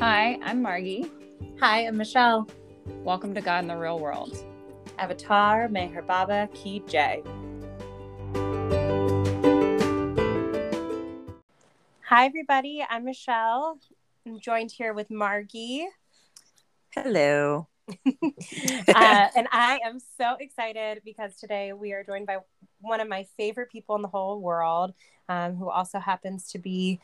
Hi, 0.00 0.38
I'm 0.40 0.62
Margie. 0.62 1.12
Hi, 1.60 1.86
I'm 1.86 1.98
Michelle. 1.98 2.48
Welcome 3.04 3.34
to 3.34 3.42
God 3.42 3.64
in 3.64 3.68
the 3.68 3.76
Real 3.76 3.98
World. 3.98 4.34
Avatar 4.98 5.68
Meher 5.68 6.06
Baba 6.06 6.48
Ki 6.54 6.82
Jai. 6.88 7.22
Hi, 12.00 12.24
everybody. 12.24 12.82
I'm 12.88 13.04
Michelle. 13.04 13.78
I'm 14.26 14.40
joined 14.40 14.72
here 14.72 14.94
with 14.94 15.10
Margie. 15.10 15.86
Hello. 16.94 17.68
uh, 18.06 19.28
and 19.36 19.48
I 19.52 19.80
am 19.84 19.98
so 20.16 20.36
excited 20.40 21.02
because 21.04 21.36
today 21.36 21.74
we 21.74 21.92
are 21.92 22.04
joined 22.04 22.26
by 22.26 22.38
one 22.80 23.00
of 23.00 23.08
my 23.08 23.26
favorite 23.36 23.70
people 23.70 23.96
in 23.96 24.02
the 24.02 24.08
whole 24.08 24.40
world, 24.40 24.94
um, 25.28 25.56
who 25.56 25.68
also 25.68 25.98
happens 25.98 26.50
to 26.52 26.58
be 26.58 27.00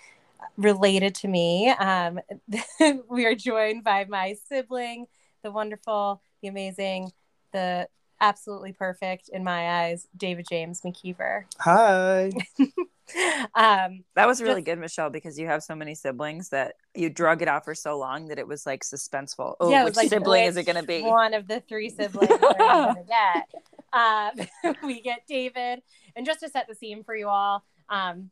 related 0.57 1.15
to 1.17 1.29
me. 1.29 1.71
Um, 1.71 2.21
we 3.09 3.27
are 3.27 3.35
joined 3.35 3.85
by 3.85 4.05
my 4.09 4.37
sibling, 4.49 5.07
the 5.43 5.51
wonderful, 5.51 6.23
the 6.43 6.49
amazing, 6.49 7.13
the 7.53 7.89
absolutely 8.21 8.73
perfect 8.73 9.29
in 9.29 9.45
my 9.45 9.85
eyes, 9.85 10.09
David 10.17 10.47
James 10.49 10.81
McKeever. 10.83 11.45
Hi. 11.61 12.33
um, 13.55 14.05
that 14.15 14.27
was 14.27 14.41
really 14.41 14.61
just, 14.61 14.67
good, 14.67 14.79
Michelle, 14.79 15.11
because 15.11 15.39
you 15.39 15.47
have 15.47 15.63
so 15.63 15.75
many 15.75 15.95
siblings 15.95 16.49
that 16.51 16.75
you 16.95 17.11
drug 17.11 17.43
it 17.43 17.49
out 17.49 17.65
for 17.65 17.75
so 17.75 17.99
long 17.99 18.29
that 18.29 18.39
it 18.39 18.49
was 18.49 18.67
like 18.67 18.83
suspenseful. 18.83 19.55
Oh, 19.61 19.71
yeah, 19.71 19.85
which 19.85 19.97
like, 19.97 20.09
sibling 20.09 20.45
which 20.45 20.51
is 20.51 20.57
it 20.57 20.65
going 20.65 20.81
to 20.81 20.87
be? 20.87 21.03
One 21.03 21.35
of 21.35 21.47
the 21.47 21.61
three 21.61 21.91
siblings 21.91 22.31
we're 22.31 22.55
going 22.55 22.97
to 22.97 23.05
get. 23.07 23.55
Um, 23.93 24.75
we 24.83 25.01
get 25.01 25.27
David, 25.29 25.83
and 26.15 26.27
just 26.27 26.41
to 26.41 26.49
set 26.49 26.67
the 26.69 26.75
scene 26.75 27.05
for 27.05 27.15
you 27.15 27.29
all, 27.29 27.65
um, 27.89 28.31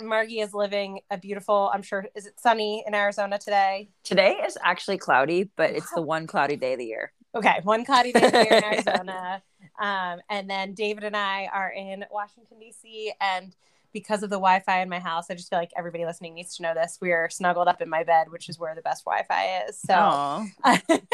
Margie 0.00 0.40
is 0.40 0.52
living 0.54 1.00
a 1.10 1.18
beautiful, 1.18 1.70
I'm 1.72 1.82
sure, 1.82 2.06
is 2.14 2.26
it 2.26 2.38
sunny 2.38 2.84
in 2.86 2.94
Arizona 2.94 3.38
today? 3.38 3.90
Today 4.02 4.32
is 4.44 4.58
actually 4.62 4.98
cloudy, 4.98 5.50
but 5.56 5.70
it's 5.70 5.90
the 5.92 6.02
one 6.02 6.26
cloudy 6.26 6.56
day 6.56 6.72
of 6.72 6.78
the 6.78 6.86
year. 6.86 7.12
Okay, 7.34 7.60
one 7.62 7.84
cloudy 7.84 8.12
day 8.12 8.26
of 8.26 8.32
the 8.32 8.44
year 8.44 8.58
in 8.58 8.64
Arizona. 8.88 9.42
Um, 9.80 10.20
and 10.28 10.48
then 10.48 10.74
David 10.74 11.04
and 11.04 11.16
I 11.16 11.48
are 11.52 11.70
in 11.70 12.04
Washington, 12.10 12.58
D.C. 12.60 13.12
And 13.20 13.54
because 13.92 14.22
of 14.22 14.30
the 14.30 14.36
Wi 14.36 14.60
Fi 14.60 14.82
in 14.82 14.88
my 14.88 14.98
house, 14.98 15.26
I 15.30 15.34
just 15.34 15.48
feel 15.48 15.58
like 15.58 15.70
everybody 15.76 16.04
listening 16.04 16.34
needs 16.34 16.56
to 16.56 16.62
know 16.62 16.74
this. 16.74 16.98
We 17.00 17.12
are 17.12 17.30
snuggled 17.30 17.68
up 17.68 17.80
in 17.80 17.88
my 17.88 18.04
bed, 18.04 18.30
which 18.30 18.48
is 18.48 18.58
where 18.58 18.74
the 18.74 18.82
best 18.82 19.04
Wi 19.04 19.24
Fi 19.24 19.64
is. 19.68 19.78
So 19.78 20.44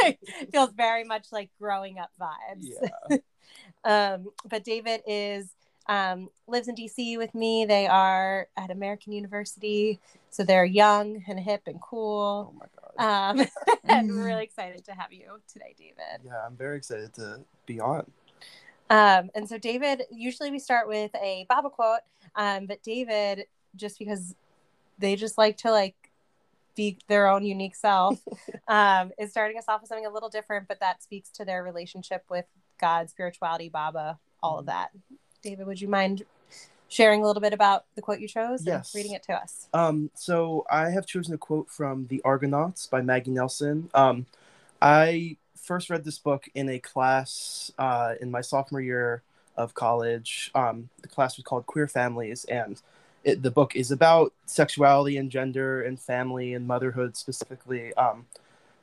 it 0.04 0.50
feels 0.52 0.72
very 0.72 1.04
much 1.04 1.26
like 1.30 1.50
growing 1.60 1.98
up 1.98 2.10
vibes. 2.20 2.66
Yeah. 3.10 3.16
um, 4.14 4.26
but 4.48 4.64
David 4.64 5.02
is 5.06 5.50
um, 5.90 6.30
lives 6.46 6.68
in 6.68 6.76
DC 6.76 7.18
with 7.18 7.34
me. 7.34 7.64
They 7.64 7.88
are 7.88 8.46
at 8.56 8.70
American 8.70 9.12
University, 9.12 9.98
so 10.30 10.44
they're 10.44 10.64
young 10.64 11.22
and 11.26 11.38
hip 11.38 11.62
and 11.66 11.80
cool. 11.80 12.52
Oh 12.52 12.58
my 12.58 12.66
god! 12.96 13.40
Um, 13.40 13.46
I'm 13.88 14.22
really 14.22 14.44
excited 14.44 14.84
to 14.84 14.92
have 14.92 15.12
you 15.12 15.40
today, 15.52 15.74
David. 15.76 16.24
Yeah, 16.24 16.46
I'm 16.46 16.56
very 16.56 16.76
excited 16.76 17.12
to 17.14 17.40
be 17.66 17.80
on. 17.80 18.08
Um, 18.88 19.30
and 19.34 19.48
so, 19.48 19.58
David, 19.58 20.02
usually 20.12 20.52
we 20.52 20.60
start 20.60 20.86
with 20.86 21.10
a 21.16 21.44
Baba 21.48 21.70
quote, 21.70 22.00
um, 22.36 22.66
but 22.66 22.82
David, 22.84 23.46
just 23.74 23.98
because 23.98 24.36
they 25.00 25.16
just 25.16 25.38
like 25.38 25.56
to 25.58 25.72
like 25.72 25.96
be 26.76 26.98
their 27.08 27.26
own 27.26 27.44
unique 27.44 27.74
self, 27.74 28.20
um, 28.68 29.10
is 29.18 29.32
starting 29.32 29.58
us 29.58 29.64
off 29.66 29.80
with 29.80 29.88
something 29.88 30.06
a 30.06 30.10
little 30.10 30.28
different, 30.28 30.68
but 30.68 30.78
that 30.78 31.02
speaks 31.02 31.30
to 31.30 31.44
their 31.44 31.64
relationship 31.64 32.24
with 32.30 32.46
God, 32.80 33.10
spirituality, 33.10 33.68
Baba, 33.68 34.20
all 34.40 34.60
of 34.60 34.66
mm-hmm. 34.66 34.76
that. 34.76 34.90
David, 35.42 35.66
would 35.66 35.80
you 35.80 35.88
mind 35.88 36.24
sharing 36.88 37.22
a 37.22 37.26
little 37.26 37.40
bit 37.40 37.52
about 37.52 37.84
the 37.94 38.02
quote 38.02 38.20
you 38.20 38.28
chose 38.28 38.66
yes. 38.66 38.92
and 38.92 38.98
reading 38.98 39.14
it 39.14 39.22
to 39.24 39.32
us? 39.34 39.68
Um, 39.72 40.10
so 40.14 40.66
I 40.70 40.90
have 40.90 41.06
chosen 41.06 41.34
a 41.34 41.38
quote 41.38 41.70
from 41.70 42.06
The 42.08 42.20
Argonauts 42.24 42.86
by 42.86 43.00
Maggie 43.00 43.30
Nelson. 43.30 43.90
Um, 43.94 44.26
I 44.82 45.36
first 45.56 45.88
read 45.88 46.04
this 46.04 46.18
book 46.18 46.48
in 46.54 46.68
a 46.68 46.78
class 46.78 47.70
uh, 47.78 48.14
in 48.20 48.30
my 48.30 48.40
sophomore 48.40 48.80
year 48.80 49.22
of 49.56 49.74
college. 49.74 50.50
Um, 50.54 50.88
the 51.02 51.08
class 51.08 51.36
was 51.36 51.44
called 51.44 51.66
Queer 51.66 51.86
Families, 51.86 52.44
and 52.46 52.80
it, 53.22 53.42
the 53.42 53.50
book 53.50 53.76
is 53.76 53.90
about 53.90 54.32
sexuality 54.46 55.16
and 55.16 55.30
gender 55.30 55.82
and 55.82 56.00
family 56.00 56.54
and 56.54 56.66
motherhood 56.66 57.16
specifically. 57.16 57.94
Um, 57.94 58.26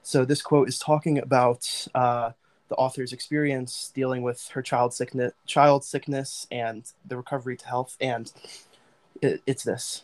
so 0.03 0.24
this 0.24 0.41
quote 0.41 0.69
is 0.69 0.79
talking 0.79 1.18
about 1.18 1.88
uh, 1.94 2.31
the 2.69 2.75
author's 2.75 3.13
experience 3.13 3.91
dealing 3.94 4.22
with 4.22 4.50
her 4.50 4.61
child 4.61 4.94
sickness, 4.94 5.33
child 5.45 5.83
sickness, 5.83 6.47
and 6.51 6.91
the 7.05 7.17
recovery 7.17 7.57
to 7.57 7.67
health. 7.67 7.97
And 8.00 8.31
it, 9.22 9.41
it's 9.45 9.63
this: 9.63 10.03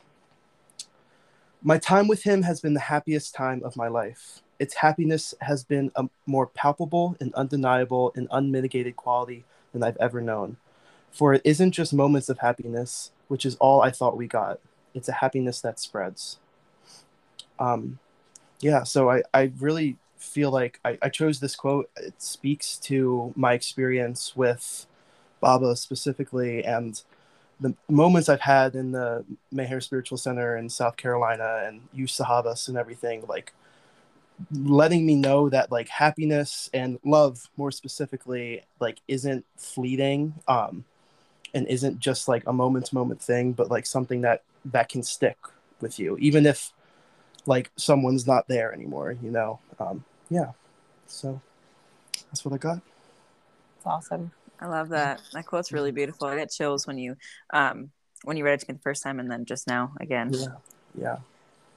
My 1.62 1.78
time 1.78 2.08
with 2.08 2.24
him 2.24 2.44
has 2.44 2.62
been 2.62 2.74
the 2.74 2.80
happiest 2.80 3.34
time 3.36 3.62
of 3.64 3.76
my 3.76 3.88
life. 3.88 4.42
Its 4.60 4.76
happiness 4.76 5.34
has 5.42 5.64
been 5.64 5.92
a 5.96 6.08
more 6.26 6.48
palpable 6.48 7.18
and 7.20 7.34
undeniable 7.34 8.14
and 8.16 8.28
unmitigated 8.32 8.96
quality 8.96 9.44
than 9.74 9.84
I've 9.84 9.98
ever 9.98 10.22
known. 10.22 10.58
For 11.12 11.34
it 11.34 11.42
isn't 11.44 11.72
just 11.72 11.94
moments 11.94 12.30
of 12.30 12.40
happiness, 12.40 13.12
which 13.28 13.46
is 13.46 13.56
all 13.56 13.82
I 13.82 13.92
thought 13.92 14.18
we 14.18 14.28
got. 14.28 14.60
It's 14.94 15.10
a 15.10 15.14
happiness 15.14 15.60
that 15.62 15.80
spreads. 15.80 16.38
Um, 17.60 18.00
yeah, 18.62 18.84
so 18.84 19.10
I, 19.10 19.24
I 19.34 19.52
really 19.60 19.98
feel 20.24 20.52
like 20.52 20.80
I, 20.84 20.98
I 21.02 21.10
chose 21.10 21.40
this 21.40 21.56
quote. 21.56 21.90
It 21.98 22.22
speaks 22.22 22.78
to 22.80 23.34
my 23.36 23.54
experience 23.54 24.36
with 24.36 24.88
Baba 25.42 25.76
specifically 25.76 26.64
and 26.64 27.02
the 27.60 27.76
moments 27.90 28.30
I've 28.30 28.42
had 28.42 28.76
in 28.76 28.92
the 28.92 29.24
Meher 29.54 29.82
Spiritual 29.82 30.18
Center 30.18 30.58
in 30.58 30.70
South 30.70 30.98
Carolina 30.98 31.64
and 31.66 31.82
youth 31.94 32.10
Sahavas 32.10 32.68
and 32.68 32.78
everything, 32.78 33.24
like 33.28 33.54
letting 34.52 35.06
me 35.06 35.16
know 35.16 35.50
that 35.50 35.72
like 35.72 35.88
happiness 35.88 36.70
and 36.74 37.00
love 37.06 37.50
more 37.56 37.72
specifically 37.72 38.64
like 38.80 39.00
isn't 39.08 39.46
fleeting 39.58 40.34
um 40.48 40.84
and 41.54 41.68
isn't 41.68 42.00
just 42.00 42.28
like 42.28 42.44
a 42.48 42.52
moment 42.52 42.88
to 42.88 42.96
moment 42.96 43.22
thing 43.22 43.54
but 43.54 43.70
like 43.70 43.86
something 43.86 44.22
that 44.22 44.42
that 44.66 44.90
can 44.90 45.04
stick 45.04 45.38
with 45.82 46.00
you 46.00 46.18
even 46.18 46.46
if 46.46 46.74
like 47.46 47.70
someone's 47.78 48.26
not 48.26 48.48
there 48.48 48.74
anymore 48.74 49.16
you 49.22 49.30
know 49.30 49.60
um 49.80 50.04
yeah, 50.34 50.52
so 51.06 51.40
that's 52.32 52.44
what 52.44 52.54
I 52.54 52.58
got. 52.58 52.82
It's 53.78 53.86
awesome. 53.86 54.32
I 54.60 54.68
love 54.68 54.90
that. 54.90 55.22
That 55.34 55.46
quote's 55.46 55.72
really 55.72 55.92
beautiful. 55.92 56.28
I 56.28 56.36
get 56.36 56.52
chills 56.52 56.88
when 56.88 56.98
you 56.98 57.16
um 57.52 57.92
when 58.24 58.38
you 58.38 58.44
read 58.44 58.54
it 58.54 58.62
to 58.62 58.66
me 58.72 58.78
the 58.78 58.82
first 58.82 59.04
time 59.04 59.20
and 59.20 59.30
then 59.30 59.46
just 59.46 59.68
now 59.68 59.94
again. 60.00 60.32
Yeah. 60.34 60.48
Yeah. 60.98 61.18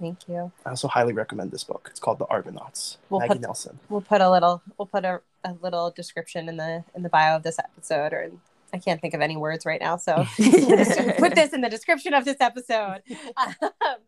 Thank 0.01 0.29
you. 0.29 0.53
I 0.65 0.71
also 0.71 0.89
highly 0.89 1.13
recommend 1.13 1.51
this 1.51 1.65
book. 1.65 1.89
It's 1.91 2.01
called 2.01 2.19
The 2.19 2.27
Argonauts. 2.27 2.99
We'll 3.11 3.21
Maggie 3.21 3.35
put, 3.35 3.43
Nelson. 3.43 3.79
We'll 3.89 4.03
put 4.03 4.21
a 4.21 4.31
little 4.31 4.63
we'll 4.79 4.87
put 4.87 5.05
a, 5.05 5.21
a 5.45 5.55
little 5.61 5.91
description 5.91 6.49
in 6.49 6.57
the 6.57 6.85
in 6.95 7.03
the 7.03 7.09
bio 7.11 7.37
of 7.37 7.43
this 7.43 7.59
episode 7.59 8.13
or 8.13 8.31
I 8.73 8.79
can't 8.79 9.01
think 9.01 9.15
of 9.15 9.21
any 9.21 9.37
words 9.37 9.65
right 9.65 9.81
now, 9.81 9.97
so 9.97 10.15
put 11.19 11.35
this 11.35 11.53
in 11.53 11.61
the 11.61 11.69
description 11.71 12.15
of 12.15 12.25
this 12.25 12.39
episode. 12.41 13.03
Um, 13.37 13.99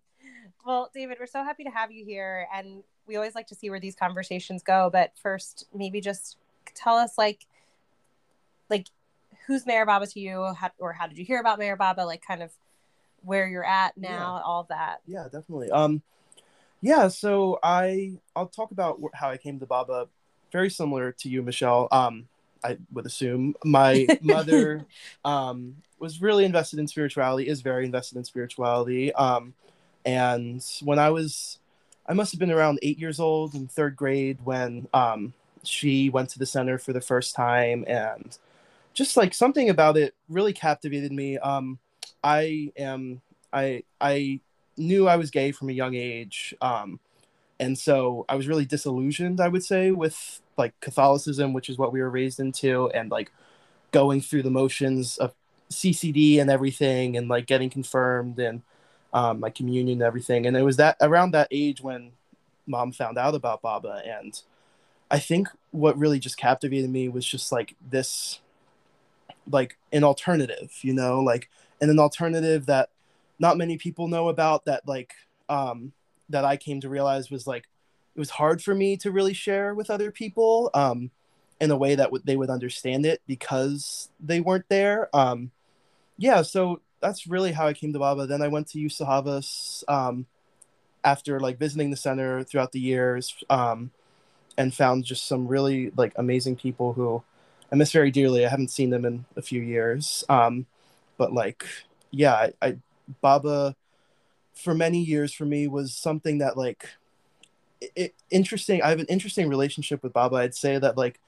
well, 0.66 0.90
David, 0.92 1.16
we're 1.18 1.26
so 1.26 1.42
happy 1.42 1.64
to 1.64 1.70
have 1.70 1.90
you 1.90 2.04
here, 2.04 2.46
and 2.54 2.82
we 3.08 3.16
always 3.16 3.34
like 3.34 3.46
to 3.48 3.54
see 3.54 3.70
where 3.70 3.80
these 3.80 3.96
conversations 3.96 4.62
go. 4.62 4.90
But 4.92 5.12
first, 5.20 5.66
maybe 5.74 6.00
just 6.00 6.36
tell 6.74 6.96
us 6.96 7.18
like, 7.18 7.46
like, 8.70 8.86
who's 9.46 9.64
Meher 9.64 9.86
Baba 9.86 10.06
to 10.06 10.20
you, 10.20 10.52
how, 10.54 10.70
or 10.78 10.92
how 10.92 11.06
did 11.06 11.18
you 11.18 11.24
hear 11.24 11.40
about 11.40 11.58
Meher 11.58 11.76
Baba? 11.76 12.02
Like, 12.02 12.22
kind 12.24 12.42
of 12.42 12.50
where 13.22 13.48
you're 13.48 13.64
at 13.64 13.96
now, 13.96 14.36
yeah. 14.36 14.42
all 14.44 14.66
that. 14.68 14.98
Yeah, 15.06 15.24
definitely. 15.24 15.70
Um, 15.70 16.02
yeah. 16.80 17.08
So 17.08 17.58
I 17.62 18.12
I'll 18.36 18.46
talk 18.46 18.70
about 18.70 19.00
how 19.14 19.30
I 19.30 19.36
came 19.36 19.58
to 19.58 19.66
Baba. 19.66 20.08
Very 20.52 20.70
similar 20.70 21.12
to 21.12 21.28
you, 21.28 21.42
Michelle. 21.42 21.88
Um, 21.90 22.28
I 22.62 22.78
would 22.92 23.06
assume 23.06 23.54
my 23.64 24.06
mother 24.22 24.86
um, 25.24 25.76
was 25.98 26.22
really 26.22 26.44
invested 26.44 26.78
in 26.78 26.86
spirituality, 26.86 27.48
is 27.48 27.60
very 27.60 27.84
invested 27.84 28.16
in 28.18 28.24
spirituality. 28.24 29.12
Um, 29.14 29.54
and 30.04 30.64
when 30.82 30.98
I 30.98 31.10
was, 31.10 31.57
I 32.08 32.14
must 32.14 32.32
have 32.32 32.40
been 32.40 32.50
around 32.50 32.78
eight 32.82 32.98
years 32.98 33.20
old 33.20 33.54
in 33.54 33.68
third 33.68 33.94
grade 33.94 34.38
when 34.42 34.88
um, 34.94 35.34
she 35.62 36.08
went 36.08 36.30
to 36.30 36.38
the 36.38 36.46
center 36.46 36.78
for 36.78 36.94
the 36.94 37.02
first 37.02 37.34
time. 37.34 37.84
And 37.86 38.36
just 38.94 39.16
like 39.16 39.34
something 39.34 39.68
about 39.68 39.96
it 39.98 40.14
really 40.28 40.54
captivated 40.54 41.12
me. 41.12 41.36
Um, 41.38 41.78
I 42.24 42.72
am, 42.78 43.20
I, 43.52 43.82
I 44.00 44.40
knew 44.78 45.06
I 45.06 45.16
was 45.16 45.30
gay 45.30 45.52
from 45.52 45.68
a 45.68 45.72
young 45.72 45.94
age. 45.94 46.54
Um, 46.62 46.98
and 47.60 47.78
so 47.78 48.24
I 48.28 48.36
was 48.36 48.48
really 48.48 48.64
disillusioned, 48.64 49.40
I 49.40 49.48
would 49.48 49.64
say, 49.64 49.90
with 49.90 50.40
like 50.56 50.78
Catholicism, 50.80 51.52
which 51.52 51.68
is 51.68 51.76
what 51.76 51.92
we 51.92 52.00
were 52.00 52.10
raised 52.10 52.40
into, 52.40 52.88
and 52.90 53.10
like 53.10 53.30
going 53.90 54.20
through 54.20 54.44
the 54.44 54.50
motions 54.50 55.18
of 55.18 55.34
CCD 55.70 56.40
and 56.40 56.50
everything, 56.50 57.16
and 57.16 57.28
like 57.28 57.46
getting 57.46 57.68
confirmed 57.68 58.38
and 58.38 58.62
um, 59.12 59.40
my 59.40 59.50
communion 59.50 59.94
and 59.94 60.02
everything. 60.02 60.46
And 60.46 60.56
it 60.56 60.62
was 60.62 60.76
that 60.76 60.96
around 61.00 61.32
that 61.32 61.48
age 61.50 61.80
when 61.80 62.12
mom 62.66 62.92
found 62.92 63.18
out 63.18 63.34
about 63.34 63.62
Baba. 63.62 64.02
And 64.04 64.40
I 65.10 65.18
think 65.18 65.48
what 65.70 65.98
really 65.98 66.18
just 66.18 66.36
captivated 66.36 66.90
me 66.90 67.08
was 67.08 67.26
just 67.26 67.50
like 67.50 67.74
this, 67.90 68.40
like 69.50 69.78
an 69.92 70.04
alternative, 70.04 70.72
you 70.82 70.92
know, 70.92 71.20
like, 71.20 71.48
and 71.80 71.90
an 71.90 71.98
alternative 71.98 72.66
that 72.66 72.90
not 73.38 73.56
many 73.56 73.78
people 73.78 74.08
know 74.08 74.28
about 74.28 74.64
that, 74.66 74.86
like, 74.86 75.14
um, 75.48 75.92
that 76.28 76.44
I 76.44 76.56
came 76.56 76.80
to 76.80 76.88
realize 76.88 77.30
was 77.30 77.46
like 77.46 77.68
it 78.14 78.18
was 78.18 78.30
hard 78.30 78.62
for 78.62 78.74
me 78.74 78.96
to 78.98 79.12
really 79.12 79.32
share 79.32 79.74
with 79.74 79.90
other 79.90 80.10
people 80.10 80.70
um, 80.74 81.10
in 81.60 81.70
a 81.70 81.76
way 81.76 81.94
that 81.94 82.06
w- 82.06 82.22
they 82.24 82.36
would 82.36 82.50
understand 82.50 83.06
it 83.06 83.22
because 83.26 84.10
they 84.20 84.40
weren't 84.40 84.68
there. 84.68 85.08
Um, 85.14 85.52
yeah, 86.16 86.42
so 86.42 86.80
that's 87.00 87.26
really 87.26 87.52
how 87.52 87.66
I 87.66 87.72
came 87.72 87.92
to 87.92 87.98
Baba. 87.98 88.26
Then 88.26 88.42
I 88.42 88.48
went 88.48 88.68
to 88.68 88.78
youth 88.78 88.92
Sahavas 88.92 89.84
um, 89.88 90.26
after 91.04 91.40
like 91.40 91.58
visiting 91.58 91.90
the 91.90 91.96
center 91.96 92.42
throughout 92.42 92.72
the 92.72 92.80
years 92.80 93.34
um, 93.50 93.90
and 94.56 94.74
found 94.74 95.04
just 95.04 95.26
some 95.26 95.46
really 95.46 95.90
like 95.96 96.12
amazing 96.16 96.56
people 96.56 96.92
who 96.92 97.22
I 97.72 97.76
miss 97.76 97.92
very 97.92 98.10
dearly. 98.10 98.44
I 98.44 98.48
haven't 98.48 98.70
seen 98.70 98.90
them 98.90 99.04
in 99.04 99.24
a 99.36 99.42
few 99.42 99.60
years. 99.60 100.24
Um, 100.28 100.66
but 101.16 101.32
like, 101.32 101.64
yeah, 102.10 102.34
I, 102.34 102.52
I 102.62 102.76
Baba 103.20 103.76
for 104.54 104.74
many 104.74 105.00
years 105.00 105.32
for 105.32 105.44
me 105.44 105.68
was 105.68 105.94
something 105.94 106.38
that 106.38 106.56
like 106.56 106.88
it, 107.80 108.14
interesting. 108.30 108.82
I 108.82 108.90
have 108.90 108.98
an 108.98 109.06
interesting 109.06 109.48
relationship 109.48 110.02
with 110.02 110.12
Baba. 110.12 110.36
I'd 110.36 110.54
say 110.54 110.78
that 110.78 110.96
like 110.96 111.20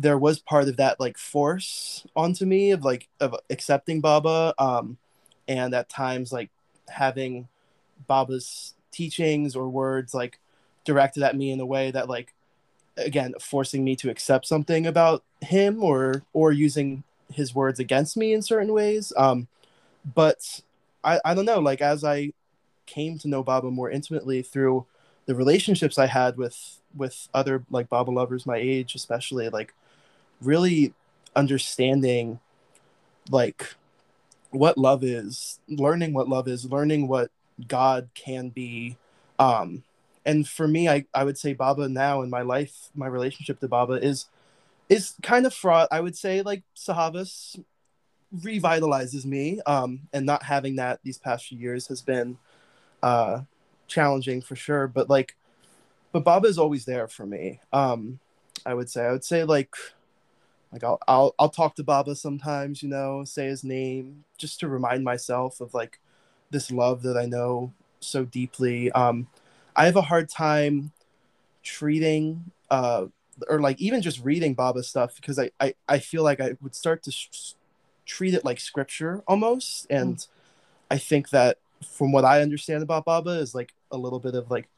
there 0.00 0.18
was 0.18 0.38
part 0.38 0.68
of 0.68 0.76
that 0.76 1.00
like 1.00 1.18
force 1.18 2.06
onto 2.14 2.46
me 2.46 2.70
of 2.70 2.84
like 2.84 3.08
of 3.20 3.34
accepting 3.50 4.00
Baba, 4.00 4.54
um, 4.58 4.96
and 5.48 5.74
at 5.74 5.88
times 5.88 6.32
like 6.32 6.50
having 6.88 7.48
Baba's 8.06 8.74
teachings 8.92 9.56
or 9.56 9.68
words 9.68 10.14
like 10.14 10.38
directed 10.84 11.22
at 11.22 11.36
me 11.36 11.50
in 11.50 11.60
a 11.60 11.66
way 11.66 11.90
that 11.90 12.08
like 12.08 12.32
again 12.96 13.34
forcing 13.40 13.84
me 13.84 13.96
to 13.96 14.08
accept 14.08 14.46
something 14.46 14.86
about 14.86 15.22
him 15.40 15.82
or 15.82 16.22
or 16.32 16.52
using 16.52 17.02
his 17.32 17.54
words 17.54 17.78
against 17.78 18.16
me 18.16 18.32
in 18.32 18.40
certain 18.40 18.72
ways 18.72 19.12
um 19.16 19.46
but 20.14 20.60
i 21.04 21.20
i 21.24 21.34
don't 21.34 21.44
know 21.44 21.60
like 21.60 21.80
as 21.80 22.02
i 22.02 22.32
came 22.86 23.18
to 23.18 23.28
know 23.28 23.42
baba 23.42 23.70
more 23.70 23.90
intimately 23.90 24.42
through 24.42 24.84
the 25.26 25.34
relationships 25.34 25.98
i 25.98 26.06
had 26.06 26.36
with 26.36 26.78
with 26.96 27.28
other 27.34 27.62
like 27.70 27.88
baba 27.88 28.10
lovers 28.10 28.46
my 28.46 28.56
age 28.56 28.94
especially 28.94 29.48
like 29.50 29.74
really 30.40 30.94
understanding 31.36 32.40
like 33.30 33.74
what 34.50 34.78
love 34.78 35.04
is 35.04 35.60
learning 35.68 36.12
what 36.12 36.28
love 36.28 36.48
is 36.48 36.64
learning 36.64 37.06
what 37.06 37.30
god 37.66 38.08
can 38.14 38.48
be 38.48 38.96
um 39.38 39.82
and 40.28 40.46
for 40.46 40.68
me, 40.68 40.90
I, 40.90 41.06
I 41.14 41.24
would 41.24 41.38
say 41.38 41.54
Baba 41.54 41.88
now 41.88 42.20
in 42.20 42.28
my 42.28 42.42
life, 42.42 42.90
my 42.94 43.06
relationship 43.06 43.60
to 43.60 43.68
Baba 43.68 43.94
is 43.94 44.26
is 44.90 45.14
kind 45.22 45.46
of 45.46 45.54
fraught. 45.54 45.88
I 45.90 46.00
would 46.00 46.18
say 46.18 46.42
like 46.42 46.64
SAHAVAS 46.76 47.64
revitalizes 48.36 49.24
me. 49.24 49.62
Um, 49.64 50.00
and 50.12 50.26
not 50.26 50.42
having 50.42 50.76
that 50.76 51.00
these 51.02 51.16
past 51.16 51.46
few 51.46 51.58
years 51.58 51.86
has 51.86 52.02
been 52.02 52.36
uh 53.02 53.40
challenging 53.86 54.42
for 54.42 54.54
sure. 54.54 54.86
But 54.86 55.08
like 55.08 55.34
but 56.12 56.24
Baba 56.24 56.46
is 56.46 56.58
always 56.58 56.84
there 56.84 57.08
for 57.08 57.24
me. 57.24 57.60
Um, 57.72 58.18
I 58.66 58.74
would 58.74 58.90
say. 58.90 59.06
I 59.06 59.12
would 59.12 59.24
say 59.24 59.44
like 59.44 59.74
like 60.72 60.84
I'll 60.84 60.98
I'll 61.08 61.34
I'll 61.38 61.48
talk 61.48 61.76
to 61.76 61.84
Baba 61.84 62.14
sometimes, 62.14 62.82
you 62.82 62.88
know, 62.88 63.24
say 63.24 63.46
his 63.46 63.64
name 63.64 64.24
just 64.36 64.60
to 64.60 64.68
remind 64.68 65.04
myself 65.04 65.60
of 65.60 65.74
like 65.74 65.98
this 66.50 66.70
love 66.70 67.02
that 67.02 67.16
I 67.16 67.26
know 67.26 67.72
so 68.00 68.24
deeply. 68.24 68.90
Um 68.92 69.28
I 69.74 69.86
have 69.86 69.96
a 69.96 70.02
hard 70.02 70.28
time 70.28 70.92
treating 71.62 72.50
uh 72.70 73.06
or 73.48 73.60
like 73.60 73.80
even 73.80 74.02
just 74.02 74.22
reading 74.24 74.54
Baba 74.54 74.82
stuff 74.82 75.16
because 75.16 75.38
I, 75.38 75.50
I 75.60 75.74
I 75.88 75.98
feel 75.98 76.22
like 76.22 76.40
I 76.40 76.56
would 76.60 76.74
start 76.74 77.02
to 77.04 77.10
sh- 77.10 77.54
treat 78.04 78.34
it 78.34 78.44
like 78.44 78.60
scripture 78.60 79.22
almost 79.26 79.86
and 79.90 80.16
mm. 80.16 80.26
I 80.90 80.98
think 80.98 81.30
that 81.30 81.58
from 81.86 82.12
what 82.12 82.24
I 82.24 82.42
understand 82.42 82.82
about 82.82 83.04
Baba 83.04 83.30
is 83.30 83.54
like 83.54 83.72
a 83.90 83.96
little 83.96 84.18
bit 84.18 84.34
of 84.34 84.50
like 84.50 84.68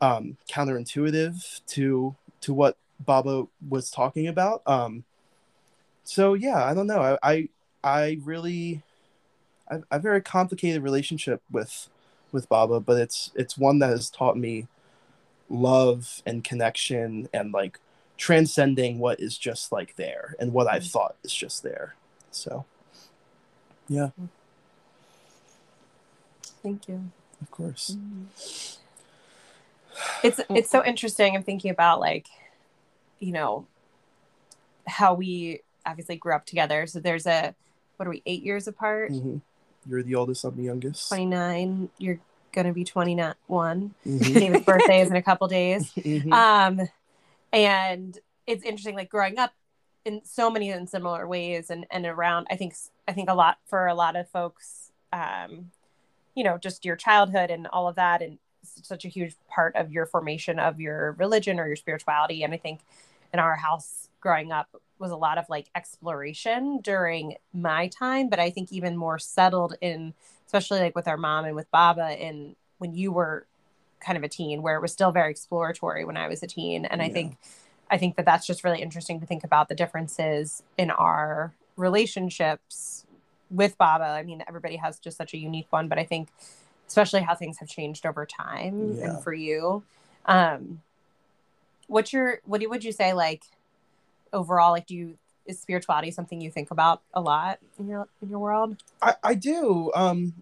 um 0.00 0.36
counterintuitive 0.50 1.64
to 1.68 2.14
to 2.42 2.52
what 2.52 2.76
Baba 3.00 3.44
was 3.66 3.90
talking 3.90 4.26
about 4.26 4.62
um 4.66 5.04
so 6.04 6.34
yeah 6.34 6.64
I 6.64 6.74
don't 6.74 6.86
know 6.86 7.00
I 7.00 7.18
I, 7.32 7.48
I 7.82 8.18
really 8.22 8.82
I, 9.70 9.76
I 9.76 9.78
have 9.92 10.00
a 10.00 10.02
very 10.02 10.20
complicated 10.20 10.82
relationship 10.82 11.42
with 11.50 11.88
with 12.32 12.48
Baba, 12.48 12.80
but 12.80 12.98
it's 13.00 13.30
it's 13.34 13.56
one 13.56 13.78
that 13.78 13.90
has 13.90 14.10
taught 14.10 14.36
me 14.36 14.66
love 15.48 16.22
and 16.26 16.42
connection 16.42 17.28
and 17.32 17.52
like 17.52 17.78
transcending 18.16 18.98
what 18.98 19.20
is 19.20 19.38
just 19.38 19.72
like 19.72 19.96
there 19.96 20.34
and 20.38 20.52
what 20.52 20.66
I've 20.66 20.82
mm. 20.82 20.90
thought 20.90 21.16
is 21.22 21.32
just 21.32 21.62
there. 21.62 21.94
So, 22.30 22.64
yeah. 23.88 24.10
Thank 26.62 26.88
you. 26.88 27.10
Of 27.40 27.50
course. 27.50 27.96
Mm-hmm. 27.96 28.24
It's 30.24 30.40
it's 30.50 30.70
so 30.70 30.84
interesting. 30.84 31.36
I'm 31.36 31.44
thinking 31.44 31.70
about 31.70 32.00
like, 32.00 32.26
you 33.20 33.32
know, 33.32 33.66
how 34.86 35.14
we 35.14 35.60
obviously 35.86 36.16
grew 36.16 36.34
up 36.34 36.46
together. 36.46 36.86
So 36.86 37.00
there's 37.00 37.26
a 37.26 37.54
what 37.96 38.06
are 38.06 38.10
we 38.10 38.22
eight 38.26 38.42
years 38.42 38.66
apart? 38.66 39.12
Mm-hmm. 39.12 39.38
You're 39.88 40.02
the 40.02 40.14
oldest, 40.14 40.44
I'm 40.44 40.56
the 40.56 40.64
youngest. 40.64 41.08
29. 41.08 41.90
You're 41.98 42.18
going 42.52 42.66
to 42.66 42.72
be 42.72 42.84
21. 42.84 43.94
Mm-hmm. 44.06 44.18
David's 44.32 44.64
birthday 44.64 45.02
is 45.02 45.10
in 45.10 45.16
a 45.16 45.22
couple 45.22 45.46
days. 45.48 45.92
Mm-hmm. 46.04 46.32
Um, 46.32 46.88
and 47.52 48.18
it's 48.46 48.64
interesting, 48.64 48.96
like 48.96 49.08
growing 49.08 49.38
up 49.38 49.52
in 50.04 50.22
so 50.24 50.50
many 50.50 50.70
and 50.70 50.88
similar 50.88 51.26
ways 51.26 51.70
and, 51.70 51.86
and 51.90 52.04
around, 52.04 52.46
I 52.50 52.56
think, 52.56 52.74
I 53.06 53.12
think 53.12 53.30
a 53.30 53.34
lot 53.34 53.58
for 53.66 53.86
a 53.86 53.94
lot 53.94 54.16
of 54.16 54.28
folks, 54.28 54.90
um, 55.12 55.70
you 56.34 56.42
know, 56.42 56.58
just 56.58 56.84
your 56.84 56.96
childhood 56.96 57.50
and 57.50 57.68
all 57.68 57.88
of 57.88 57.96
that. 57.96 58.22
And 58.22 58.38
such 58.64 59.04
a 59.04 59.08
huge 59.08 59.34
part 59.48 59.76
of 59.76 59.92
your 59.92 60.06
formation 60.06 60.58
of 60.58 60.80
your 60.80 61.12
religion 61.12 61.60
or 61.60 61.66
your 61.66 61.76
spirituality. 61.76 62.42
And 62.42 62.52
I 62.52 62.56
think 62.56 62.80
in 63.32 63.38
our 63.38 63.56
house 63.56 64.08
growing 64.24 64.50
up, 64.50 64.68
was 64.98 65.10
a 65.10 65.16
lot 65.16 65.36
of 65.36 65.44
like 65.50 65.68
exploration 65.76 66.80
during 66.82 67.36
my 67.52 67.88
time, 67.88 68.28
but 68.30 68.40
I 68.40 68.48
think 68.48 68.72
even 68.72 68.96
more 68.96 69.18
settled 69.18 69.76
in, 69.82 70.14
especially 70.46 70.80
like 70.80 70.96
with 70.96 71.06
our 71.06 71.18
mom 71.18 71.44
and 71.44 71.54
with 71.54 71.70
Baba, 71.70 72.04
and 72.04 72.56
when 72.78 72.94
you 72.94 73.12
were 73.12 73.46
kind 74.00 74.16
of 74.16 74.24
a 74.24 74.28
teen, 74.28 74.62
where 74.62 74.76
it 74.76 74.80
was 74.80 74.92
still 74.92 75.12
very 75.12 75.30
exploratory 75.30 76.06
when 76.06 76.16
I 76.16 76.26
was 76.26 76.42
a 76.42 76.46
teen. 76.46 76.86
And 76.86 77.00
yeah. 77.00 77.06
I 77.06 77.10
think, 77.10 77.36
I 77.90 77.98
think 77.98 78.16
that 78.16 78.24
that's 78.24 78.46
just 78.46 78.64
really 78.64 78.80
interesting 78.80 79.20
to 79.20 79.26
think 79.26 79.44
about 79.44 79.68
the 79.68 79.74
differences 79.74 80.62
in 80.78 80.90
our 80.90 81.52
relationships 81.76 83.04
with 83.50 83.76
Baba. 83.76 84.04
I 84.04 84.22
mean, 84.22 84.42
everybody 84.48 84.76
has 84.76 84.98
just 84.98 85.18
such 85.18 85.34
a 85.34 85.38
unique 85.38 85.66
one, 85.68 85.86
but 85.86 85.98
I 85.98 86.04
think, 86.04 86.28
especially 86.88 87.20
how 87.20 87.34
things 87.34 87.58
have 87.58 87.68
changed 87.68 88.06
over 88.06 88.24
time, 88.24 88.96
yeah. 88.96 89.04
and 89.04 89.22
for 89.22 89.34
you, 89.34 89.82
um, 90.24 90.80
what's 91.88 92.12
your 92.12 92.40
what 92.46 92.62
do 92.62 92.70
would 92.70 92.84
you 92.84 92.92
say 92.92 93.12
like 93.12 93.42
overall 94.34 94.72
like 94.72 94.86
do 94.86 94.94
you 94.94 95.18
is 95.46 95.60
spirituality 95.60 96.10
something 96.10 96.40
you 96.40 96.50
think 96.50 96.70
about 96.70 97.02
a 97.12 97.20
lot 97.20 97.58
in 97.78 97.86
your 97.88 98.08
in 98.22 98.30
your 98.30 98.38
world? 98.38 98.76
I 99.00 99.14
i 99.22 99.34
do 99.34 99.90
um 99.94 100.34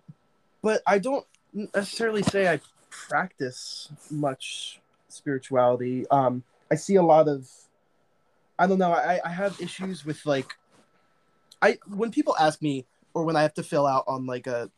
but 0.63 0.83
i 0.87 0.99
don't 0.99 1.27
necessarily 1.75 2.23
say 2.23 2.49
i 2.49 2.61
practice 2.91 3.91
much 4.11 4.81
spirituality. 5.09 6.07
Um 6.09 6.43
i 6.71 6.75
see 6.75 6.97
a 6.97 7.03
lot 7.03 7.29
of 7.29 7.49
i 8.59 8.67
don't 8.67 8.79
know 8.79 8.93
i 8.93 9.21
i 9.25 9.29
have 9.29 9.61
issues 9.61 10.05
with 10.05 10.25
like 10.25 10.55
i 11.61 11.79
when 11.87 12.11
people 12.11 12.37
ask 12.39 12.63
me 12.63 12.87
or 13.15 13.25
when 13.25 13.37
i 13.37 13.43
have 13.43 13.55
to 13.55 13.63
fill 13.63 13.87
out 13.87 14.05
on 14.07 14.27
like 14.27 14.47
a 14.47 14.71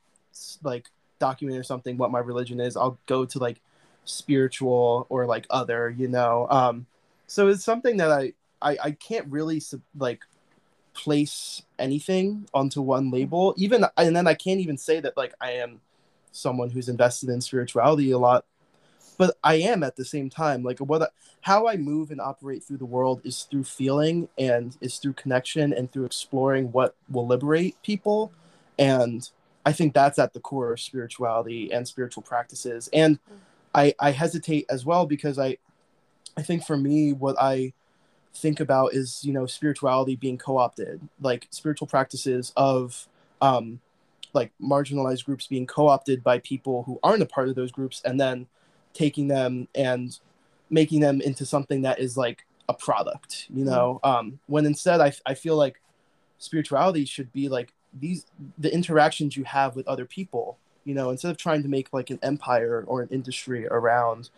like 0.62 0.88
document 1.18 1.58
or 1.58 1.62
something 1.62 1.96
what 1.96 2.10
my 2.10 2.18
religion 2.18 2.60
is 2.60 2.76
i'll 2.76 2.98
go 3.06 3.24
to 3.24 3.38
like 3.38 3.60
spiritual 4.04 5.06
or 5.08 5.26
like 5.26 5.46
other 5.50 5.88
you 5.96 6.08
know? 6.08 6.46
Um 6.50 6.86
so 7.26 7.48
it's 7.48 7.64
something 7.64 7.96
that 7.98 8.10
i 8.10 8.32
I, 8.60 8.76
I 8.82 8.90
can't 8.92 9.26
really 9.30 9.62
like 9.96 10.24
place 10.94 11.62
anything 11.78 12.48
onto 12.54 12.80
one 12.80 13.10
label. 13.10 13.54
Even 13.56 13.84
and 13.96 14.14
then 14.14 14.26
i 14.26 14.34
can't 14.34 14.60
even 14.60 14.78
say 14.78 15.00
that 15.00 15.16
like 15.16 15.34
i 15.40 15.50
am 15.50 15.80
someone 16.32 16.70
who's 16.70 16.88
invested 16.88 17.28
in 17.28 17.40
spirituality 17.40 18.10
a 18.10 18.18
lot 18.18 18.44
but 19.16 19.36
i 19.42 19.54
am 19.54 19.82
at 19.82 19.96
the 19.96 20.04
same 20.04 20.30
time. 20.30 20.62
Like 20.62 20.78
what 20.78 21.12
how 21.42 21.66
i 21.66 21.76
move 21.76 22.10
and 22.10 22.20
operate 22.20 22.62
through 22.62 22.78
the 22.78 22.84
world 22.84 23.20
is 23.24 23.42
through 23.42 23.64
feeling 23.64 24.28
and 24.38 24.76
is 24.80 24.98
through 24.98 25.14
connection 25.14 25.72
and 25.72 25.90
through 25.90 26.04
exploring 26.04 26.72
what 26.72 26.94
will 27.08 27.26
liberate 27.26 27.80
people. 27.82 28.32
And 28.78 29.28
i 29.66 29.72
think 29.72 29.94
that's 29.94 30.18
at 30.18 30.32
the 30.32 30.40
core 30.40 30.72
of 30.72 30.80
spirituality 30.80 31.72
and 31.72 31.86
spiritual 31.86 32.22
practices. 32.22 32.88
And 32.92 33.18
mm. 33.18 33.36
i 33.74 33.94
i 34.00 34.10
hesitate 34.10 34.66
as 34.68 34.84
well 34.84 35.06
because 35.06 35.38
i 35.38 35.56
i 36.36 36.42
think 36.42 36.64
for 36.64 36.76
me 36.76 37.12
what 37.12 37.36
i 37.40 37.72
think 38.34 38.60
about 38.60 38.92
is 38.94 39.24
you 39.24 39.32
know 39.32 39.46
spirituality 39.46 40.16
being 40.16 40.36
co-opted 40.36 41.00
like 41.20 41.46
spiritual 41.50 41.86
practices 41.86 42.52
of 42.56 43.08
um 43.40 43.80
like 44.32 44.52
marginalized 44.60 45.24
groups 45.24 45.46
being 45.46 45.66
co-opted 45.66 46.22
by 46.24 46.40
people 46.40 46.82
who 46.82 46.98
aren't 47.02 47.22
a 47.22 47.26
part 47.26 47.48
of 47.48 47.54
those 47.54 47.70
groups 47.70 48.02
and 48.04 48.20
then 48.20 48.46
taking 48.92 49.28
them 49.28 49.68
and 49.74 50.18
making 50.68 51.00
them 51.00 51.20
into 51.20 51.46
something 51.46 51.82
that 51.82 52.00
is 52.00 52.16
like 52.16 52.44
a 52.68 52.74
product 52.74 53.46
you 53.54 53.64
know 53.64 54.00
mm. 54.02 54.08
um 54.08 54.38
when 54.46 54.66
instead 54.66 55.00
I, 55.00 55.12
I 55.24 55.34
feel 55.34 55.56
like 55.56 55.80
spirituality 56.38 57.04
should 57.04 57.32
be 57.32 57.48
like 57.48 57.72
these 57.92 58.26
the 58.58 58.72
interactions 58.72 59.36
you 59.36 59.44
have 59.44 59.76
with 59.76 59.86
other 59.86 60.04
people 60.04 60.58
you 60.84 60.94
know 60.94 61.10
instead 61.10 61.30
of 61.30 61.36
trying 61.36 61.62
to 61.62 61.68
make 61.68 61.92
like 61.92 62.10
an 62.10 62.18
empire 62.22 62.84
or 62.88 63.00
an 63.02 63.08
industry 63.10 63.66
around 63.68 64.30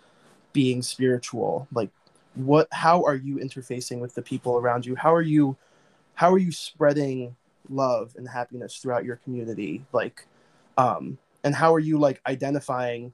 being 0.52 0.82
spiritual 0.82 1.66
like 1.72 1.90
what 2.36 2.68
how 2.72 3.04
are 3.04 3.14
you 3.14 3.36
interfacing 3.36 3.98
with 3.98 4.14
the 4.14 4.22
people 4.22 4.56
around 4.56 4.86
you? 4.86 4.94
How 4.94 5.14
are 5.14 5.22
you 5.22 5.56
how 6.14 6.32
are 6.32 6.38
you 6.38 6.52
spreading 6.52 7.36
love 7.68 8.14
and 8.16 8.28
happiness 8.28 8.76
throughout 8.76 9.04
your 9.04 9.16
community? 9.16 9.84
Like 9.92 10.26
um 10.78 11.18
and 11.44 11.54
how 11.54 11.74
are 11.74 11.78
you 11.80 11.98
like 11.98 12.20
identifying 12.26 13.12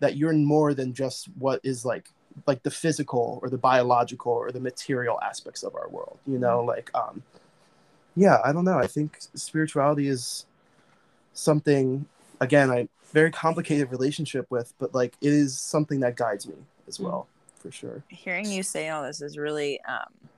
that 0.00 0.16
you're 0.16 0.32
more 0.32 0.74
than 0.74 0.92
just 0.92 1.28
what 1.38 1.60
is 1.62 1.84
like 1.84 2.08
like 2.46 2.62
the 2.62 2.70
physical 2.70 3.38
or 3.42 3.48
the 3.48 3.58
biological 3.58 4.32
or 4.32 4.50
the 4.50 4.60
material 4.60 5.18
aspects 5.22 5.62
of 5.62 5.74
our 5.74 5.88
world 5.88 6.18
you 6.26 6.38
know? 6.38 6.58
Mm-hmm. 6.58 6.68
like 6.68 6.90
um 6.94 7.22
yeah 8.16 8.38
i 8.44 8.52
don't 8.52 8.64
know. 8.64 8.78
I 8.78 8.86
think 8.86 9.18
spirituality 9.34 10.08
is 10.08 10.46
something 11.32 12.06
again 12.40 12.70
i 12.70 12.88
very 13.12 13.30
complicated 13.30 13.90
relationship 13.90 14.46
with 14.50 14.72
but 14.78 14.94
like 14.94 15.16
it 15.20 15.32
is 15.32 15.58
something 15.58 16.00
that 16.00 16.16
guides 16.16 16.46
me 16.46 16.54
as 16.86 16.98
mm. 16.98 17.04
well 17.04 17.26
for 17.60 17.70
sure. 17.70 18.02
Hearing 18.08 18.50
you 18.50 18.62
say 18.62 18.88
all 18.88 19.02
this 19.02 19.20
is 19.20 19.38
really, 19.38 19.80
um, 19.88 20.28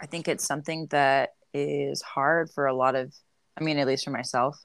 I 0.00 0.06
think 0.06 0.28
it's 0.28 0.46
something 0.46 0.86
that 0.90 1.30
is 1.52 2.00
hard 2.00 2.50
for 2.50 2.66
a 2.66 2.74
lot 2.74 2.94
of, 2.94 3.12
I 3.58 3.64
mean, 3.64 3.78
at 3.78 3.86
least 3.86 4.04
for 4.04 4.10
myself. 4.10 4.56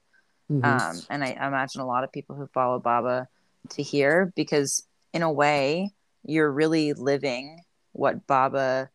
Mm-hmm. 0.51 0.63
Um, 0.63 1.01
and 1.09 1.23
I 1.23 1.31
imagine 1.31 1.81
a 1.81 1.87
lot 1.87 2.03
of 2.03 2.11
people 2.11 2.35
who 2.35 2.47
follow 2.53 2.79
Baba 2.79 3.27
to 3.69 3.81
hear 3.81 4.31
because, 4.35 4.85
in 5.11 5.23
a 5.23 5.31
way, 5.31 5.89
you're 6.23 6.51
really 6.51 6.93
living 6.93 7.59
what 7.93 8.27
Baba, 8.27 8.89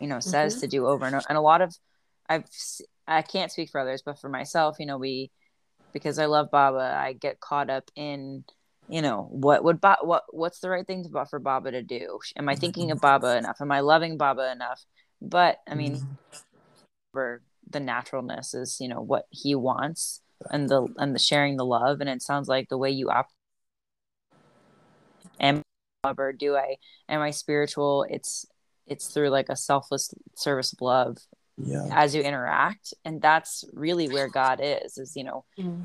you 0.00 0.06
know, 0.06 0.20
says 0.20 0.54
mm-hmm. 0.54 0.60
to 0.62 0.68
do 0.68 0.86
over 0.86 1.04
and 1.04 1.16
over. 1.16 1.26
And 1.28 1.36
a 1.36 1.42
lot 1.42 1.60
of, 1.60 1.76
I've, 2.28 2.44
I 3.06 3.22
can't 3.22 3.52
speak 3.52 3.70
for 3.70 3.80
others, 3.80 4.02
but 4.04 4.18
for 4.18 4.30
myself, 4.30 4.76
you 4.78 4.86
know, 4.86 4.96
we, 4.96 5.30
because 5.92 6.18
I 6.18 6.24
love 6.24 6.50
Baba, 6.50 6.96
I 6.98 7.12
get 7.12 7.40
caught 7.40 7.68
up 7.68 7.90
in 7.94 8.44
you 8.92 9.00
know 9.00 9.26
what 9.30 9.64
would 9.64 9.80
ba- 9.80 9.96
what 10.02 10.24
what's 10.28 10.60
the 10.60 10.68
right 10.68 10.86
thing 10.86 11.02
to, 11.02 11.24
for 11.24 11.38
baba 11.38 11.70
to 11.70 11.82
do 11.82 12.18
am 12.36 12.46
i 12.46 12.54
thinking 12.54 12.90
of 12.90 13.00
baba 13.00 13.38
enough 13.38 13.56
am 13.60 13.72
i 13.72 13.80
loving 13.80 14.18
baba 14.18 14.52
enough 14.52 14.84
but 15.22 15.56
i 15.66 15.74
mean 15.74 15.96
mm-hmm. 15.96 16.38
for 17.14 17.40
the 17.70 17.80
naturalness 17.80 18.52
is 18.52 18.76
you 18.80 18.88
know 18.88 19.00
what 19.00 19.24
he 19.30 19.54
wants 19.54 20.20
and 20.50 20.68
the 20.68 20.86
and 20.98 21.14
the 21.14 21.18
sharing 21.18 21.56
the 21.56 21.64
love 21.64 22.02
and 22.02 22.10
it 22.10 22.20
sounds 22.20 22.48
like 22.48 22.68
the 22.68 22.76
way 22.76 22.90
you 22.90 23.08
operate 23.08 23.32
am 25.40 25.62
lover 26.04 26.34
do 26.34 26.54
i 26.54 26.76
am 27.08 27.22
i 27.22 27.30
spiritual 27.30 28.04
it's 28.10 28.44
it's 28.86 29.06
through 29.06 29.30
like 29.30 29.48
a 29.48 29.56
selfless 29.56 30.12
service 30.36 30.74
of 30.74 30.82
love 30.82 31.16
yeah. 31.56 31.88
as 31.92 32.14
you 32.14 32.20
interact 32.20 32.92
and 33.06 33.22
that's 33.22 33.64
really 33.72 34.08
where 34.08 34.28
god 34.28 34.60
is 34.62 34.98
is 34.98 35.16
you 35.16 35.24
know 35.24 35.44
mm. 35.58 35.82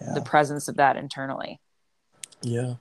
yeah. 0.00 0.14
the 0.14 0.22
presence 0.22 0.68
of 0.68 0.76
that 0.76 0.96
internally 0.96 1.60
yeah. 2.42 2.74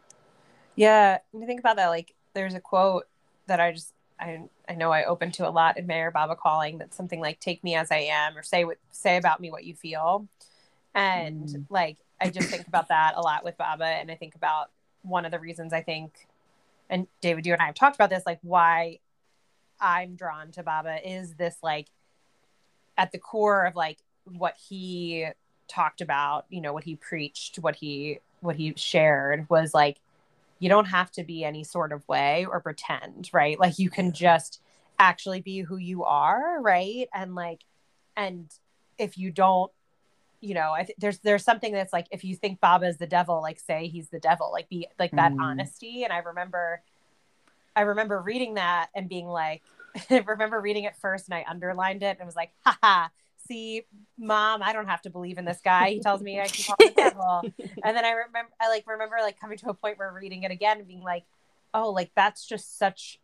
Yeah. 0.75 1.17
When 1.31 1.41
you 1.41 1.47
think 1.47 1.59
about 1.59 1.77
that, 1.77 1.87
like 1.87 2.13
there's 2.33 2.53
a 2.53 2.59
quote 2.59 3.07
that 3.47 3.59
I 3.59 3.71
just 3.71 3.93
I 4.19 4.43
I 4.67 4.75
know 4.75 4.91
I 4.91 5.05
open 5.05 5.31
to 5.33 5.47
a 5.47 5.51
lot 5.51 5.77
in 5.77 5.87
Meher 5.87 6.11
Baba 6.11 6.35
calling 6.35 6.77
that's 6.77 6.95
something 6.95 7.19
like 7.19 7.39
take 7.39 7.63
me 7.63 7.75
as 7.75 7.91
I 7.91 8.07
am 8.11 8.37
or 8.37 8.43
say 8.43 8.63
what 8.63 8.77
say 8.91 9.17
about 9.17 9.39
me 9.39 9.51
what 9.51 9.63
you 9.63 9.75
feel. 9.75 10.27
And 10.93 11.47
mm. 11.47 11.65
like 11.69 11.97
I 12.19 12.29
just 12.29 12.49
think 12.49 12.67
about 12.67 12.89
that 12.89 13.13
a 13.15 13.21
lot 13.21 13.43
with 13.43 13.57
Baba 13.57 13.85
and 13.85 14.11
I 14.11 14.15
think 14.15 14.35
about 14.35 14.71
one 15.03 15.25
of 15.25 15.31
the 15.31 15.39
reasons 15.39 15.73
I 15.73 15.81
think 15.81 16.27
and 16.89 17.07
David 17.21 17.45
you 17.45 17.53
and 17.53 17.61
I 17.61 17.65
have 17.65 17.75
talked 17.75 17.95
about 17.95 18.09
this 18.09 18.23
like 18.25 18.39
why 18.41 18.99
I'm 19.79 20.15
drawn 20.15 20.51
to 20.53 20.63
Baba 20.63 20.97
is 21.07 21.35
this 21.35 21.57
like 21.61 21.87
at 22.97 23.11
the 23.11 23.19
core 23.19 23.65
of 23.65 23.75
like 23.75 23.99
what 24.25 24.55
he 24.69 25.27
talked 25.67 26.01
about, 26.01 26.45
you 26.49 26.61
know, 26.61 26.73
what 26.73 26.83
he 26.83 26.95
preached, 26.95 27.57
what 27.57 27.75
he 27.75 28.19
what 28.47 28.55
he 28.55 28.73
shared 28.75 29.47
was 29.49 29.73
like 29.73 29.99
you 30.59 30.69
don't 30.69 30.85
have 30.85 31.11
to 31.11 31.23
be 31.23 31.43
any 31.43 31.63
sort 31.63 31.91
of 31.91 32.07
way 32.07 32.47
or 32.49 32.59
pretend, 32.59 33.29
right? 33.31 33.59
Like 33.59 33.77
you 33.77 33.91
can 33.91 34.11
just 34.11 34.59
actually 34.97 35.41
be 35.41 35.59
who 35.59 35.77
you 35.77 36.03
are, 36.03 36.59
right? 36.61 37.07
And 37.13 37.35
like 37.35 37.61
and 38.15 38.51
if 38.97 39.17
you 39.17 39.29
don't 39.29 39.71
you 40.39 40.53
know, 40.53 40.71
I 40.71 40.83
th- 40.83 40.97
there's 40.99 41.19
there's 41.19 41.43
something 41.43 41.73
that's 41.73 41.91
like 41.91 42.07
if 42.11 42.23
you 42.23 42.35
think 42.35 42.59
Baba 42.59 42.87
is 42.87 42.97
the 42.97 43.07
devil, 43.07 43.41
like 43.41 43.59
say 43.59 43.87
he's 43.87 44.09
the 44.09 44.19
devil, 44.19 44.51
like 44.51 44.69
be 44.69 44.87
like 44.99 45.11
that 45.11 45.33
mm. 45.33 45.41
honesty. 45.41 46.03
And 46.03 46.13
I 46.13 46.19
remember, 46.19 46.81
I 47.75 47.81
remember 47.81 48.21
reading 48.21 48.55
that 48.55 48.89
and 48.93 49.09
being 49.09 49.27
like, 49.27 49.63
I 50.09 50.19
remember 50.19 50.61
reading 50.61 50.83
it 50.83 50.95
first 50.95 51.27
and 51.27 51.33
I 51.33 51.43
underlined 51.49 52.03
it 52.03 52.17
and 52.19 52.25
was 52.25 52.35
like, 52.35 52.51
haha, 52.65 53.07
see, 53.47 53.83
mom, 54.17 54.61
I 54.63 54.73
don't 54.73 54.87
have 54.87 55.01
to 55.03 55.09
believe 55.09 55.37
in 55.37 55.45
this 55.45 55.59
guy. 55.63 55.91
He 55.91 55.99
tells 55.99 56.21
me 56.21 56.39
I 56.39 56.47
can 56.47 56.63
call 56.65 56.75
the 56.79 56.93
devil. 56.95 57.41
And 57.83 57.95
then 57.95 58.05
I 58.05 58.11
remember, 58.11 58.51
I 58.59 58.69
like 58.69 58.85
remember 58.87 59.17
like 59.21 59.39
coming 59.39 59.57
to 59.59 59.69
a 59.69 59.73
point 59.73 59.97
where 59.97 60.11
reading 60.11 60.43
it 60.43 60.51
again 60.51 60.79
and 60.79 60.87
being 60.87 61.03
like, 61.03 61.23
oh, 61.73 61.91
like 61.91 62.11
that's 62.15 62.45
just 62.45 62.77
such, 62.77 63.19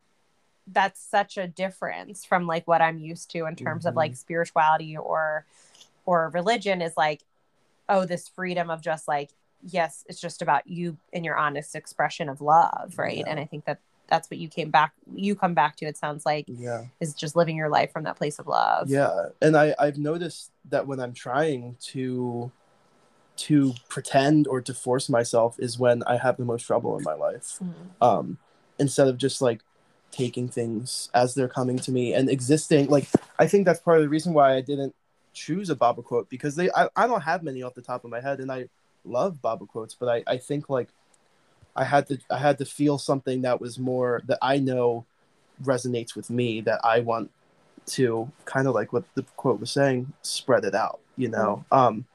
that's 0.68 1.02
such 1.02 1.38
a 1.38 1.48
difference 1.48 2.24
from 2.26 2.48
like 2.48 2.68
what 2.68 2.82
I'm 2.82 3.00
used 3.00 3.32
to 3.32 3.46
in 3.46 3.56
terms 3.56 3.82
mm-hmm. 3.82 3.90
of 3.90 3.96
like 3.96 4.12
mm-hmm. 4.12 4.18
spirituality 4.18 4.98
or, 4.98 5.46
or 6.06 6.30
religion 6.30 6.82
is 6.82 6.96
like, 6.96 7.22
oh, 7.90 8.06
this 8.06 8.30
freedom 8.30 8.70
of 8.70 8.82
just 8.82 9.08
like, 9.08 9.32
yes, 9.62 10.04
it's 10.08 10.20
just 10.20 10.42
about 10.42 10.68
you 10.68 10.98
and 11.12 11.26
your 11.26 11.38
honest 11.38 11.76
expression 11.76 12.30
of 12.30 12.42
love, 12.42 12.96
right? 12.98 13.18
Yeah. 13.18 13.26
And 13.28 13.40
I 13.40 13.46
think 13.46 13.66
that 13.66 13.80
that's 14.08 14.30
what 14.30 14.38
you 14.38 14.48
came 14.48 14.70
back 14.70 14.94
you 15.14 15.36
come 15.36 15.54
back 15.54 15.76
to 15.76 15.86
it 15.86 15.98
sounds 15.98 16.26
like 16.26 16.46
yeah. 16.48 16.86
is 17.00 17.14
just 17.14 17.36
living 17.36 17.56
your 17.56 17.70
life 17.70 17.92
from 17.92 18.04
that 18.04 18.16
place 18.16 18.40
of 18.40 18.48
love. 18.48 18.90
Yeah 18.90 19.28
and 19.42 19.56
i 19.56 19.74
i've 19.80 19.98
noticed 19.98 20.52
that 20.70 20.86
when 20.88 21.00
i'm 21.00 21.14
trying 21.14 21.76
to 21.80 22.52
to 23.36 23.74
pretend 23.90 24.48
or 24.48 24.62
to 24.62 24.74
force 24.74 25.10
myself 25.10 25.60
is 25.60 25.80
when 25.80 26.04
i 26.04 26.18
have 26.18 26.38
the 26.38 26.46
most 26.46 26.64
trouble 26.64 26.98
in 26.98 27.04
my 27.04 27.14
life. 27.14 27.60
Mm-hmm. 27.62 28.04
um 28.04 28.38
instead 28.80 29.08
of 29.08 29.18
just 29.18 29.42
like 29.42 29.62
taking 30.12 30.48
things 30.48 31.10
as 31.14 31.34
they're 31.34 31.48
coming 31.48 31.80
to 31.80 31.92
me 31.92 32.14
and 32.14 32.30
existing 32.30 32.88
like 32.88 33.08
i 33.40 33.48
think 33.48 33.66
that's 33.66 33.80
part 33.80 33.98
of 33.98 34.04
the 34.04 34.10
reason 34.10 34.34
why 34.34 34.54
i 34.54 34.62
didn't 34.62 34.94
choose 35.34 35.72
a 35.72 35.76
baba 35.76 36.04
quote 36.04 36.30
because 36.30 36.56
they 36.56 36.70
i, 36.72 36.88
I 36.96 37.08
don't 37.08 37.22
have 37.22 37.42
many 37.42 37.64
off 37.64 37.74
the 37.74 37.82
top 37.82 38.06
of 38.06 38.12
my 38.12 38.22
head 38.22 38.40
and 38.40 38.52
i 38.52 38.68
love 39.06 39.42
baba 39.42 39.66
quotes 39.66 39.96
but 39.96 40.08
i 40.08 40.24
i 40.28 40.38
think 40.38 40.70
like 40.70 40.90
I 41.76 41.84
had 41.84 42.08
to 42.08 42.20
I 42.30 42.38
had 42.38 42.58
to 42.60 42.66
feel 42.66 42.98
something 42.98 43.42
that 43.42 43.60
was 43.60 43.80
more 43.80 44.22
that 44.26 44.40
I 44.42 44.58
know 44.58 45.06
resonates 45.64 46.16
with 46.16 46.30
me 46.30 46.62
that 46.62 46.82
I 46.84 47.00
want 47.00 47.32
to 47.86 48.32
kind 48.46 48.68
of 48.68 48.74
like 48.74 48.94
what 48.94 49.04
the 49.16 49.24
quote 49.36 49.60
was 49.60 49.72
saying 49.72 50.14
spread 50.22 50.64
it 50.64 50.74
out 50.76 51.00
you 51.18 51.28
know? 51.28 51.66
Mm-hmm. 51.72 51.76
um 51.76 52.06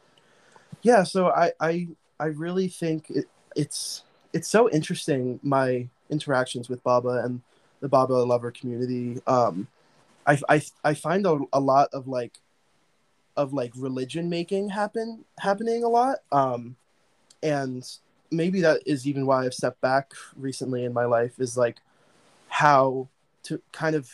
yeah 0.82 1.02
so 1.02 1.28
I 1.28 1.52
I 1.60 1.88
I 2.18 2.26
really 2.26 2.68
think 2.68 3.10
it, 3.10 3.26
it's 3.54 4.02
it's 4.32 4.48
so 4.48 4.70
interesting 4.70 5.40
my 5.42 5.88
interactions 6.10 6.68
with 6.68 6.82
Baba 6.82 7.22
and 7.24 7.40
the 7.80 7.88
Baba 7.88 8.14
lover 8.14 8.50
community. 8.50 9.20
Um 9.26 9.68
I 10.26 10.38
I 10.48 10.62
I 10.84 10.94
find 10.94 11.26
a, 11.26 11.38
a 11.52 11.60
lot 11.60 11.88
of 11.92 12.08
like 12.08 12.38
of 13.36 13.52
like 13.52 13.72
religion 13.76 14.28
making 14.28 14.70
happen 14.70 15.24
happening 15.38 15.84
a 15.84 15.88
lot. 15.88 16.18
Um 16.32 16.76
and 17.42 17.84
maybe 18.30 18.60
that 18.60 18.82
is 18.86 19.06
even 19.06 19.26
why 19.26 19.44
I've 19.44 19.54
stepped 19.54 19.80
back 19.80 20.12
recently 20.36 20.84
in 20.84 20.92
my 20.92 21.04
life 21.04 21.38
is 21.38 21.56
like 21.56 21.78
how 22.48 23.08
to 23.44 23.60
kind 23.72 23.94
of 23.94 24.10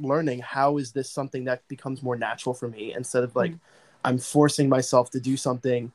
learning 0.00 0.38
how 0.40 0.78
is 0.78 0.92
this 0.92 1.10
something 1.10 1.44
that 1.44 1.66
becomes 1.68 2.02
more 2.02 2.16
natural 2.16 2.54
for 2.54 2.68
me 2.68 2.94
instead 2.94 3.24
of 3.24 3.34
like 3.34 3.52
mm. 3.52 3.58
I'm 4.04 4.18
forcing 4.18 4.68
myself 4.68 5.10
to 5.10 5.20
do 5.20 5.36
something 5.36 5.92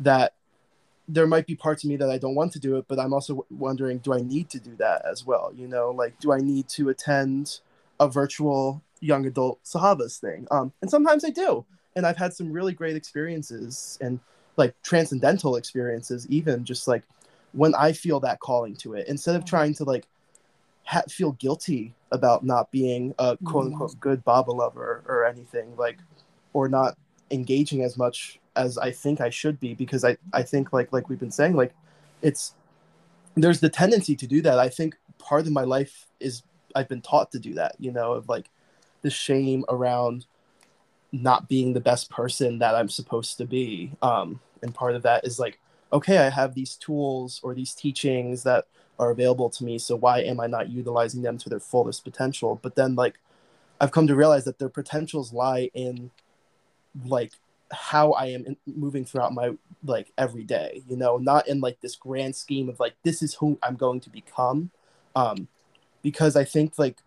that 0.00 0.34
there 1.08 1.26
might 1.26 1.46
be 1.46 1.54
parts 1.54 1.84
of 1.84 1.90
me 1.90 1.96
that 1.96 2.10
I 2.10 2.18
don't 2.18 2.34
want 2.34 2.52
to 2.52 2.58
do 2.58 2.76
it, 2.76 2.86
but 2.88 2.98
I'm 2.98 3.12
also 3.12 3.46
wondering, 3.50 3.98
do 3.98 4.12
I 4.12 4.20
need 4.20 4.50
to 4.50 4.60
do 4.60 4.74
that 4.76 5.04
as 5.04 5.24
well? 5.24 5.52
You 5.54 5.68
know, 5.68 5.90
like, 5.90 6.18
do 6.18 6.32
I 6.32 6.38
need 6.38 6.68
to 6.70 6.88
attend 6.88 7.60
a 8.00 8.08
virtual 8.08 8.82
young 9.00 9.26
adult 9.26 9.62
Sahavas 9.64 10.18
thing? 10.18 10.48
Um, 10.50 10.72
and 10.82 10.90
sometimes 10.90 11.24
I 11.24 11.30
do. 11.30 11.64
And 11.94 12.06
I've 12.06 12.16
had 12.16 12.34
some 12.34 12.52
really 12.52 12.72
great 12.74 12.96
experiences 12.96 13.96
and 14.00 14.20
like 14.56 14.74
transcendental 14.82 15.56
experiences, 15.56 16.26
even 16.28 16.64
just 16.64 16.88
like 16.88 17.04
when 17.56 17.74
I 17.74 17.92
feel 17.92 18.20
that 18.20 18.40
calling 18.40 18.76
to 18.76 18.94
it, 18.94 19.08
instead 19.08 19.34
of 19.36 19.44
trying 19.44 19.74
to 19.74 19.84
like 19.84 20.06
ha- 20.84 21.02
feel 21.08 21.32
guilty 21.32 21.94
about 22.12 22.44
not 22.44 22.70
being 22.70 23.14
a 23.18 23.36
quote 23.44 23.66
unquote 23.66 23.90
mm-hmm. 23.90 24.00
good 24.00 24.24
Baba 24.24 24.52
lover 24.52 25.02
or 25.06 25.24
anything 25.24 25.74
like, 25.76 25.98
or 26.52 26.68
not 26.68 26.96
engaging 27.30 27.82
as 27.82 27.96
much 27.96 28.38
as 28.54 28.78
I 28.78 28.90
think 28.90 29.20
I 29.20 29.30
should 29.30 29.58
be 29.58 29.74
because 29.74 30.04
I 30.04 30.16
I 30.32 30.42
think 30.42 30.72
like 30.72 30.92
like 30.92 31.08
we've 31.08 31.18
been 31.18 31.30
saying 31.30 31.54
like 31.54 31.74
it's 32.22 32.54
there's 33.34 33.60
the 33.60 33.68
tendency 33.68 34.16
to 34.16 34.26
do 34.26 34.42
that. 34.42 34.58
I 34.58 34.68
think 34.68 34.96
part 35.18 35.46
of 35.46 35.52
my 35.52 35.64
life 35.64 36.06
is 36.20 36.42
I've 36.74 36.88
been 36.88 37.02
taught 37.02 37.32
to 37.32 37.38
do 37.38 37.54
that, 37.54 37.76
you 37.78 37.92
know, 37.92 38.12
of 38.12 38.28
like 38.28 38.50
the 39.02 39.10
shame 39.10 39.64
around 39.68 40.26
not 41.12 41.48
being 41.48 41.72
the 41.72 41.80
best 41.80 42.10
person 42.10 42.58
that 42.58 42.74
I'm 42.74 42.88
supposed 42.88 43.38
to 43.38 43.46
be. 43.46 43.92
Um, 44.02 44.40
and 44.62 44.74
part 44.74 44.94
of 44.94 45.02
that 45.02 45.24
is 45.24 45.38
like 45.38 45.58
okay, 45.96 46.18
I 46.18 46.30
have 46.30 46.54
these 46.54 46.76
tools 46.76 47.40
or 47.42 47.54
these 47.54 47.74
teachings 47.74 48.42
that 48.44 48.66
are 48.98 49.10
available 49.10 49.50
to 49.50 49.64
me. 49.64 49.78
So 49.78 49.96
why 49.96 50.20
am 50.20 50.40
I 50.40 50.46
not 50.46 50.70
utilizing 50.70 51.22
them 51.22 51.38
to 51.38 51.48
their 51.48 51.60
fullest 51.60 52.04
potential? 52.04 52.60
But 52.62 52.76
then, 52.76 52.94
like, 52.96 53.16
I've 53.80 53.92
come 53.92 54.06
to 54.08 54.16
realize 54.16 54.44
that 54.44 54.58
their 54.58 54.70
potentials 54.70 55.32
lie 55.32 55.70
in, 55.74 56.10
like, 57.06 57.32
how 57.72 58.12
I 58.12 58.26
am 58.26 58.46
in, 58.46 58.56
moving 58.66 59.04
throughout 59.04 59.34
my 59.34 59.52
like 59.84 60.12
every 60.16 60.44
day. 60.44 60.82
You 60.88 60.96
know, 60.96 61.18
not 61.18 61.48
in 61.48 61.60
like 61.60 61.80
this 61.80 61.96
grand 61.96 62.36
scheme 62.36 62.68
of 62.68 62.80
like 62.80 62.94
this 63.02 63.22
is 63.22 63.34
who 63.34 63.58
I'm 63.62 63.76
going 63.76 64.00
to 64.00 64.10
become. 64.10 64.70
um, 65.16 65.48
because 66.02 66.36
I 66.36 66.44
think 66.44 66.78
like 66.78 66.98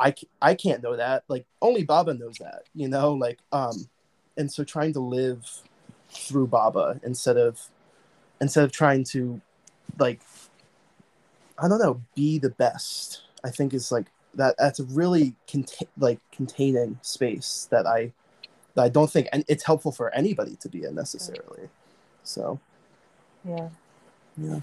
I 0.00 0.14
I 0.42 0.54
can't 0.54 0.82
know 0.82 0.96
that 0.96 1.24
like 1.28 1.46
only 1.62 1.84
Baba 1.84 2.14
knows 2.14 2.38
that 2.38 2.64
you 2.74 2.88
know 2.88 3.12
like 3.12 3.38
um, 3.52 3.88
and 4.36 4.50
so 4.50 4.64
trying 4.64 4.92
to 4.94 5.00
live 5.00 5.48
through 6.10 6.48
Baba 6.48 7.00
instead 7.04 7.36
of 7.36 7.60
instead 8.40 8.64
of 8.64 8.72
trying 8.72 9.04
to 9.04 9.40
like 9.98 10.20
I 11.58 11.68
don't 11.68 11.80
know 11.80 12.00
be 12.14 12.38
the 12.38 12.50
best 12.50 13.22
I 13.44 13.50
think 13.50 13.74
is 13.74 13.92
like 13.92 14.06
that 14.34 14.54
that's 14.58 14.80
a 14.80 14.84
really 14.84 15.34
contain 15.46 15.88
like 15.98 16.18
containing 16.32 16.98
space 17.02 17.68
that 17.70 17.86
I 17.86 18.12
that 18.74 18.82
I 18.82 18.88
don't 18.88 19.10
think 19.10 19.28
and 19.32 19.44
it's 19.48 19.64
helpful 19.64 19.92
for 19.92 20.14
anybody 20.14 20.56
to 20.56 20.68
be 20.68 20.84
in 20.84 20.94
necessarily 20.94 21.68
so 22.22 22.60
Yeah. 23.44 23.68
yeah 24.36 24.60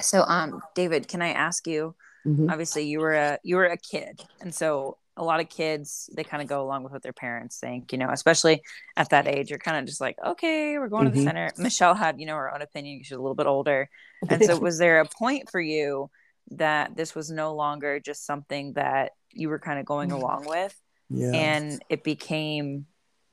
So, 0.00 0.24
um, 0.26 0.62
David, 0.74 1.06
can 1.06 1.22
I 1.22 1.28
ask 1.28 1.66
you? 1.66 1.94
Mhm. 2.26 2.50
Obviously, 2.50 2.84
you 2.84 2.98
were 3.00 3.14
a 3.14 3.38
you 3.42 3.56
were 3.56 3.66
a 3.66 3.76
kid, 3.76 4.20
and 4.40 4.54
so 4.54 4.98
a 5.16 5.24
lot 5.24 5.40
of 5.40 5.48
kids 5.48 6.08
they 6.14 6.24
kind 6.24 6.42
of 6.42 6.48
go 6.48 6.62
along 6.62 6.82
with 6.82 6.92
what 6.92 7.02
their 7.02 7.12
parents 7.12 7.58
think. 7.58 7.92
You 7.92 7.98
know, 7.98 8.10
especially 8.10 8.62
at 8.96 9.10
that 9.10 9.28
age, 9.28 9.50
you're 9.50 9.58
kind 9.58 9.76
of 9.78 9.84
just 9.86 10.00
like, 10.00 10.16
okay, 10.24 10.78
we're 10.78 10.88
going 10.88 11.04
to 11.06 11.10
the 11.10 11.18
Mhm. 11.20 11.24
center. 11.24 11.52
Michelle 11.58 11.94
had 11.94 12.18
you 12.18 12.26
know 12.26 12.36
her 12.36 12.54
own 12.54 12.62
opinion. 12.62 13.02
She's 13.02 13.16
a 13.16 13.20
little 13.20 13.34
bit 13.34 13.46
older, 13.46 13.88
and 14.28 14.42
so 14.44 14.56
was 14.58 14.78
there 14.78 15.00
a 15.00 15.06
point 15.06 15.50
for 15.50 15.60
you 15.60 16.10
that 16.52 16.96
this 16.96 17.14
was 17.14 17.30
no 17.30 17.54
longer 17.54 18.00
just 18.00 18.26
something 18.26 18.72
that 18.74 19.12
you 19.30 19.48
were 19.48 19.58
kind 19.58 19.78
of 19.78 19.86
going 19.86 20.12
along 20.18 20.44
with, 20.46 20.78
yeah 21.08 21.32
and 21.32 21.82
it 21.88 22.02
became 22.02 22.86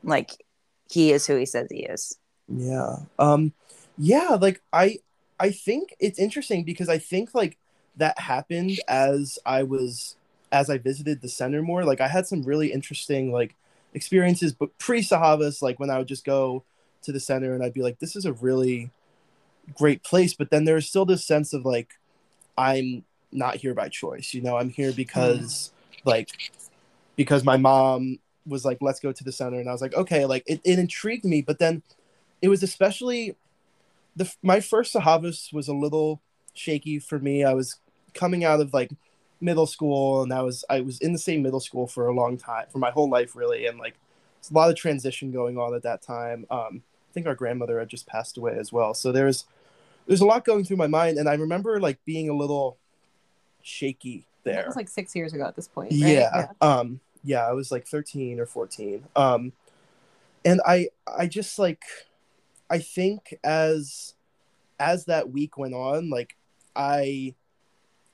like 0.04 0.32
he 0.92 1.12
is 1.12 1.26
who 1.28 1.36
he 1.36 1.46
says 1.46 1.68
he 1.72 1.84
is. 1.86 2.18
Yeah. 2.48 2.98
Um 3.18 3.54
yeah, 3.98 4.38
like 4.40 4.62
I 4.74 5.00
I 5.40 5.52
think 5.52 5.96
it's 6.00 6.20
interesting 6.20 6.64
because 6.64 6.90
I 6.90 6.98
think 6.98 7.34
like 7.34 7.58
that 7.98 8.20
happened 8.20 8.80
as 8.88 9.40
I 9.46 9.64
was 9.64 10.16
as 10.52 10.70
I 10.70 10.78
visited 10.78 11.22
the 11.22 11.30
center 11.30 11.62
more. 11.62 11.84
Like 11.84 12.02
I 12.02 12.08
had 12.08 12.28
some 12.28 12.44
really 12.44 12.72
interesting 12.72 13.32
like 13.32 13.56
experiences 13.94 14.54
but 14.54 14.78
pre 14.78 15.02
Sahavas 15.02 15.62
like 15.62 15.80
when 15.80 15.90
I 15.90 15.98
would 15.98 16.08
just 16.08 16.26
go 16.26 16.64
to 17.02 17.12
the 17.12 17.20
center 17.20 17.54
and 17.54 17.64
I'd 17.64 17.74
be 17.74 17.82
like 17.82 18.00
this 18.00 18.16
is 18.16 18.26
a 18.26 18.34
really 18.34 18.92
great 19.76 20.04
place 20.04 20.34
but 20.34 20.52
then 20.52 20.66
there's 20.66 20.88
still 20.88 21.06
this 21.06 21.26
sense 21.26 21.54
of 21.54 21.66
like 21.66 21.94
I'm 22.58 23.04
not 23.32 23.56
here 23.56 23.74
by 23.74 23.90
choice. 23.90 24.34
You 24.34 24.42
know, 24.42 24.58
I'm 24.58 24.70
here 24.70 24.92
because 24.92 25.72
mm. 25.92 26.00
like 26.06 26.30
because 27.16 27.44
my 27.44 27.58
mom 27.58 28.20
was 28.46 28.66
like 28.66 28.80
let's 28.82 29.00
go 29.00 29.12
to 29.12 29.24
the 29.24 29.32
center 29.32 29.60
and 29.60 29.70
I 29.70 29.72
was 29.72 29.82
like 29.82 29.94
okay, 29.96 30.26
like 30.26 30.44
it, 30.46 30.62
it 30.64 30.80
intrigued 30.80 31.26
me 31.26 31.42
but 31.42 31.60
then 31.60 31.84
it 32.42 32.50
was 32.50 32.64
especially 32.64 33.36
the 34.16 34.32
my 34.42 34.60
first 34.60 34.94
Sahavas 34.94 35.54
was 35.54 35.68
a 35.68 35.74
little 35.74 36.22
shaky 36.54 37.00
for 37.00 37.20
me. 37.20 37.44
I 37.44 37.54
was 37.54 37.80
coming 38.14 38.44
out 38.44 38.60
of 38.60 38.74
like 38.74 38.92
middle 39.42 39.66
school 39.68 40.22
and 40.24 40.34
I 40.34 40.42
was 40.42 40.66
I 40.70 40.82
was 40.82 41.00
in 41.00 41.14
the 41.14 41.20
same 41.20 41.42
middle 41.42 41.60
school 41.60 41.88
for 41.88 42.08
a 42.08 42.14
long 42.14 42.38
time 42.38 42.66
for 42.70 42.80
my 42.80 42.92
whole 42.92 43.10
life 43.10 43.36
really 43.36 43.66
and 43.66 43.80
like 43.80 43.96
a 44.50 44.54
lot 44.54 44.70
of 44.70 44.76
transition 44.76 45.32
going 45.32 45.58
on 45.58 45.74
at 45.74 45.84
that 45.84 46.02
time. 46.02 46.46
Um, 46.50 46.84
I 47.10 47.14
think 47.14 47.28
our 47.28 47.36
grandmother 47.36 47.80
had 47.80 47.90
just 47.90 48.06
passed 48.08 48.38
away 48.38 48.58
as 48.60 48.72
well. 48.74 48.94
So 48.94 49.12
there's 49.12 49.46
there's 50.08 50.22
a 50.22 50.26
lot 50.26 50.44
going 50.46 50.64
through 50.66 50.78
my 50.78 50.88
mind 50.88 51.18
and 51.18 51.30
I 51.30 51.36
remember 51.36 51.80
like 51.80 52.04
being 52.06 52.30
a 52.30 52.34
little 52.34 52.78
shaky 53.62 54.26
That 54.44 54.56
there. 54.56 54.66
was 54.68 54.76
like 54.76 54.90
six 54.90 55.16
years 55.16 55.34
ago 55.34 55.46
at 55.46 55.56
this 55.56 55.68
point. 55.68 55.92
right? 55.92 55.98
Yeah. 56.00 56.48
Um 56.62 57.00
yeah, 57.24 57.46
I 57.46 57.52
was 57.54 57.72
like 57.72 57.86
13 57.88 58.40
or 58.40 58.46
14. 58.46 59.04
Um 59.16 59.54
and 60.46 60.62
I 60.66 60.90
I 61.08 61.28
just 61.28 61.60
like 61.60 61.84
I 62.70 62.80
think 62.80 63.36
as 63.44 64.14
as 64.80 65.06
that 65.06 65.32
week 65.32 65.58
went 65.58 65.74
on, 65.74 66.10
like 66.10 66.36
I 66.76 67.36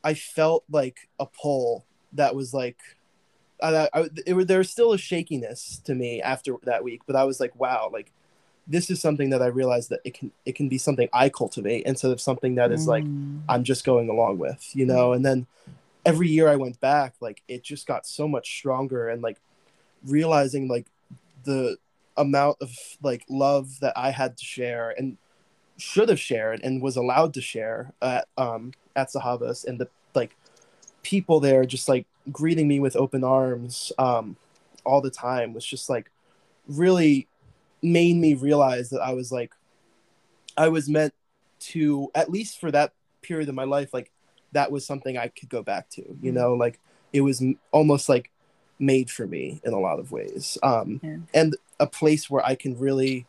I 0.05 0.13
felt 0.13 0.63
like 0.69 1.09
a 1.20 1.25
pull 1.25 1.85
that 2.13 2.35
was 2.35 2.53
like 2.53 2.77
I, 3.61 3.89
I, 3.94 4.09
it, 4.25 4.33
was- 4.33 4.46
there 4.46 4.59
was 4.59 4.70
still 4.70 4.94
a 4.94 4.98
shakiness 4.98 5.81
to 5.85 5.96
me 5.96 6.22
after 6.22 6.55
that 6.63 6.83
week, 6.83 7.01
but 7.07 7.15
I 7.15 7.24
was 7.24 7.39
like, 7.39 7.55
wow, 7.59 7.89
like 7.91 8.11
this 8.68 8.89
is 8.89 9.00
something 9.01 9.29
that 9.31 9.41
I 9.41 9.48
realized 9.48 9.89
that 9.89 10.01
it 10.03 10.13
can 10.13 10.31
it 10.46 10.55
can 10.55 10.70
be 10.70 10.77
something 10.77 11.09
I 11.11 11.29
cultivate 11.29 11.83
instead 11.85 12.11
of 12.11 12.22
something 12.22 12.55
that 12.55 12.72
is 12.72 12.87
like 12.87 13.03
Mm. 13.03 13.41
I'm 13.48 13.63
just 13.63 13.83
going 13.85 14.09
along 14.09 14.37
with, 14.39 14.72
you 14.74 14.85
know. 14.85 15.13
And 15.13 15.24
then 15.25 15.46
every 16.05 16.27
year 16.27 16.48
I 16.50 16.55
went 16.55 16.79
back, 16.79 17.13
like 17.20 17.44
it 17.48 17.63
just 17.63 17.85
got 17.87 18.05
so 18.07 18.27
much 18.27 18.48
stronger, 18.57 19.09
and 19.09 19.22
like 19.22 19.39
realizing 20.05 20.68
like 20.68 20.87
the 21.44 21.77
amount 22.18 22.57
of 22.61 22.72
like 23.01 23.24
love 23.29 23.79
that 23.81 23.94
I 23.96 24.11
had 24.11 24.37
to 24.37 24.46
share 24.46 24.89
and 24.98 25.18
should 25.77 26.09
have 26.09 26.20
shared 26.20 26.61
and 26.63 26.81
was 26.81 26.96
allowed 26.96 27.33
to 27.35 27.41
share 27.41 27.94
at 28.01 28.27
um 28.37 28.74
at 28.96 29.10
Sahavas 29.12 29.66
and 29.66 29.79
the 29.79 29.88
like 30.14 30.36
people 31.03 31.40
there 31.40 31.66
just 31.66 31.88
like 31.88 32.05
greeting 32.31 32.68
me 32.68 32.79
with 32.79 32.96
open 32.96 33.24
arms 33.24 33.92
um 34.00 34.36
all 34.84 35.01
the 35.01 35.12
time 35.12 35.53
was 35.53 35.66
just 35.66 35.90
like 35.90 36.10
really 36.68 37.27
made 37.81 38.16
me 38.16 38.34
realize 38.34 38.90
that 38.90 39.01
I 39.01 39.14
was 39.14 39.31
like 39.31 39.53
I 40.58 40.70
was 40.70 40.88
meant 40.90 41.14
to 41.60 42.10
at 42.16 42.31
least 42.31 42.60
for 42.60 42.72
that 42.72 42.94
period 43.22 43.50
of 43.50 43.55
my 43.55 43.64
life 43.66 43.94
like 43.94 44.12
that 44.53 44.72
was 44.72 44.86
something 44.86 45.18
I 45.18 45.27
could 45.27 45.50
go 45.50 45.62
back 45.62 45.90
to 45.92 46.01
you 46.22 46.31
Mhm. 46.31 46.36
know 46.36 46.53
like 46.53 46.79
it 47.14 47.22
was 47.22 47.42
m- 47.42 47.60
almost 47.72 48.10
like 48.10 48.31
made 48.79 49.10
for 49.10 49.25
me 49.27 49.62
in 49.64 49.74
a 49.74 49.79
lot 49.79 50.00
of 50.00 50.12
ways 50.12 50.58
um 50.64 51.00
Yeah. 51.03 51.18
and 51.34 51.55
a 51.79 51.88
place 51.88 52.29
where 52.29 52.46
I 52.46 52.55
can 52.55 52.77
really 52.77 53.25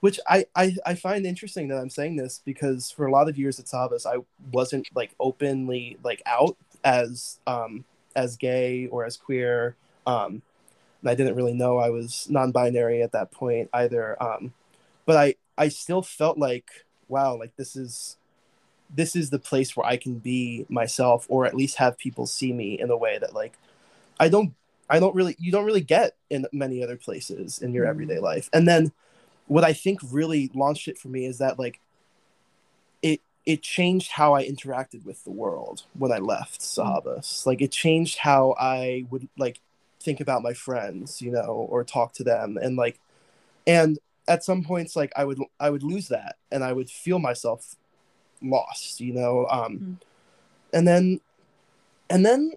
which 0.00 0.20
I, 0.28 0.46
I 0.54 0.76
I 0.86 0.94
find 0.94 1.26
interesting 1.26 1.68
that 1.68 1.78
I'm 1.78 1.90
saying 1.90 2.16
this 2.16 2.40
because 2.44 2.90
for 2.90 3.06
a 3.06 3.12
lot 3.12 3.28
of 3.28 3.38
years 3.38 3.58
at 3.58 3.66
Sahavas 3.66 4.06
I 4.06 4.22
wasn't 4.52 4.88
like 4.94 5.12
openly 5.20 5.98
like 6.04 6.22
out 6.26 6.56
as 6.84 7.38
um 7.46 7.84
as 8.16 8.36
gay 8.36 8.86
or 8.86 9.04
as 9.04 9.16
queer 9.16 9.76
um 10.06 10.42
and 11.02 11.10
I 11.10 11.14
didn't 11.14 11.36
really 11.36 11.54
know 11.54 11.78
I 11.78 11.90
was 11.90 12.26
non-binary 12.30 13.02
at 13.02 13.12
that 13.12 13.30
point 13.30 13.68
either 13.72 14.20
um 14.22 14.52
but 15.06 15.16
I 15.16 15.34
I 15.56 15.68
still 15.68 16.02
felt 16.02 16.38
like 16.38 16.70
wow 17.08 17.36
like 17.38 17.56
this 17.56 17.76
is 17.76 18.16
this 18.94 19.14
is 19.14 19.30
the 19.30 19.38
place 19.38 19.76
where 19.76 19.86
I 19.86 19.96
can 19.96 20.18
be 20.18 20.64
myself 20.68 21.26
or 21.28 21.46
at 21.46 21.54
least 21.54 21.76
have 21.76 21.98
people 21.98 22.26
see 22.26 22.52
me 22.52 22.78
in 22.80 22.90
a 22.90 22.96
way 22.96 23.18
that 23.18 23.34
like 23.34 23.54
I 24.20 24.28
don't 24.28 24.54
I 24.90 24.98
don't 25.00 25.14
really 25.14 25.36
you 25.38 25.52
don't 25.52 25.64
really 25.66 25.82
get 25.82 26.16
in 26.30 26.46
many 26.52 26.82
other 26.82 26.96
places 26.96 27.58
in 27.60 27.72
your 27.74 27.86
Mhm. 27.86 27.90
everyday 27.90 28.18
life. 28.18 28.48
And 28.52 28.66
then 28.66 28.92
what 29.48 29.64
I 29.64 29.72
think 29.72 30.00
really 30.10 30.50
launched 30.54 30.88
it 30.88 30.98
for 30.98 31.08
me 31.08 31.24
is 31.26 31.38
that 31.38 31.58
like 31.58 31.80
it 33.02 33.20
it 33.46 33.62
changed 33.62 34.12
how 34.12 34.34
I 34.34 34.46
interacted 34.46 35.04
with 35.04 35.24
the 35.24 35.30
world 35.30 35.84
when 35.98 36.12
I 36.12 36.18
left 36.18 36.60
Sahavas. 36.60 37.46
Like 37.46 37.62
it 37.62 37.72
changed 37.72 38.18
how 38.18 38.54
I 38.60 39.06
would 39.10 39.28
like 39.38 39.60
think 40.00 40.20
about 40.20 40.42
my 40.42 40.52
friends, 40.52 41.20
you 41.20 41.32
know, 41.32 41.66
or 41.70 41.82
talk 41.82 42.12
to 42.14 42.24
them 42.24 42.58
and 42.60 42.76
like 42.76 43.00
and 43.66 43.98
at 44.28 44.44
some 44.44 44.62
points 44.62 44.94
like 44.94 45.12
I 45.16 45.24
would 45.24 45.40
I 45.58 45.70
would 45.70 45.82
lose 45.82 46.08
that 46.08 46.36
and 46.52 46.62
I 46.62 46.72
would 46.72 46.90
feel 46.90 47.18
myself 47.18 47.74
lost, 48.42 49.00
you 49.00 49.12
know. 49.12 49.46
Um 49.50 49.78
Mm. 49.78 49.96
and 50.72 50.86
then 50.88 51.20
and 52.10 52.26
then 52.26 52.52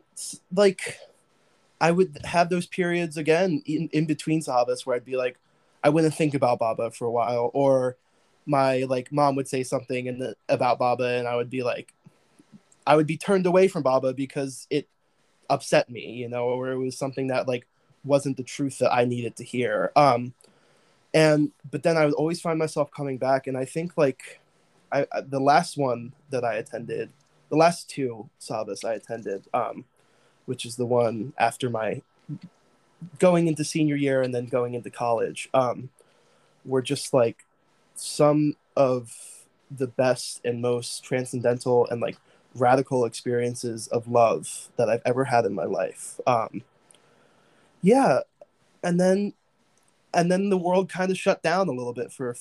like 0.53 0.97
I 1.79 1.91
would 1.91 2.19
have 2.25 2.49
those 2.49 2.67
periods 2.67 3.17
again 3.17 3.63
in, 3.65 3.89
in 3.91 4.05
between 4.05 4.41
Sahavas 4.41 4.85
where 4.85 4.95
I'd 4.95 5.05
be 5.05 5.17
like, 5.17 5.37
I 5.83 5.89
wouldn't 5.89 6.13
think 6.13 6.33
about 6.33 6.59
Baba 6.59 6.91
for 6.91 7.05
a 7.05 7.11
while, 7.11 7.51
or 7.53 7.97
my 8.45 8.83
like 8.83 9.11
mom 9.11 9.35
would 9.35 9.47
say 9.47 9.63
something 9.63 10.07
and 10.07 10.21
the, 10.21 10.35
about 10.49 10.79
Baba, 10.79 11.17
and 11.17 11.27
I 11.27 11.35
would 11.35 11.49
be 11.49 11.63
like, 11.63 11.93
I 12.85 12.95
would 12.95 13.07
be 13.07 13.17
turned 13.17 13.45
away 13.45 13.67
from 13.67 13.83
Baba 13.83 14.13
because 14.13 14.67
it 14.69 14.87
upset 15.49 15.89
me, 15.89 16.11
you 16.13 16.29
know, 16.29 16.45
or 16.45 16.71
it 16.71 16.77
was 16.77 16.97
something 16.97 17.27
that 17.27 17.47
like 17.47 17.67
wasn't 18.03 18.37
the 18.37 18.43
truth 18.43 18.79
that 18.79 18.93
I 18.93 19.05
needed 19.05 19.35
to 19.37 19.43
hear. 19.43 19.91
Um, 19.95 20.33
and 21.13 21.51
but 21.69 21.83
then 21.83 21.97
I 21.97 22.05
would 22.05 22.13
always 22.15 22.41
find 22.41 22.57
myself 22.57 22.91
coming 22.91 23.17
back, 23.17 23.47
and 23.47 23.57
I 23.57 23.65
think 23.65 23.97
like, 23.97 24.39
I, 24.91 25.05
the 25.21 25.39
last 25.39 25.77
one 25.77 26.13
that 26.29 26.43
I 26.43 26.55
attended, 26.55 27.11
the 27.49 27.57
last 27.57 27.89
two 27.89 28.29
Sahavas 28.39 28.85
I 28.85 28.93
attended, 28.93 29.45
um, 29.53 29.85
which 30.45 30.65
is 30.65 30.75
the 30.75 30.85
one 30.85 31.33
after 31.37 31.69
my 31.69 32.01
going 33.19 33.47
into 33.47 33.63
senior 33.63 33.95
year 33.95 34.21
and 34.21 34.33
then 34.33 34.45
going 34.45 34.73
into 34.73 34.89
college, 34.89 35.49
um, 35.53 35.89
were 36.65 36.81
just 36.81 37.13
like 37.13 37.45
some 37.95 38.55
of 38.75 39.15
the 39.69 39.87
best 39.87 40.41
and 40.43 40.61
most 40.61 41.03
transcendental 41.03 41.87
and 41.89 42.01
like 42.01 42.17
radical 42.55 43.05
experiences 43.05 43.87
of 43.87 44.07
love 44.07 44.69
that 44.75 44.89
I've 44.89 45.01
ever 45.05 45.25
had 45.25 45.45
in 45.45 45.53
my 45.53 45.65
life. 45.65 46.19
Um, 46.27 46.63
yeah, 47.81 48.19
and 48.83 48.99
then 48.99 49.33
and 50.13 50.31
then 50.31 50.49
the 50.49 50.57
world 50.57 50.89
kind 50.89 51.11
of 51.11 51.17
shut 51.17 51.41
down 51.41 51.67
a 51.67 51.71
little 51.71 51.93
bit 51.93 52.11
for 52.11 52.35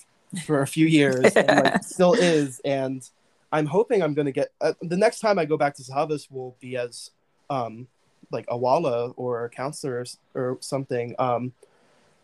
for 0.45 0.63
a 0.63 0.67
few 0.67 0.87
years 0.87 1.37
and 1.37 1.65
like 1.65 1.83
still 1.83 2.15
is 2.15 2.61
and 2.65 3.09
i'm 3.53 3.67
hoping 3.67 4.03
i'm 4.03 4.15
going 4.15 4.27
to 4.27 4.33
get 4.33 4.53
uh, 4.61 4.73
the 4.83 4.97
next 4.97 5.19
time 5.19 5.39
i 5.39 5.45
go 5.45 5.57
back 5.57 5.75
to 5.75 5.83
sahavas 5.83 6.31
will 6.31 6.57
be 6.61 6.77
as 6.77 7.11
um 7.49 7.89
like 8.31 8.47
a 8.49 8.57
walla 8.57 9.11
or 9.11 9.45
a 9.45 9.51
counselor 9.51 10.05
or, 10.35 10.43
or 10.43 10.59
something 10.61 11.15
um 11.19 11.53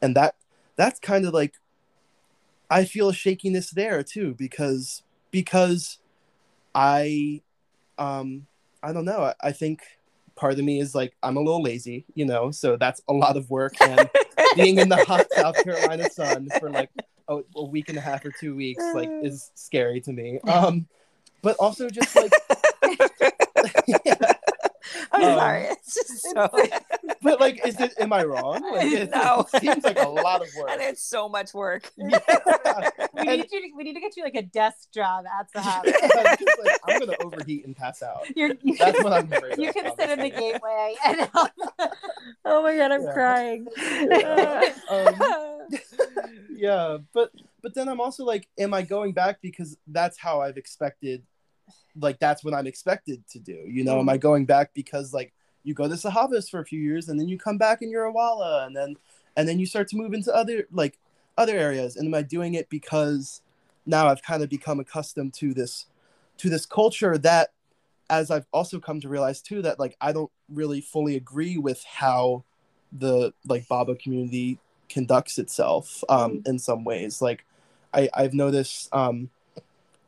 and 0.01 0.15
that 0.17 0.35
that's 0.77 1.01
kind 1.01 1.27
of 1.27 1.33
like 1.35 1.55
i 2.71 2.85
feel 2.85 3.09
a 3.09 3.15
shakiness 3.15 3.71
there 3.71 4.03
too 4.03 4.35
because 4.35 5.03
because 5.31 5.99
i 6.75 7.41
um 7.99 8.47
I 8.87 8.93
don't 8.93 9.05
know. 9.05 9.23
I, 9.23 9.35
I 9.49 9.53
think 9.53 9.83
part 10.37 10.53
of 10.53 10.65
me 10.65 10.79
is 10.81 10.95
like 10.95 11.13
I'm 11.21 11.37
a 11.37 11.41
little 11.41 11.63
lazy, 11.63 12.05
you 12.15 12.25
know, 12.25 12.53
so 12.53 12.77
that's 12.77 13.03
a 13.09 13.13
lot 13.13 13.37
of 13.37 13.51
work 13.51 13.75
and 13.81 14.09
being 14.55 14.79
in 14.79 14.89
the 14.89 15.05
hot 15.05 15.27
South 15.33 15.57
Carolina 15.65 16.09
sun 16.11 16.49
for 16.61 16.71
like 16.71 16.91
a, 17.29 17.41
a 17.57 17.65
week 17.65 17.89
and 17.89 17.99
a 17.99 18.01
half 18.01 18.25
or 18.25 18.31
two 18.39 18.55
weeks 18.55 18.85
like 18.95 19.11
is 19.23 19.51
scary 19.57 20.01
to 20.03 20.13
me. 20.13 20.39
Um, 20.49 20.87
but 21.43 21.57
also 21.57 21.91
just 21.91 22.15
like 22.15 22.33
yeah. 23.87 24.33
I'm 25.17 25.23
Um, 25.33 25.39
sorry. 25.39 25.63
It's 25.65 25.95
just 25.95 26.23
so. 26.23 26.49
but 27.23 27.41
like 27.41 27.67
is 27.67 27.81
it 27.81 27.95
am 27.99 28.13
I 28.13 28.25
wrong? 28.25 28.61
Like 28.73 28.87
it, 28.93 29.11
No. 29.11 29.47
it 29.53 29.61
seems 29.63 29.85
like 29.85 29.99
a 29.99 30.09
lot 30.09 30.43
of 30.43 30.49
work. 30.59 30.71
and 30.71 30.81
it's 30.83 31.03
so 31.03 31.29
much 31.29 31.55
work. 31.55 31.91
Yeah. 31.97 32.19
We 33.15 33.21
And- 33.21 33.29
need 33.29 33.47
you. 33.51 33.61
To, 33.63 33.77
we 33.77 33.85
need 33.85 33.95
to 33.95 34.01
get 34.01 34.17
you 34.17 34.23
like 34.25 34.35
a 34.35 34.43
desk 34.43 34.91
job 34.93 35.25
at 35.27 35.51
the 35.53 35.61
house. 35.63 35.87
I'm 35.87 36.25
like, 36.65 36.79
I'm 36.87 37.01
gonna 37.01 37.17
overheat 37.25 37.65
and 37.67 37.75
pass 37.77 38.03
out. 38.03 38.25
You're, 38.37 38.53
you 38.63 38.77
That's 38.77 38.97
can, 38.97 39.05
what 39.05 39.13
I'm 39.13 39.33
afraid 39.33 39.59
you 39.59 39.69
of, 39.71 39.75
can 39.75 39.97
sit 39.99 40.11
in 40.11 40.19
the 40.21 40.31
gateway 40.31 40.95
and. 41.07 41.29
Oh 42.45 42.63
my 42.63 42.77
god, 42.77 42.93
I'm 42.93 43.03
Yeah. 43.03 43.13
crying. 43.13 43.67
Um, 44.89 45.69
yeah 46.51 46.99
but 47.13 47.31
but 47.63 47.75
then 47.75 47.89
i'm 47.89 48.01
also 48.01 48.25
like 48.25 48.49
am 48.59 48.73
i 48.73 48.81
going 48.83 49.13
back 49.13 49.41
because 49.43 49.77
that's 49.89 50.17
how 50.19 50.41
i've 50.41 50.57
expected 50.57 51.23
like 51.99 52.19
that's 52.19 52.45
what 52.45 52.55
i'm 52.55 52.67
expected 52.67 53.27
to 53.29 53.39
do 53.39 53.65
you 53.67 53.85
know? 53.85 53.99
Am 53.99 54.09
i 54.09 54.17
going 54.17 54.45
back 54.45 54.73
because 54.75 55.13
like 55.13 55.33
you 55.63 55.75
go 55.75 55.89
to 55.89 55.95
sahavas 55.95 56.49
for 56.49 56.61
a 56.61 56.65
few 56.65 56.81
years 56.81 57.09
and 57.09 57.19
then 57.19 57.29
you 57.29 57.39
come 57.39 57.59
back 57.59 57.83
and 57.83 57.91
you're 57.91 58.05
a 58.05 58.13
walla 58.13 58.67
and 58.67 58.77
then 58.77 58.97
and 59.37 59.49
then 59.49 59.59
you 59.59 59.67
start 59.67 59.89
to 59.89 59.97
move 59.97 60.15
into 60.15 60.35
other 60.35 60.67
like 60.71 60.99
other 61.39 61.57
areas? 61.57 61.97
And 61.97 62.07
am 62.07 62.15
i 62.15 62.23
doing 62.23 62.55
it 62.55 62.69
because 62.71 63.43
now 63.85 64.07
i've 64.07 64.23
kind 64.23 64.43
of 64.43 64.49
become 64.49 64.81
accustomed 64.81 65.35
to 65.35 65.53
this 65.55 65.87
to 66.39 66.49
this 66.49 66.67
culture 66.67 67.19
that 67.19 67.51
as 68.09 68.31
i've 68.31 68.47
also 68.53 68.79
come 68.79 69.01
to 69.01 69.09
realize 69.09 69.43
too 69.43 69.63
that 69.63 69.79
like 69.79 69.97
i 70.01 70.13
don't 70.13 70.31
really 70.49 70.81
fully 70.81 71.17
agree 71.17 71.59
with 71.59 71.83
how 71.85 72.45
the 72.93 73.33
like 73.47 73.67
baba 73.69 73.95
community 73.97 74.59
conducts 74.89 75.39
itself 75.39 76.03
um, 76.09 76.43
in 76.47 76.59
some 76.59 76.85
ways. 76.85 77.21
Like 77.21 77.45
I, 77.93 78.09
I've 78.15 78.35
noticed, 78.35 78.89
um, 78.93 79.31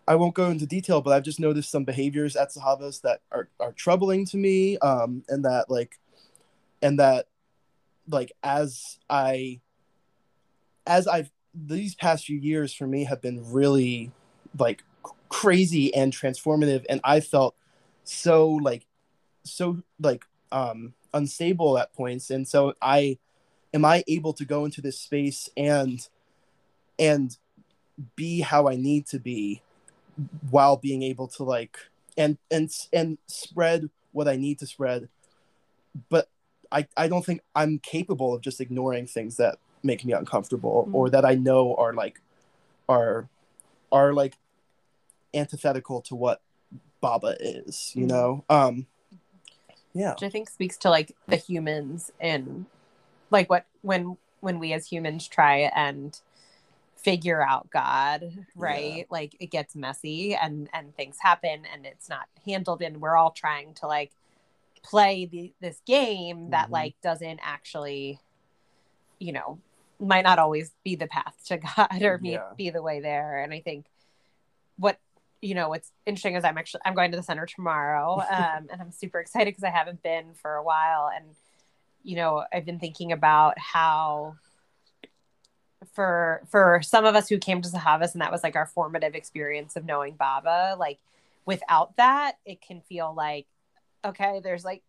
I 0.08 0.14
won't 0.14 0.34
go 0.34 0.48
into 0.48 0.64
detail, 0.64 1.02
but 1.02 1.12
I've 1.12 1.22
just 1.22 1.38
noticed 1.38 1.70
some 1.70 1.84
behaviors 1.84 2.34
at 2.34 2.50
Sahavas 2.50 3.02
that 3.02 3.20
are, 3.30 3.50
are 3.60 3.72
troubling 3.72 4.24
to 4.26 4.38
me. 4.38 4.78
Um, 4.78 5.22
and 5.28 5.44
that 5.44 5.68
like, 5.68 5.98
and 6.80 6.98
that 6.98 7.26
like, 8.08 8.32
as 8.42 8.98
I, 9.10 9.60
as 10.86 11.06
I've, 11.06 11.30
these 11.54 11.94
past 11.94 12.24
few 12.24 12.38
years 12.38 12.72
for 12.72 12.86
me 12.86 13.04
have 13.04 13.20
been 13.20 13.52
really 13.52 14.10
like 14.58 14.82
crazy 15.28 15.94
and 15.94 16.10
transformative. 16.10 16.86
And 16.88 17.02
I 17.04 17.20
felt 17.20 17.54
so 18.04 18.48
like, 18.48 18.86
so 19.44 19.82
like, 20.00 20.24
um, 20.50 20.94
unstable 21.12 21.76
at 21.76 21.92
points. 21.92 22.30
And 22.30 22.48
so 22.48 22.72
I, 22.80 23.18
am 23.74 23.84
I 23.84 24.04
able 24.08 24.32
to 24.32 24.46
go 24.46 24.64
into 24.64 24.80
this 24.80 24.98
space 24.98 25.50
and 25.54 26.00
and 26.98 27.36
be 28.16 28.40
how 28.40 28.68
I 28.68 28.76
need 28.76 29.06
to 29.08 29.18
be 29.18 29.60
while 30.50 30.76
being 30.76 31.02
able 31.02 31.28
to 31.28 31.44
like 31.44 31.78
and 32.16 32.38
and 32.50 32.70
and 32.92 33.18
spread 33.26 33.90
what 34.12 34.26
I 34.28 34.36
need 34.36 34.58
to 34.58 34.66
spread 34.66 35.08
but 36.08 36.28
I 36.70 36.86
I 36.96 37.08
don't 37.08 37.24
think 37.24 37.42
I'm 37.54 37.78
capable 37.78 38.34
of 38.34 38.40
just 38.40 38.60
ignoring 38.60 39.06
things 39.06 39.36
that 39.36 39.58
make 39.82 40.04
me 40.04 40.12
uncomfortable 40.12 40.88
or 40.92 41.08
that 41.10 41.24
I 41.24 41.34
know 41.34 41.74
are 41.76 41.94
like 41.94 42.20
are 42.88 43.28
are 43.92 44.12
like 44.12 44.34
antithetical 45.34 46.00
to 46.02 46.14
what 46.14 46.40
Baba 47.00 47.36
is, 47.40 47.92
you 47.94 48.04
Mhm. 48.06 48.08
know? 48.08 48.44
Um 48.50 48.86
yeah. 49.94 50.12
which 50.12 50.22
I 50.22 50.30
think 50.30 50.50
speaks 50.50 50.76
to 50.78 50.90
like 50.90 51.16
the 51.26 51.36
humans 51.36 52.10
and 52.20 52.66
like 53.30 53.48
what 53.48 53.66
when 53.82 54.16
when 54.40 54.58
we 54.58 54.72
as 54.72 54.86
humans 54.86 55.26
try 55.26 55.70
and 55.74 56.18
figure 57.10 57.42
out 57.42 57.70
God, 57.70 58.30
right? 58.54 59.06
Like 59.10 59.36
it 59.40 59.50
gets 59.50 59.74
messy 59.74 60.34
and 60.34 60.68
and 60.72 60.94
things 60.96 61.16
happen 61.20 61.62
and 61.72 61.86
it's 61.86 62.08
not 62.08 62.26
handled 62.44 62.82
and 62.82 63.00
we're 63.00 63.16
all 63.16 63.30
trying 63.30 63.74
to 63.74 63.86
like 63.86 64.12
play 64.82 65.26
the 65.26 65.52
this 65.60 65.80
game 65.86 66.50
that 66.50 66.68
Mhm. 66.68 66.72
like 66.72 66.94
doesn't 67.02 67.40
actually 67.42 68.20
you 69.18 69.32
know 69.32 69.58
might 69.98 70.22
not 70.22 70.38
always 70.38 70.72
be 70.84 70.94
the 70.94 71.08
path 71.08 71.34
to 71.46 71.56
God 71.76 72.02
or 72.02 72.18
be, 72.18 72.30
Yeah. 72.30 72.44
be 72.56 72.70
the 72.70 72.82
way 72.82 73.00
there 73.00 73.42
and 73.42 73.52
I 73.52 73.60
think 73.60 73.86
what 74.76 74.98
you 75.42 75.54
know 75.54 75.68
what's 75.68 75.92
interesting 76.06 76.34
is 76.36 76.44
i'm 76.44 76.56
actually 76.58 76.80
i'm 76.84 76.94
going 76.94 77.10
to 77.10 77.16
the 77.16 77.22
center 77.22 77.46
tomorrow 77.46 78.20
um, 78.30 78.66
and 78.70 78.80
i'm 78.80 78.90
super 78.92 79.18
excited 79.20 79.46
because 79.46 79.64
i 79.64 79.70
haven't 79.70 80.02
been 80.02 80.34
for 80.34 80.54
a 80.54 80.62
while 80.62 81.10
and 81.14 81.26
you 82.04 82.16
know 82.16 82.44
i've 82.52 82.64
been 82.64 82.78
thinking 82.78 83.10
about 83.12 83.58
how 83.58 84.36
for 85.92 86.42
for 86.50 86.80
some 86.82 87.04
of 87.04 87.14
us 87.14 87.28
who 87.28 87.38
came 87.38 87.62
to 87.62 87.68
sahavas 87.68 88.12
and 88.12 88.20
that 88.20 88.32
was 88.32 88.42
like 88.42 88.56
our 88.56 88.66
formative 88.66 89.14
experience 89.14 89.76
of 89.76 89.84
knowing 89.84 90.14
baba 90.14 90.74
like 90.78 90.98
without 91.46 91.96
that 91.96 92.32
it 92.44 92.60
can 92.60 92.80
feel 92.80 93.14
like 93.16 93.46
okay 94.04 94.40
there's 94.42 94.64
like 94.64 94.82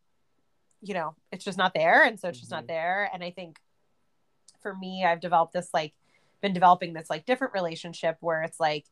you 0.82 0.93
know 0.93 1.13
it's 1.32 1.45
just 1.45 1.58
not 1.58 1.73
there 1.73 2.04
and 2.04 2.19
so 2.19 2.28
it's 2.30 2.39
just 2.39 2.52
not 2.52 2.63
Mhm. 2.63 2.67
there 2.67 3.10
and 3.13 3.23
i 3.23 3.30
think 3.30 3.60
for 4.62 4.75
me 4.75 5.06
i've 5.06 5.19
developed 5.19 5.54
this 5.54 5.69
like 5.73 5.93
been 6.41 6.54
developing 6.54 6.93
this 6.93 7.10
like 7.10 7.25
different 7.25 7.54
relationship 7.54 8.17
where 8.21 8.41
it's 8.41 8.60
like 8.60 8.86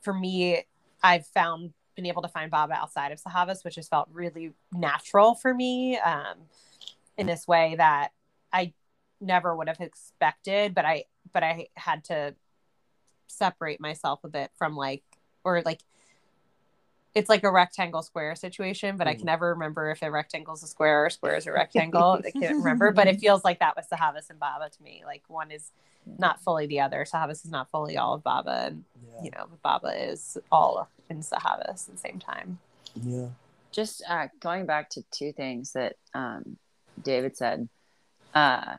for 0.00 0.12
me 0.12 0.64
i've 1.02 1.26
found 1.26 1.72
been 1.94 2.06
able 2.06 2.22
to 2.22 2.28
find 2.28 2.50
baba 2.50 2.74
outside 2.74 3.12
of 3.12 3.20
sahavas 3.22 3.64
which 3.64 3.76
has 3.76 3.86
felt 3.88 4.08
really 4.12 4.52
natural 4.72 5.34
for 5.34 5.52
me 5.54 5.98
um, 5.98 6.36
in 7.16 7.26
this 7.26 7.46
way 7.46 7.74
that 7.76 8.10
i 8.52 8.72
never 9.20 9.54
would 9.54 9.68
have 9.68 9.80
expected 9.80 10.74
but 10.74 10.84
i 10.84 11.04
but 11.32 11.42
i 11.42 11.66
had 11.76 12.02
to 12.04 12.34
separate 13.26 13.80
myself 13.80 14.20
a 14.24 14.28
bit 14.28 14.50
from 14.56 14.76
like 14.76 15.02
or 15.44 15.62
like 15.62 15.80
it's 17.14 17.28
like 17.28 17.42
a 17.44 17.50
rectangle 17.50 18.02
square 18.02 18.34
situation 18.34 18.96
but 18.96 19.06
i 19.06 19.14
can 19.14 19.22
Mhm. 19.22 19.26
never 19.26 19.48
remember 19.50 19.90
if 19.90 20.02
a 20.02 20.10
rectangle 20.10 20.54
is 20.54 20.62
a 20.62 20.66
square 20.66 21.02
or 21.02 21.06
a 21.06 21.10
square 21.10 21.36
is 21.36 21.46
a 21.46 21.52
rectangle 21.52 22.20
i 22.24 22.30
can't 22.30 22.56
remember 22.64 22.92
but 22.92 23.06
it 23.06 23.20
feels 23.20 23.44
like 23.44 23.58
that 23.60 23.76
was 23.76 23.86
sahavas 23.88 24.30
and 24.30 24.38
baba 24.40 24.70
to 24.70 24.82
me 24.82 25.02
like 25.04 25.22
one 25.28 25.50
is 25.50 25.72
not 26.18 26.40
fully 26.42 26.66
the 26.66 26.80
other 26.80 27.04
sahavas 27.04 27.44
is 27.44 27.50
not 27.50 27.70
fully 27.70 27.96
all 27.96 28.14
of 28.14 28.22
baba 28.22 28.66
and 28.66 28.84
Yeah. 29.18 29.22
you 29.24 29.30
know 29.32 29.48
baba 29.62 30.10
is 30.10 30.38
all 30.50 30.88
in 31.08 31.20
sahavas 31.20 31.88
at 31.88 31.94
the 31.94 31.98
same 31.98 32.18
time 32.18 32.58
Yeah. 32.94 33.28
just 33.72 34.02
uh, 34.08 34.28
going 34.40 34.66
back 34.66 34.90
to 34.90 35.02
two 35.12 35.32
things 35.32 35.72
that 35.74 35.96
um, 36.14 36.58
David 37.00 37.36
said. 37.36 37.68
Uh, 38.34 38.76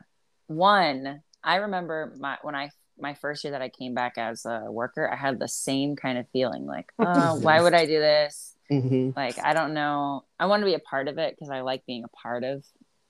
one, 0.56 1.22
I 1.42 1.56
remember 1.56 2.12
my 2.18 2.38
when 2.42 2.54
I 2.54 2.70
my 2.98 3.14
first 3.14 3.42
year 3.44 3.52
that 3.52 3.62
I 3.62 3.68
came 3.68 3.94
back 3.94 4.18
as 4.18 4.44
a 4.44 4.66
worker, 4.70 5.10
I 5.10 5.16
had 5.16 5.38
the 5.38 5.48
same 5.48 5.96
kind 5.96 6.18
of 6.18 6.28
feeling 6.32 6.66
like, 6.66 6.92
oh, 6.98 7.36
why 7.40 7.60
would 7.60 7.74
I 7.74 7.86
do 7.86 7.98
this? 7.98 8.54
hmm 8.70 9.10
Like, 9.16 9.38
I 9.42 9.54
don't 9.54 9.74
know. 9.74 10.24
I 10.38 10.46
want 10.46 10.60
to 10.62 10.66
be 10.66 10.74
a 10.74 10.78
part 10.78 11.08
of 11.08 11.18
it 11.18 11.34
because 11.34 11.50
I 11.50 11.60
like 11.62 11.84
being 11.86 12.04
a 12.04 12.08
part 12.08 12.44
of 12.44 12.64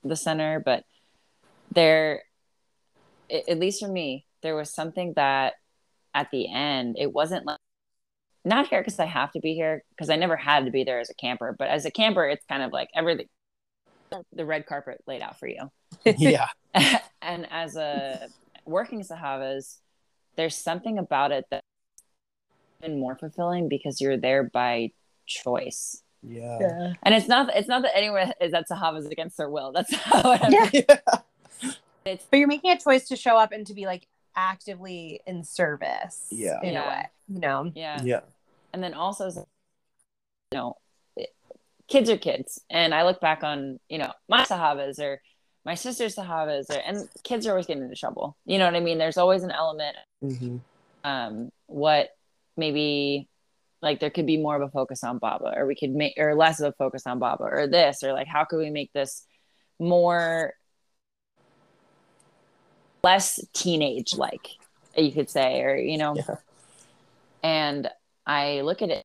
the 0.04 0.16
center, 0.16 0.60
but 0.64 0.84
there, 1.74 2.22
a- 3.30 3.50
at 3.50 3.58
least 3.58 3.80
for 3.80 3.88
me, 3.88 4.26
there 4.42 4.56
was 4.56 4.72
something 4.72 5.12
that 5.16 5.54
at 6.14 6.30
the 6.30 6.52
end, 6.52 6.96
it 6.98 7.12
wasn't 7.12 7.46
like 7.46 7.58
not 8.44 8.68
here 8.68 8.80
because 8.80 8.98
I 8.98 9.06
have 9.06 9.32
to 9.32 9.40
be 9.40 9.54
here 9.54 9.84
because 9.90 10.10
I 10.10 10.16
never 10.16 10.36
had 10.36 10.64
to 10.64 10.70
be 10.70 10.84
there 10.84 11.00
as 11.00 11.10
a 11.10 11.14
camper, 11.14 11.54
but 11.58 11.68
as 11.68 11.84
a 11.84 11.90
camper, 11.90 12.24
it's 12.26 12.44
kind 12.46 12.62
of 12.62 12.72
like 12.72 12.88
everything 12.94 13.28
the 14.32 14.44
red 14.44 14.66
carpet 14.66 15.02
laid 15.06 15.22
out 15.22 15.38
for 15.38 15.46
you. 15.48 15.70
Yeah. 16.04 16.46
and 17.22 17.46
as 17.50 17.76
a 17.76 18.28
working 18.64 19.00
Sahavas, 19.02 19.78
there's 20.36 20.56
something 20.56 20.98
about 20.98 21.32
it 21.32 21.44
that's 21.50 21.62
even 22.82 22.98
more 22.98 23.16
fulfilling 23.16 23.68
because 23.68 24.00
you're 24.00 24.16
there 24.16 24.44
by 24.44 24.90
choice. 25.26 26.02
Yeah. 26.22 26.92
And 27.02 27.14
it's 27.14 27.28
not 27.28 27.54
it's 27.54 27.68
not 27.68 27.82
that 27.82 27.96
anyone 27.96 28.32
is 28.40 28.54
at 28.54 28.68
Sahavas 28.68 29.10
against 29.10 29.36
their 29.36 29.50
will. 29.50 29.72
That's 29.72 29.94
how 29.96 30.32
it 30.32 30.40
Yeah. 30.50 30.70
Yeah. 30.88 31.70
it's 32.04 32.24
but 32.30 32.38
you're 32.38 32.48
making 32.48 32.70
a 32.70 32.78
choice 32.78 33.08
to 33.08 33.16
show 33.16 33.36
up 33.36 33.52
and 33.52 33.66
to 33.66 33.74
be 33.74 33.86
like 33.86 34.06
actively 34.34 35.20
in 35.26 35.44
service 35.44 36.26
Yeah. 36.30 36.58
in 36.62 36.72
Yeah. 36.72 36.84
a 36.84 36.88
way 36.88 37.06
you 37.28 37.38
know 37.40 37.70
yeah. 37.74 38.00
Yeah. 38.02 38.20
and 38.72 38.82
then 38.82 38.94
also 38.94 39.28
you 39.30 39.44
know 40.58 40.76
it- 41.16 41.34
kids 41.86 42.08
are 42.08 42.16
kids 42.16 42.58
and 42.70 42.94
i 42.94 43.02
look 43.04 43.20
back 43.20 43.44
on 43.44 43.78
you 43.90 43.98
know 43.98 44.10
my 44.28 44.42
sahavas 44.44 44.98
or 44.98 45.20
my 45.64 45.74
sister's 45.74 46.14
to 46.16 46.22
have 46.22 46.48
is 46.48 46.68
and 46.70 47.08
kids 47.22 47.46
are 47.46 47.50
always 47.50 47.66
getting 47.66 47.84
into 47.84 47.96
trouble. 47.96 48.36
You 48.44 48.58
know 48.58 48.66
what 48.66 48.74
i 48.74 48.80
mean? 48.80 48.98
There's 48.98 49.18
always 49.18 49.42
an 49.42 49.50
element 49.50 49.96
hmm 50.20 50.58
um 51.04 51.50
what 51.66 52.10
maybe 52.56 53.28
like 53.80 53.98
there 53.98 54.10
could 54.10 54.26
be 54.26 54.36
more 54.36 54.54
of 54.54 54.62
a 54.62 54.70
focus 54.70 55.02
on 55.02 55.18
baba 55.18 55.52
or 55.56 55.66
we 55.66 55.74
could 55.74 55.90
make 55.90 56.14
or 56.16 56.34
less 56.34 56.60
of 56.60 56.68
a 56.68 56.72
focus 56.72 57.06
on 57.06 57.18
baba 57.18 57.42
or 57.42 57.66
this 57.66 58.02
or 58.02 58.12
like 58.12 58.28
how 58.28 58.44
could 58.44 58.58
we 58.58 58.70
make 58.70 58.92
this 58.92 59.26
more 59.80 60.54
less 63.02 63.40
teenage 63.52 64.14
like 64.14 64.48
you 64.96 65.10
could 65.10 65.28
say 65.28 65.60
or 65.62 65.76
you 65.76 65.98
know? 65.98 66.14
Yeah. 66.14 66.36
and 67.42 67.88
i 68.26 68.60
look 68.60 68.80
at 68.82 68.90
it 68.90 69.04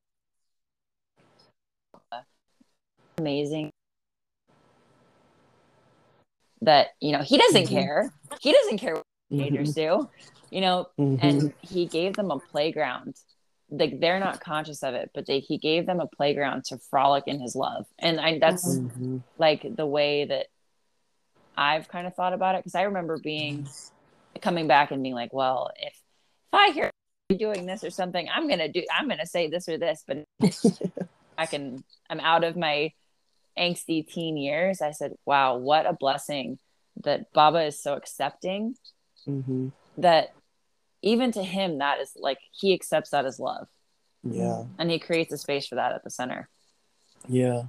amazing 3.18 3.72
that 6.62 6.88
you 7.00 7.12
know 7.12 7.22
he 7.22 7.38
doesn't 7.38 7.64
Mhm. 7.64 7.68
care 7.70 8.12
he 8.40 8.52
doesn't 8.52 8.78
care 8.78 8.94
what 8.94 9.04
teenagers 9.30 9.74
do 9.74 10.08
you 10.50 10.60
know 10.60 10.86
Mhm. 10.98 11.18
and 11.22 11.54
he 11.60 11.86
gave 11.86 12.14
them 12.16 12.30
a 12.30 12.38
playground 12.38 13.14
like 13.70 14.00
they're 14.00 14.18
not 14.20 14.40
conscious 14.40 14.82
of 14.82 14.94
it 14.94 15.10
but 15.14 15.26
they, 15.26 15.40
he 15.40 15.58
gave 15.58 15.86
them 15.86 16.00
a 16.00 16.06
playground 16.06 16.64
to 16.64 16.78
frolic 16.90 17.24
in 17.26 17.38
his 17.40 17.54
love 17.54 17.86
and 17.98 18.18
I, 18.20 18.38
that's 18.38 18.66
Mhm. 18.66 19.22
like 19.36 19.66
the 19.76 19.86
way 19.86 20.24
that 20.24 20.46
i've 21.56 21.88
kind 21.88 22.06
of 22.06 22.14
thought 22.14 22.32
about 22.32 22.54
it 22.54 22.60
because 22.60 22.74
i 22.74 22.82
remember 22.82 23.18
being 23.18 23.64
Mm-hmm. 23.64 24.38
coming 24.40 24.66
back 24.68 24.90
and 24.90 25.02
being 25.02 25.14
like 25.14 25.32
well 25.32 25.70
if 25.76 25.92
if 25.92 26.54
i 26.54 26.70
hear 26.70 26.90
you 27.28 27.36
doing 27.36 27.66
this 27.66 27.84
or 27.84 27.90
something 27.90 28.28
i'm 28.32 28.48
gonna 28.48 28.68
do 28.68 28.82
i'm 28.96 29.08
gonna 29.08 29.26
say 29.26 29.48
this 29.48 29.68
or 29.68 29.76
this 29.78 30.04
but 30.06 30.24
i 31.38 31.46
can 31.46 31.82
i'm 32.08 32.20
out 32.20 32.44
of 32.44 32.56
my 32.56 32.92
angsty 33.58 34.06
teen 34.06 34.36
years 34.36 34.80
i 34.80 34.90
said 34.92 35.12
wow 35.26 35.56
what 35.56 35.86
a 35.86 35.92
blessing 35.92 36.58
that 37.04 37.32
baba 37.32 37.64
is 37.64 37.78
so 37.82 37.94
accepting 37.94 38.74
Mhm. 39.26 39.72
that 39.98 40.32
even 41.02 41.32
to 41.32 41.42
him 41.42 41.78
that 41.78 42.00
is 42.00 42.12
like 42.16 42.38
he 42.52 42.72
accepts 42.72 43.10
that 43.10 43.26
as 43.26 43.38
love 43.38 43.66
Yeah. 44.22 44.64
and 44.78 44.90
he 44.90 44.98
creates 44.98 45.32
a 45.32 45.38
space 45.38 45.66
for 45.66 45.74
that 45.76 45.92
at 45.92 46.02
the 46.04 46.10
center 46.10 46.48
Yeah. 47.28 47.64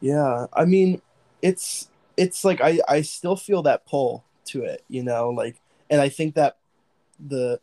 Yeah. 0.00 0.46
I 0.52 0.64
mean, 0.64 1.00
it's 1.42 1.88
it's 2.16 2.44
like 2.44 2.60
I 2.60 2.80
I 2.88 3.02
still 3.02 3.36
feel 3.36 3.62
that 3.62 3.86
pull 3.86 4.24
to 4.46 4.64
it, 4.64 4.82
you 4.88 5.02
know, 5.02 5.30
like 5.30 5.60
and 5.90 6.00
I 6.00 6.08
think 6.08 6.34
that 6.34 6.56
the 7.24 7.60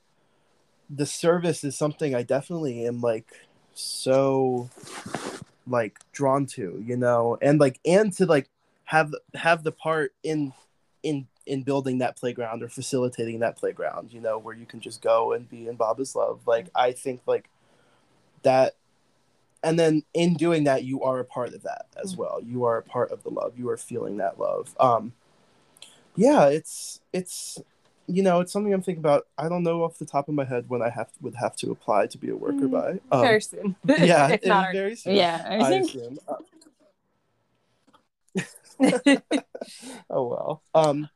the 0.90 1.06
service 1.06 1.64
is 1.64 1.78
something 1.78 2.16
I 2.16 2.24
definitely 2.24 2.86
am 2.86 3.02
like 3.02 3.28
so 3.74 4.70
like 5.70 6.00
drawn 6.12 6.46
to, 6.46 6.84
you 6.86 6.98
know, 6.98 7.38
and 7.42 7.60
like 7.60 7.80
and 7.86 8.12
to 8.14 8.26
like 8.26 8.50
have 8.86 9.14
have 9.36 9.64
the 9.64 9.72
part 9.72 10.14
in 10.24 10.54
in 11.04 11.28
in 11.46 11.64
building 11.64 12.00
that 12.00 12.16
playground 12.16 12.62
or 12.64 12.70
facilitating 12.70 13.40
that 13.40 13.58
playground, 13.58 14.14
you 14.14 14.22
know, 14.22 14.38
where 14.38 14.56
you 14.56 14.66
can 14.66 14.80
just 14.80 15.02
go 15.02 15.34
and 15.34 15.50
be 15.50 15.68
in 15.68 15.76
Baba's 15.76 16.16
love. 16.16 16.42
Like 16.46 16.68
I 16.76 16.92
think 16.92 17.22
like 17.26 17.50
that 18.44 18.76
and 19.64 19.78
then 19.78 20.04
in 20.14 20.36
doing 20.36 20.64
that 20.64 20.84
you 20.84 21.04
are 21.04 21.20
a 21.20 21.26
part 21.26 21.54
of 21.54 21.64
that 21.64 21.88
as 22.02 22.16
well. 22.16 22.40
You 22.44 22.66
are 22.66 22.78
a 22.78 22.84
part 22.84 23.12
of 23.12 23.24
the 23.24 23.30
love. 23.30 23.54
You 23.58 23.70
are 23.70 23.78
feeling 23.78 24.18
that 24.18 24.40
love. 24.40 24.76
Um 24.80 25.14
yeah 26.16 26.48
it's 26.48 27.00
it's 27.14 27.60
you 28.10 28.24
know 28.24 28.40
it's 28.42 28.52
something 28.52 28.74
i'm 28.74 28.82
thinking 28.82 29.02
about. 29.04 29.28
I 29.38 29.48
don't 29.50 29.64
know 29.64 29.84
off 29.84 29.98
the 30.00 30.06
top 30.06 30.28
of 30.30 30.34
my 30.36 30.44
head 30.46 30.66
when 30.68 30.82
i 30.82 30.90
have 30.90 31.10
would 31.22 31.36
have 31.36 31.56
to 31.58 31.72
apply 31.72 32.08
to 32.08 32.18
be 32.18 32.30
a 32.30 32.36
worker 32.36 32.68
Mm, 32.68 32.72
by. 32.72 32.90
um, 33.16 33.22
Very 33.22 33.42
soon. 33.42 33.76
yeah 33.88 34.28
if 34.30 34.46
not 34.46 34.74
very 34.74 34.96
soon. 34.96 35.16
Yeah 35.16 35.46
i 35.48 35.58
I 35.60 35.70
think 35.70 35.86
assume. 35.90 36.18
Uh, 36.28 36.36
oh 40.10 40.28
well. 40.28 40.64
Um 40.74 41.10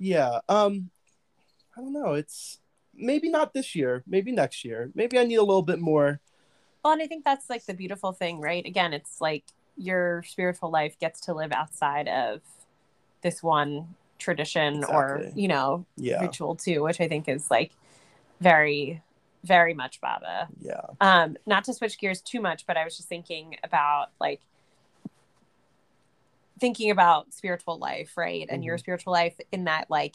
yeah 0.00 0.40
um 0.48 0.90
i 1.76 1.80
don't 1.80 1.92
know. 1.92 2.14
It's 2.14 2.58
maybe 2.94 3.28
not 3.28 3.54
this 3.54 3.74
year 3.74 4.02
maybe 4.06 4.32
next 4.32 4.64
year. 4.64 4.90
Maybe 4.94 5.18
i 5.18 5.24
need 5.24 5.36
a 5.36 5.42
little 5.42 5.62
bit 5.62 5.80
more. 5.80 6.20
Well, 6.84 6.92
and 6.92 7.02
I 7.02 7.06
think 7.06 7.24
that's 7.24 7.48
like 7.48 7.64
the 7.64 7.72
beautiful 7.72 8.12
thing, 8.12 8.40
right? 8.40 8.64
Again, 8.66 8.92
it's 8.92 9.18
like 9.20 9.44
your 9.76 10.22
spiritual 10.26 10.70
life 10.70 10.98
gets 10.98 11.20
to 11.22 11.32
live 11.34 11.50
outside 11.50 12.08
of 12.08 12.42
this 13.22 13.42
one 13.42 13.94
tradition 14.18 14.84
or, 14.84 15.24
you 15.34 15.48
know, 15.48 15.86
yeah 15.96 16.20
ritual 16.20 16.54
too, 16.54 16.82
which 16.82 17.00
I 17.00 17.08
think 17.08 17.28
is 17.28 17.50
like 17.50 17.72
very, 18.40 19.02
very 19.42 19.74
much 19.74 20.00
Baba. 20.00 20.48
yeah 20.60 20.80
Um, 21.00 21.36
not 21.46 21.64
to 21.64 21.74
switch 21.74 21.98
gears 21.98 22.20
too 22.20 22.40
much, 22.40 22.66
but 22.66 22.76
I 22.76 22.84
was 22.84 22.96
just 22.96 23.08
thinking 23.08 23.56
about 23.62 24.08
like 24.20 24.40
thinking 26.58 26.90
about 26.90 27.32
spiritual 27.34 27.78
life, 27.78 28.16
right? 28.16 28.46
And 28.48 28.64
your 28.64 28.78
spiritual 28.78 29.12
life 29.12 29.34
in 29.52 29.64
that 29.64 29.90
like 29.90 30.14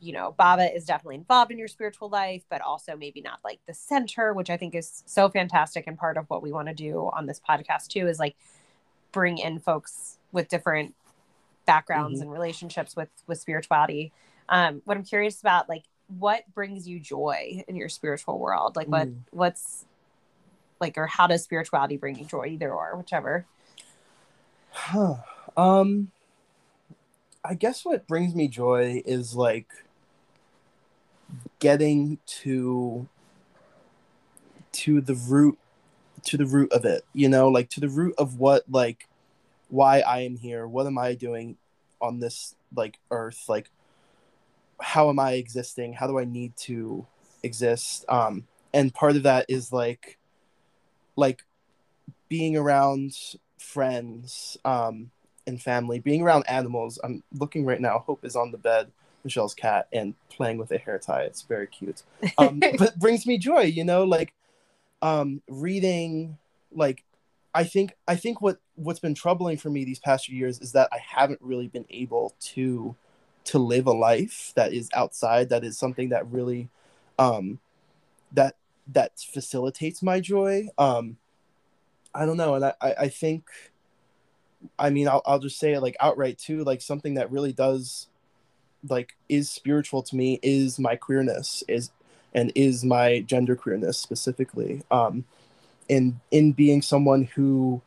you 0.00 0.14
know, 0.14 0.34
Baba 0.36 0.74
is 0.74 0.86
definitely 0.86 1.16
involved 1.16 1.52
in 1.52 1.58
your 1.58 1.68
spiritual 1.68 2.08
life, 2.08 2.42
but 2.48 2.62
also 2.62 2.96
maybe 2.96 3.20
not 3.20 3.38
like 3.44 3.60
the 3.66 3.74
center, 3.74 4.32
which 4.32 4.48
I 4.48 4.56
think 4.56 4.74
is 4.74 5.02
so 5.06 5.28
fantastic. 5.28 5.86
And 5.86 5.98
part 5.98 6.16
of 6.16 6.24
what 6.28 6.42
we 6.42 6.52
want 6.52 6.68
to 6.68 6.74
do 6.74 7.10
on 7.12 7.26
this 7.26 7.40
podcast 7.46 7.88
too 7.88 8.08
is 8.08 8.18
like 8.18 8.34
bring 9.12 9.38
in 9.38 9.58
folks 9.58 10.18
with 10.32 10.48
different 10.48 10.94
backgrounds 11.70 12.18
Mhm. 12.18 12.22
and 12.22 12.32
relationships 12.32 12.96
with 12.96 13.10
with 13.28 13.38
spirituality. 13.38 14.12
Um, 14.48 14.82
what 14.84 14.96
I'm 14.96 15.04
curious 15.04 15.40
about, 15.40 15.68
like, 15.68 15.84
what 16.08 16.42
brings 16.52 16.88
you 16.88 16.98
joy 16.98 17.62
in 17.68 17.76
your 17.76 17.88
spiritual 17.88 18.40
world? 18.40 18.74
Like, 18.74 18.88
what 18.88 19.06
Mm. 19.08 19.22
what's 19.30 19.84
like, 20.80 20.98
or 20.98 21.06
how 21.06 21.26
does 21.28 21.44
spirituality 21.44 21.96
bring 21.96 22.18
you 22.18 22.24
joy? 22.24 22.46
Either 22.46 22.72
or, 22.72 22.96
whichever. 22.96 23.46
Huh. 24.72 25.16
Um 25.56 26.10
I 27.44 27.54
guess 27.54 27.84
what 27.84 28.06
brings 28.08 28.34
me 28.34 28.48
joy 28.48 29.02
is 29.06 29.36
like 29.36 29.68
getting 31.60 32.18
to 32.42 33.08
to 34.72 35.00
the 35.00 35.14
root 35.14 35.56
to 36.24 36.36
the 36.36 36.46
root 36.46 36.72
of 36.72 36.84
it, 36.84 37.04
you 37.12 37.28
know, 37.28 37.48
like 37.48 37.68
to 37.70 37.80
the 37.80 37.88
root 37.88 38.14
of 38.18 38.38
what 38.40 38.64
like 38.68 39.06
why 39.68 40.00
I 40.00 40.22
am 40.22 40.36
here, 40.36 40.66
what 40.66 40.86
am 40.86 40.98
I 40.98 41.14
doing 41.14 41.56
on 42.00 42.20
this 42.20 42.54
like 42.74 42.98
earth, 43.10 43.44
like 43.48 43.70
how 44.80 45.08
am 45.08 45.18
I 45.18 45.32
existing? 45.32 45.92
How 45.92 46.06
do 46.06 46.18
I 46.18 46.24
need 46.24 46.56
to 46.58 47.06
exist? 47.42 48.04
Um 48.08 48.46
and 48.72 48.94
part 48.94 49.16
of 49.16 49.24
that 49.24 49.46
is 49.48 49.72
like 49.72 50.18
like 51.16 51.44
being 52.28 52.56
around 52.56 53.16
friends 53.58 54.56
um 54.64 55.10
and 55.46 55.60
family 55.60 55.98
being 55.98 56.22
around 56.22 56.44
animals. 56.48 56.98
I'm 57.02 57.22
looking 57.32 57.64
right 57.64 57.80
now. 57.80 57.98
Hope 58.00 58.24
is 58.24 58.36
on 58.36 58.50
the 58.50 58.58
bed. 58.58 58.90
Michelle's 59.22 59.54
cat 59.54 59.86
and 59.92 60.14
playing 60.30 60.56
with 60.56 60.72
a 60.72 60.78
hair 60.78 60.98
tie. 60.98 61.22
It's 61.22 61.42
very 61.42 61.66
cute. 61.66 62.02
Um 62.38 62.60
but 62.78 62.98
brings 62.98 63.26
me 63.26 63.38
joy 63.38 63.62
you 63.62 63.84
know 63.84 64.04
like 64.04 64.32
um 65.02 65.42
reading 65.48 66.38
like 66.72 67.04
i 67.54 67.64
think 67.64 67.92
i 68.08 68.14
think 68.14 68.40
what 68.40 68.58
what's 68.74 69.00
been 69.00 69.14
troubling 69.14 69.56
for 69.56 69.70
me 69.70 69.84
these 69.84 69.98
past 69.98 70.26
few 70.26 70.36
years 70.36 70.60
is 70.60 70.72
that 70.72 70.88
i 70.92 70.98
haven't 70.98 71.40
really 71.42 71.68
been 71.68 71.86
able 71.90 72.34
to 72.40 72.94
to 73.44 73.58
live 73.58 73.86
a 73.86 73.92
life 73.92 74.52
that 74.54 74.72
is 74.72 74.88
outside 74.94 75.48
that 75.48 75.64
is 75.64 75.78
something 75.78 76.10
that 76.10 76.30
really 76.30 76.68
um 77.18 77.58
that 78.32 78.56
that 78.92 79.12
facilitates 79.18 80.02
my 80.02 80.20
joy. 80.20 80.66
Um 80.78 81.16
i 82.14 82.26
don't 82.26 82.36
know 82.36 82.54
and 82.54 82.64
i 82.64 82.74
i, 82.80 82.94
I 83.02 83.08
think 83.08 83.44
i 84.78 84.90
mean 84.90 85.06
I'll, 85.08 85.22
I'll 85.24 85.38
just 85.38 85.58
say 85.58 85.74
it 85.74 85.80
like 85.80 85.96
outright 86.00 86.38
too 86.38 86.64
like 86.64 86.82
something 86.82 87.14
that 87.14 87.30
really 87.30 87.52
does 87.52 88.08
like 88.88 89.16
is 89.28 89.50
spiritual 89.50 90.02
to 90.02 90.16
me 90.16 90.38
is 90.42 90.78
my 90.78 90.96
queerness 90.96 91.62
is 91.68 91.90
and 92.34 92.52
is 92.54 92.84
my 92.84 93.20
gender 93.20 93.56
queerness 93.56 93.98
specifically. 93.98 94.82
Um 94.90 95.24
in 95.90 96.20
in 96.30 96.52
being 96.52 96.80
someone 96.80 97.24
who 97.34 97.82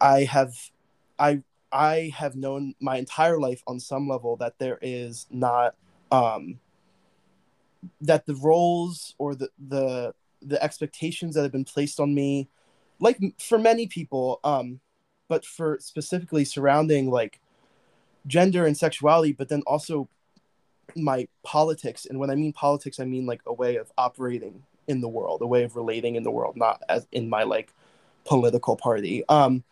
I- 0.00 0.24
have 0.24 0.54
i 1.18 1.42
i 1.70 2.10
have 2.16 2.34
known 2.36 2.74
my 2.80 2.96
entire 2.96 3.38
life 3.38 3.62
on 3.66 3.78
some 3.78 4.08
level 4.08 4.36
that 4.36 4.58
there 4.58 4.78
is 4.80 5.26
not 5.30 5.74
um 6.10 6.58
that 8.00 8.24
the 8.24 8.34
roles 8.36 9.14
or 9.18 9.34
the 9.34 9.50
the 9.68 10.14
the 10.40 10.62
expectations 10.62 11.34
that 11.34 11.42
have 11.42 11.52
been 11.52 11.64
placed 11.64 12.00
on 12.00 12.14
me 12.14 12.48
like 12.98 13.18
for 13.38 13.58
many 13.58 13.86
people 13.86 14.40
um 14.42 14.80
but 15.28 15.44
for 15.44 15.76
specifically 15.80 16.46
surrounding 16.46 17.10
like 17.10 17.40
gender 18.26 18.64
and 18.64 18.76
sexuality 18.76 19.32
but 19.32 19.48
then 19.50 19.62
also 19.66 20.08
my 20.94 21.28
politics. 21.42 22.06
And 22.06 22.18
when 22.18 22.30
i 22.30 22.34
mean 22.34 22.54
politics 22.54 22.98
i 23.00 23.04
mean 23.04 23.26
like 23.26 23.42
a 23.46 23.52
way 23.52 23.76
of 23.76 23.92
operating 23.98 24.62
in 24.88 25.00
the 25.00 25.08
world 25.08 25.42
a 25.42 25.46
way 25.46 25.64
of 25.64 25.76
relating 25.76 26.16
in 26.16 26.22
the 26.22 26.30
world 26.30 26.56
not 26.56 26.82
as 26.88 27.06
in 27.12 27.28
my 27.28 27.42
like 27.42 27.72
political 28.24 28.76
party. 28.76 29.24
Um 29.28 29.64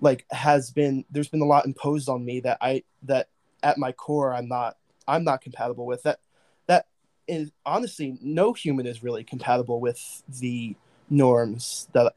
like 0.00 0.24
has 0.30 0.70
been 0.70 1.04
there's 1.10 1.28
been 1.28 1.42
a 1.42 1.46
lot 1.46 1.66
imposed 1.66 2.08
on 2.08 2.24
me 2.24 2.38
that 2.40 2.56
i 2.60 2.84
that 3.02 3.28
at 3.64 3.78
my 3.78 3.90
core 3.90 4.32
i'm 4.32 4.48
not 4.48 4.76
i'm 5.06 5.24
not 5.24 5.40
compatible 5.40 5.86
with. 5.86 6.02
That 6.04 6.20
that 6.66 6.86
is 7.26 7.50
honestly 7.66 8.16
no 8.22 8.52
human 8.52 8.86
is 8.86 9.02
really 9.02 9.24
compatible 9.24 9.80
with 9.80 10.22
the 10.28 10.76
norms 11.10 11.88
that 11.92 12.14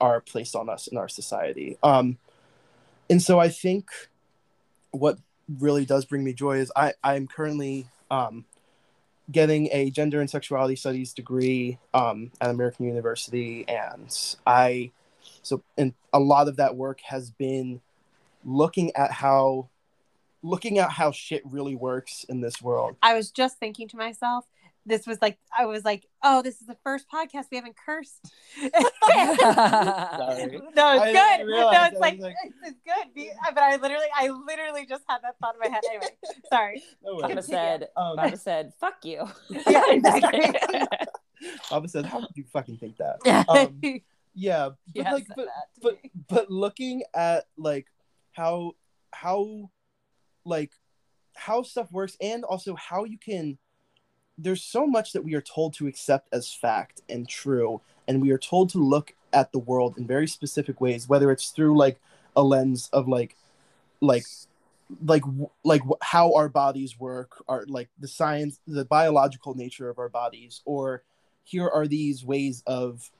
are 0.00 0.20
placed 0.20 0.56
on 0.56 0.68
us 0.68 0.86
in 0.88 0.98
our 0.98 1.08
society. 1.08 1.78
Um 1.82 2.18
and 3.12 3.22
so 3.22 3.38
i 3.38 3.48
think 3.48 3.90
what 4.90 5.18
really 5.58 5.84
does 5.84 6.04
bring 6.04 6.24
me 6.24 6.32
joy 6.32 6.56
is 6.56 6.72
i 6.74 6.92
i'm 7.04 7.26
currently 7.26 7.86
um 8.10 8.44
getting 9.32 9.68
a 9.72 9.90
gender 9.90 10.20
and 10.20 10.30
sexuality 10.30 10.76
studies 10.76 11.12
degree 11.12 11.78
um, 11.94 12.30
at 12.40 12.50
american 12.50 12.86
university 12.86 13.66
and 13.68 14.36
i 14.46 14.90
so 15.42 15.62
and 15.76 15.94
a 16.12 16.20
lot 16.20 16.48
of 16.48 16.56
that 16.56 16.76
work 16.76 17.00
has 17.00 17.30
been 17.30 17.80
looking 18.44 18.94
at 18.96 19.10
how 19.10 19.68
looking 20.42 20.78
at 20.78 20.90
how 20.90 21.12
shit 21.12 21.42
really 21.46 21.76
works 21.76 22.24
in 22.28 22.40
this 22.40 22.60
world. 22.60 22.96
I 23.02 23.14
was 23.14 23.30
just 23.30 23.58
thinking 23.58 23.88
to 23.88 23.96
myself, 23.96 24.46
this 24.84 25.06
was 25.06 25.18
like 25.22 25.38
I 25.56 25.66
was 25.66 25.84
like, 25.84 26.06
oh, 26.22 26.42
this 26.42 26.60
is 26.60 26.66
the 26.66 26.76
first 26.82 27.06
podcast 27.12 27.44
we 27.50 27.56
haven't 27.56 27.76
cursed. 27.76 28.32
No, 28.62 28.68
it's 30.28 30.38
didn't 30.38 30.50
good. 30.60 31.46
realize. 31.46 31.74
No, 31.74 31.84
it's 31.86 32.00
like, 32.00 32.18
like- 32.18 32.34
it's, 32.44 32.56
it's 32.64 32.78
good. 32.84 33.26
But 33.54 33.62
I 33.62 33.76
literally, 33.76 34.06
I 34.16 34.28
literally 34.28 34.86
just 34.86 35.04
had 35.08 35.18
that 35.22 35.36
thought 35.40 35.54
in 35.54 35.60
my 35.60 35.68
head. 35.74 35.82
Anyway, 35.88 36.08
sorry. 36.50 36.82
No 37.04 37.18
Baba 37.20 37.34
worries. 37.34 37.46
said, 37.46 37.88
Um, 37.96 38.16
Baba 38.16 38.36
said, 38.36 38.72
fuck 38.80 39.04
you. 39.04 39.26
Yeah, 39.68 39.82
exactly. 39.90 40.86
Baba 41.70 41.88
said, 41.88 42.06
"How 42.06 42.20
did 42.20 42.30
you 42.34 42.44
fucking 42.52 42.76
think 42.78 42.96
that?" 42.98 43.16
Um, 43.48 43.80
yeah, 44.34 44.68
but 44.68 44.76
Yeah, 44.94 45.12
like, 45.12 45.26
but 45.36 45.48
but 45.82 45.98
but 46.28 46.50
looking 46.50 47.02
at 47.14 47.44
like 47.56 47.86
how 48.32 48.72
how 49.12 49.70
like 50.44 50.72
how 51.34 51.62
stuff 51.62 51.90
works 51.90 52.16
and 52.20 52.44
also 52.44 52.74
how 52.76 53.04
you 53.04 53.18
can 53.18 53.58
there's 54.38 54.62
so 54.62 54.86
much 54.86 55.12
that 55.12 55.24
we 55.24 55.34
are 55.34 55.40
told 55.42 55.74
to 55.74 55.86
accept 55.86 56.28
as 56.32 56.52
fact 56.52 57.02
and 57.08 57.28
true 57.28 57.80
and 58.08 58.20
we 58.20 58.30
are 58.30 58.38
told 58.38 58.70
to 58.70 58.78
look 58.78 59.14
at 59.32 59.52
the 59.52 59.58
world 59.58 59.96
in 59.98 60.06
very 60.06 60.26
specific 60.26 60.80
ways 60.80 61.08
whether 61.08 61.30
it's 61.30 61.50
through 61.50 61.76
like 61.76 62.00
a 62.36 62.42
lens 62.42 62.88
of 62.92 63.08
like 63.08 63.36
like 64.00 64.24
like 65.04 65.22
like 65.64 65.82
how 66.02 66.34
our 66.34 66.48
bodies 66.48 66.98
work 66.98 67.42
are 67.48 67.64
like 67.68 67.88
the 67.98 68.08
science 68.08 68.58
the 68.66 68.84
biological 68.84 69.54
nature 69.54 69.88
of 69.88 69.98
our 69.98 70.08
bodies 70.08 70.60
or 70.64 71.02
here 71.44 71.68
are 71.68 71.86
these 71.86 72.24
ways 72.24 72.62
of 72.66 73.10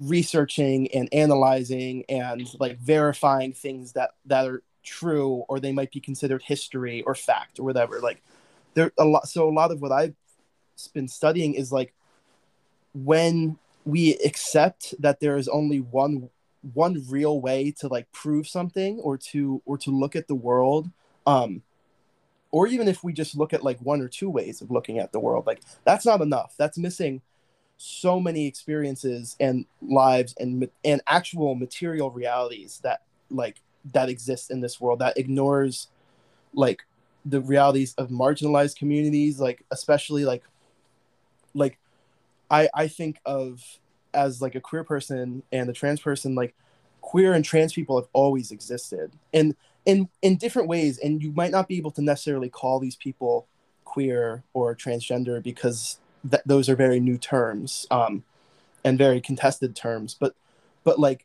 researching 0.00 0.88
and 0.92 1.08
analyzing 1.12 2.04
and 2.08 2.48
like 2.60 2.78
verifying 2.78 3.52
things 3.52 3.92
that 3.92 4.10
that 4.26 4.46
are 4.46 4.62
true 4.84 5.44
or 5.48 5.60
they 5.60 5.72
might 5.72 5.90
be 5.90 6.00
considered 6.00 6.42
history 6.42 7.02
or 7.02 7.14
fact 7.14 7.58
or 7.58 7.64
whatever 7.64 8.00
like 8.00 8.22
there 8.74 8.92
a 8.98 9.04
lot 9.04 9.28
so 9.28 9.48
a 9.48 9.50
lot 9.50 9.70
of 9.70 9.82
what 9.82 9.92
i've 9.92 10.14
been 10.86 11.08
studying 11.08 11.54
is 11.54 11.72
like 11.72 11.92
when 12.94 13.58
we 13.84 14.14
accept 14.24 14.94
that 15.00 15.18
there 15.18 15.36
is 15.36 15.48
only 15.48 15.80
one 15.80 16.30
one 16.74 17.04
real 17.08 17.40
way 17.40 17.70
to 17.70 17.88
like 17.88 18.10
prove 18.12 18.46
something 18.46 18.98
or 19.00 19.16
to 19.16 19.62
or 19.64 19.78
to 19.78 19.90
look 19.90 20.14
at 20.14 20.28
the 20.28 20.34
world 20.34 20.90
um 21.26 21.62
or 22.50 22.66
even 22.66 22.88
if 22.88 23.04
we 23.04 23.12
just 23.12 23.36
look 23.36 23.52
at 23.52 23.62
like 23.62 23.78
one 23.80 24.00
or 24.00 24.08
two 24.08 24.30
ways 24.30 24.60
of 24.60 24.70
looking 24.70 24.98
at 24.98 25.12
the 25.12 25.20
world 25.20 25.46
like 25.46 25.60
that's 25.84 26.06
not 26.06 26.20
enough. 26.20 26.54
That's 26.56 26.78
missing 26.78 27.22
so 27.76 28.18
many 28.18 28.46
experiences 28.46 29.36
and 29.38 29.64
lives 29.80 30.34
and 30.38 30.68
and 30.84 31.00
actual 31.06 31.54
material 31.54 32.10
realities 32.10 32.80
that 32.82 33.02
like 33.30 33.60
that 33.92 34.08
exist 34.08 34.50
in 34.50 34.60
this 34.60 34.80
world 34.80 34.98
that 34.98 35.16
ignores 35.16 35.88
like 36.54 36.84
the 37.24 37.40
realities 37.40 37.94
of 37.96 38.08
marginalized 38.08 38.76
communities 38.76 39.38
like 39.38 39.64
especially 39.70 40.24
like 40.24 40.42
like 41.54 41.78
i 42.50 42.68
i 42.74 42.88
think 42.88 43.20
of 43.24 43.62
as 44.14 44.40
like 44.40 44.54
a 44.54 44.60
queer 44.60 44.84
person 44.84 45.42
and 45.52 45.68
a 45.68 45.72
trans 45.72 46.00
person 46.00 46.34
like 46.34 46.54
queer 47.08 47.32
and 47.32 47.42
trans 47.42 47.72
people 47.72 47.96
have 47.98 48.08
always 48.12 48.50
existed. 48.50 49.10
And 49.32 49.56
in 49.86 50.10
in 50.20 50.36
different 50.36 50.68
ways 50.68 50.98
and 50.98 51.22
you 51.22 51.32
might 51.32 51.50
not 51.50 51.66
be 51.66 51.78
able 51.78 51.90
to 51.92 52.02
necessarily 52.02 52.50
call 52.50 52.78
these 52.78 52.96
people 52.96 53.46
queer 53.86 54.42
or 54.52 54.76
transgender 54.76 55.42
because 55.42 55.98
th- 56.30 56.42
those 56.44 56.68
are 56.68 56.76
very 56.76 57.00
new 57.00 57.16
terms 57.16 57.86
um, 57.90 58.24
and 58.84 58.98
very 58.98 59.22
contested 59.22 59.74
terms. 59.74 60.14
But 60.20 60.34
but 60.84 60.98
like 60.98 61.24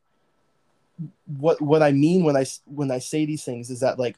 what 1.38 1.60
what 1.60 1.82
i 1.82 1.92
mean 1.92 2.24
when 2.24 2.38
I 2.38 2.46
when 2.66 2.92
i 2.92 3.00
say 3.00 3.26
these 3.26 3.44
things 3.44 3.72
is 3.72 3.80
that 3.80 3.98
like 3.98 4.16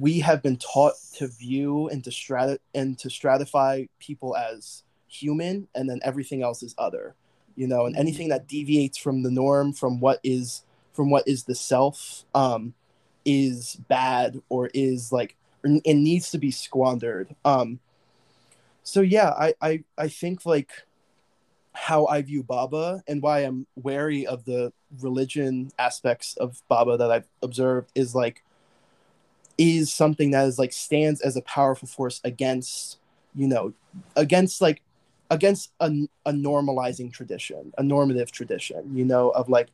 we 0.00 0.20
have 0.20 0.42
been 0.42 0.56
taught 0.56 0.94
to 1.14 1.28
view 1.28 1.88
and 1.88 2.02
to 2.04 2.10
strat 2.10 2.58
and 2.74 2.98
to 2.98 3.08
stratify 3.08 3.88
people 4.00 4.36
as 4.36 4.82
human 5.08 5.68
and 5.74 5.88
then 5.88 6.00
everything 6.02 6.42
else 6.42 6.62
is 6.62 6.74
other 6.76 7.14
you 7.54 7.66
know 7.66 7.86
and 7.86 7.96
anything 7.96 8.28
that 8.28 8.48
deviates 8.48 8.98
from 8.98 9.22
the 9.22 9.30
norm 9.30 9.72
from 9.72 10.00
what 10.00 10.18
is 10.24 10.62
from 10.92 11.08
what 11.10 11.26
is 11.26 11.44
the 11.44 11.54
self 11.54 12.24
um 12.34 12.74
is 13.24 13.76
bad 13.88 14.40
or 14.48 14.70
is 14.74 15.12
like 15.12 15.36
and 15.64 15.82
needs 15.84 16.30
to 16.30 16.38
be 16.38 16.52
squandered. 16.52 17.34
Um 17.44 17.80
so 18.86 19.00
yeah 19.00 19.30
i 19.30 19.52
i 19.60 19.82
i 19.98 20.06
think 20.08 20.46
like 20.46 20.70
how 21.72 22.06
i 22.06 22.22
view 22.22 22.42
baba 22.42 23.02
and 23.08 23.20
why 23.20 23.40
i'm 23.40 23.66
wary 23.74 24.24
of 24.26 24.44
the 24.44 24.72
religion 25.00 25.70
aspects 25.78 26.36
of 26.36 26.62
baba 26.68 26.96
that 26.96 27.10
i've 27.10 27.26
observed 27.42 27.90
is 27.96 28.14
like 28.14 28.44
is 29.58 29.92
something 29.92 30.30
that 30.30 30.46
is 30.46 30.58
like 30.58 30.72
stands 30.72 31.20
as 31.20 31.36
a 31.36 31.42
powerful 31.42 31.88
force 31.88 32.20
against 32.24 32.98
you 33.34 33.48
know 33.48 33.72
against 34.16 34.60
like 34.60 34.82
against 35.30 35.72
a, 35.80 35.90
a 36.26 36.32
normalizing 36.32 37.12
tradition 37.12 37.72
a 37.78 37.82
normative 37.82 38.30
tradition 38.30 38.94
you 38.94 39.04
know 39.04 39.30
of 39.30 39.48
like 39.48 39.68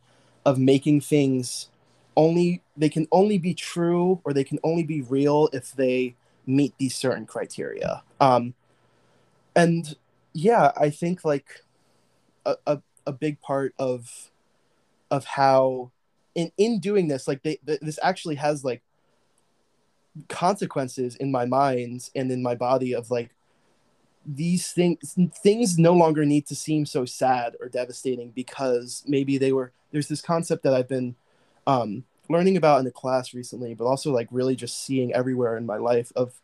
of 0.44 0.58
making 0.58 1.00
things 1.00 1.68
only 2.16 2.62
they 2.76 2.88
can 2.88 3.06
only 3.10 3.38
be 3.38 3.54
true 3.54 4.20
or 4.24 4.32
they 4.32 4.44
can 4.44 4.58
only 4.62 4.82
be 4.82 5.02
real 5.02 5.48
if 5.52 5.72
they 5.72 6.14
meet 6.44 6.74
these 6.78 6.94
certain 6.94 7.24
criteria. 7.24 8.02
Um 8.20 8.54
and 9.54 9.96
yeah 10.32 10.72
i 10.76 10.88
think 10.88 11.24
like 11.24 11.62
a, 12.46 12.56
a, 12.66 12.82
a 13.06 13.12
big 13.12 13.40
part 13.40 13.74
of 13.78 14.30
of 15.10 15.24
how 15.24 15.90
in 16.34 16.50
in 16.56 16.80
doing 16.80 17.08
this 17.08 17.28
like 17.28 17.42
they 17.42 17.56
th- 17.66 17.80
this 17.80 17.98
actually 18.02 18.36
has 18.36 18.64
like 18.64 18.82
consequences 20.28 21.16
in 21.16 21.30
my 21.30 21.44
mind 21.46 22.10
and 22.14 22.30
in 22.30 22.42
my 22.42 22.54
body 22.54 22.94
of 22.94 23.10
like 23.10 23.30
these 24.24 24.70
things 24.70 25.16
things 25.42 25.78
no 25.78 25.94
longer 25.94 26.24
need 26.24 26.46
to 26.46 26.54
seem 26.54 26.86
so 26.86 27.04
sad 27.04 27.56
or 27.60 27.68
devastating 27.68 28.30
because 28.30 29.02
maybe 29.06 29.38
they 29.38 29.52
were 29.52 29.72
there's 29.90 30.08
this 30.08 30.20
concept 30.20 30.62
that 30.62 30.74
i've 30.74 30.88
been 30.88 31.14
um, 31.66 32.04
learning 32.28 32.56
about 32.56 32.80
in 32.80 32.86
a 32.86 32.90
class 32.90 33.34
recently 33.34 33.74
but 33.74 33.84
also 33.84 34.12
like 34.12 34.28
really 34.30 34.54
just 34.54 34.84
seeing 34.84 35.12
everywhere 35.12 35.56
in 35.56 35.66
my 35.66 35.76
life 35.76 36.12
of 36.14 36.34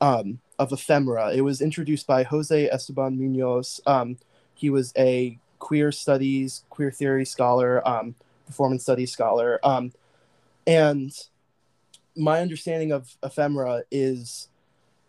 um, 0.00 0.40
of 0.58 0.72
ephemera. 0.72 1.32
It 1.32 1.42
was 1.42 1.60
introduced 1.60 2.06
by 2.06 2.22
jose 2.22 2.68
esteban 2.68 3.18
munoz. 3.18 3.80
Um, 3.86 4.18
he 4.54 4.70
was 4.70 4.92
a 4.96 5.38
queer 5.58 5.92
studies 5.92 6.64
queer 6.70 6.90
theory 6.90 7.24
scholar 7.24 7.86
um, 7.86 8.14
performance 8.46 8.82
studies 8.82 9.12
scholar. 9.12 9.60
Um, 9.62 9.92
and 10.66 11.12
my 12.16 12.40
understanding 12.40 12.92
of 12.92 13.16
ephemera 13.22 13.82
is 13.90 14.48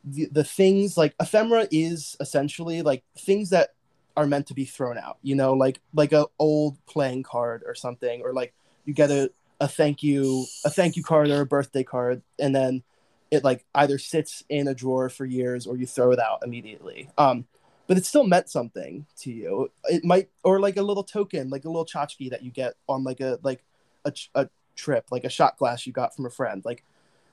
the, 0.04 0.28
the 0.32 0.44
things 0.44 0.98
like 0.98 1.16
ephemera 1.20 1.68
is 1.72 2.16
essentially 2.20 2.82
like 2.82 3.04
things 3.18 3.50
that 3.50 3.70
are 4.16 4.26
meant 4.26 4.48
to 4.48 4.54
be 4.54 4.66
thrown 4.66 4.98
out 4.98 5.18
you 5.22 5.36
know 5.36 5.54
like 5.54 5.80
like 5.94 6.12
a 6.12 6.26
old 6.40 6.78
playing 6.86 7.24
card 7.24 7.64
or 7.66 7.76
something 7.76 8.22
or 8.24 8.34
like 8.34 8.54
you 8.86 8.94
get 8.94 9.12
a, 9.12 9.32
a 9.60 9.68
thank 9.68 10.02
you 10.02 10.46
a 10.66 10.70
thank 10.70 10.96
you 10.96 11.04
card 11.04 11.30
or 11.30 11.42
a 11.42 11.46
birthday 11.46 11.84
card 11.84 12.22
and 12.40 12.56
then 12.56 12.84
it 13.32 13.44
like 13.44 13.66
either 13.76 13.98
sits 13.98 14.44
in 14.50 14.68
a 14.68 14.74
drawer 14.74 15.10
for 15.10 15.26
years 15.26 15.68
or 15.68 15.78
you 15.78 15.86
throw 15.86 16.12
it 16.12 16.20
out 16.20 16.40
immediately. 16.44 17.10
Um 17.18 17.46
but 17.88 17.98
it 17.98 18.06
still 18.06 18.26
meant 18.26 18.50
something 18.50 19.06
to 19.20 19.32
you. 19.32 19.72
It 19.86 20.04
might 20.04 20.30
or 20.44 20.60
like 20.60 20.78
a 20.78 20.82
little 20.82 21.04
token 21.04 21.50
like 21.50 21.66
a 21.66 21.70
little 21.70 21.86
tchotchke 21.86 22.30
that 22.32 22.44
you 22.44 22.52
get 22.52 22.76
on 22.88 23.04
like 23.04 23.20
a 23.20 23.40
like 23.44 23.64
a, 24.06 24.14
a 24.36 24.50
trip 24.76 25.06
like 25.12 25.24
a 25.24 25.30
shot 25.30 25.58
glass 25.58 25.86
you 25.86 25.94
got 25.94 26.16
from 26.16 26.26
a 26.26 26.30
friend. 26.30 26.64
Like 26.66 26.84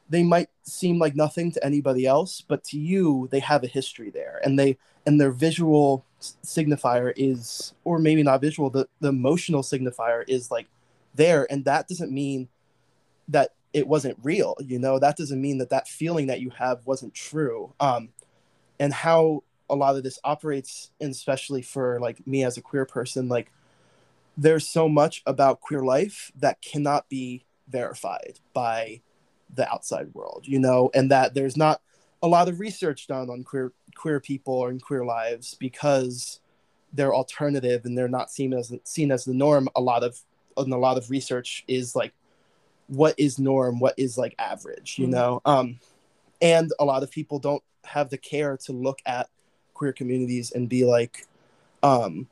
they 0.08 0.22
might 0.22 0.48
seem 0.62 0.98
like 0.98 1.14
nothing 1.14 1.50
to 1.52 1.64
anybody 1.64 2.06
else 2.06 2.42
but 2.46 2.62
to 2.64 2.78
you 2.78 3.28
they 3.30 3.40
have 3.40 3.64
a 3.64 3.68
history 3.68 4.10
there. 4.10 4.40
And 4.44 4.58
they 4.58 4.78
and 5.06 5.20
their 5.20 5.32
visual 5.32 6.04
signifier 6.20 7.12
is 7.16 7.74
or 7.84 7.98
maybe 7.98 8.22
not 8.22 8.40
visual 8.40 8.70
the, 8.70 8.88
the 9.00 9.08
emotional 9.08 9.62
signifier 9.62 10.24
is 10.28 10.50
like 10.50 10.66
there. 11.14 11.46
And 11.50 11.64
that 11.64 11.88
doesn't 11.88 12.12
mean 12.12 12.48
that 13.28 13.52
it 13.72 13.86
wasn't 13.86 14.18
real 14.22 14.56
you 14.60 14.78
know? 14.78 14.98
That 14.98 15.16
doesn't 15.16 15.40
mean 15.40 15.58
that 15.58 15.70
that 15.70 15.88
feeling 15.88 16.26
that 16.28 16.40
you 16.40 16.50
have 16.50 16.86
wasn't 16.86 17.14
true. 17.14 17.72
Um 17.80 18.10
and 18.78 18.92
how 18.92 19.42
a 19.70 19.74
lot 19.74 19.96
of 19.96 20.02
this 20.02 20.18
operates 20.24 20.90
and 21.00 21.10
especially 21.10 21.62
for 21.62 21.98
like 22.00 22.26
me 22.26 22.44
as 22.44 22.58
a 22.58 22.62
queer 22.62 22.84
person 22.84 23.28
like 23.28 23.50
there's 24.36 24.68
so 24.68 24.88
much 24.88 25.22
about 25.26 25.60
queer 25.60 25.82
life 25.82 26.32
that 26.36 26.60
cannot 26.60 27.08
be 27.08 27.44
verified 27.68 28.40
by 28.52 29.00
the 29.54 29.70
outside 29.72 30.12
world 30.14 30.42
you 30.44 30.58
know 30.58 30.90
and 30.94 31.10
that 31.10 31.34
there's 31.34 31.56
not 31.56 31.80
a 32.22 32.28
lot 32.28 32.48
of 32.48 32.58
research 32.58 33.06
done 33.06 33.28
on 33.28 33.44
queer 33.44 33.72
queer 33.94 34.18
people 34.18 34.66
and 34.66 34.82
queer 34.82 35.04
lives 35.04 35.54
because 35.60 36.40
they're 36.94 37.14
alternative 37.14 37.84
and 37.84 37.98
they're 37.98 38.08
not 38.08 38.30
seen 38.30 38.54
as 38.54 38.72
seen 38.84 39.12
as 39.12 39.24
the 39.24 39.34
norm. 39.34 39.68
A 39.76 39.80
lot 39.80 40.02
of 40.02 40.18
and 40.56 40.72
a 40.72 40.78
lot 40.78 40.96
of 40.96 41.10
research 41.10 41.64
is 41.68 41.94
like 41.94 42.14
what 42.86 43.14
is 43.18 43.38
norm? 43.38 43.78
What 43.78 43.94
is 43.98 44.16
like 44.16 44.34
average 44.38 44.98
you 44.98 45.06
Mhm. 45.06 45.10
know? 45.10 45.42
Um 45.44 45.80
and 46.40 46.70
a 46.78 46.84
lot 46.84 47.02
of 47.02 47.10
people 47.10 47.38
don't 47.38 47.62
have 47.84 48.08
the 48.08 48.16
care 48.18 48.56
to 48.56 48.72
look 48.72 49.00
at 49.04 49.28
queer 49.74 49.92
communities 49.92 50.50
and 50.50 50.66
be 50.68 50.84
like 50.84 51.26
um 51.82 52.26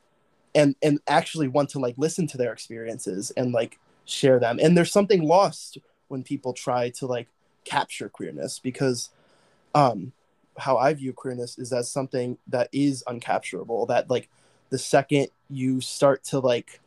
and 0.55 0.75
and 0.83 1.01
actually 1.07 1.49
want 1.49 1.69
to 1.71 1.79
like 1.81 1.97
listen 1.99 2.27
to 2.29 2.39
their 2.39 2.53
experiences 2.53 3.31
and 3.37 3.53
like 3.53 3.79
share 4.07 4.39
them. 4.39 4.59
And 4.63 4.75
there's 4.77 4.93
something 4.93 5.23
lost 5.23 5.79
when 6.13 6.23
people 6.23 6.53
try 6.53 6.91
to 6.91 7.07
like 7.07 7.27
capture 7.65 8.09
queerness 8.09 8.59
because 8.59 9.11
um 9.75 10.13
how 10.59 10.77
I 10.77 10.93
view 10.93 11.15
queerness 11.15 11.59
is 11.59 11.73
as 11.73 11.91
something 11.91 12.37
that 12.49 12.69
is 12.73 13.03
uncapturable. 13.09 13.89
That 13.89 14.11
like 14.11 14.29
the 14.69 14.79
second 14.79 15.29
you 15.49 15.81
start 15.81 16.23
to 16.25 16.39
like 16.39 16.81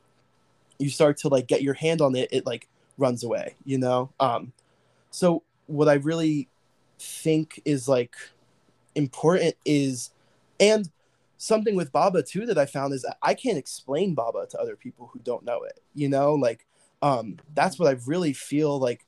you 0.78 0.90
start 0.90 1.18
to 1.18 1.30
like 1.30 1.48
get 1.48 1.64
your 1.64 1.74
hand 1.74 2.02
on 2.02 2.16
it, 2.16 2.30
it 2.32 2.46
like 2.46 2.68
runs 2.98 3.24
away, 3.24 3.56
you 3.66 3.80
know? 3.80 4.12
Um 4.20 4.54
so 5.10 5.42
what 5.66 5.90
I 5.90 5.96
really 5.96 6.48
think 7.00 7.62
is 7.66 7.88
like 7.88 8.16
important 8.94 9.56
is 9.66 10.12
and 10.60 10.90
something 11.38 11.76
with 11.76 11.92
baba 11.92 12.24
too 12.24 12.46
that 12.46 12.58
i 12.58 12.66
found 12.66 12.94
is 12.94 13.06
i 13.22 13.34
can't 13.34 13.58
explain 13.58 14.14
baba 14.16 14.48
to 14.50 14.58
other 14.58 14.78
people 14.78 15.10
who 15.12 15.20
don't 15.20 15.44
know 15.44 15.64
it 15.64 15.82
you 15.94 16.08
know 16.08 16.34
like 16.34 16.66
um 17.02 17.38
that's 17.54 17.78
what 17.78 17.90
i 17.90 18.00
really 18.08 18.32
feel 18.32 18.80
like 18.80 19.05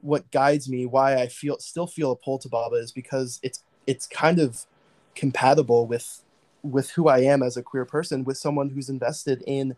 what 0.00 0.30
guides 0.30 0.68
me 0.68 0.86
why 0.86 1.16
i 1.16 1.26
feel 1.26 1.58
still 1.58 1.86
feel 1.86 2.12
a 2.12 2.16
pull 2.16 2.38
to 2.38 2.48
baba 2.48 2.76
is 2.76 2.92
because 2.92 3.40
it's 3.42 3.64
it's 3.86 4.06
kind 4.06 4.38
of 4.38 4.66
compatible 5.14 5.86
with 5.86 6.22
with 6.62 6.90
who 6.90 7.08
i 7.08 7.18
am 7.18 7.42
as 7.42 7.56
a 7.56 7.62
queer 7.62 7.84
person 7.84 8.24
with 8.24 8.36
someone 8.36 8.70
who's 8.70 8.88
invested 8.88 9.42
in 9.46 9.74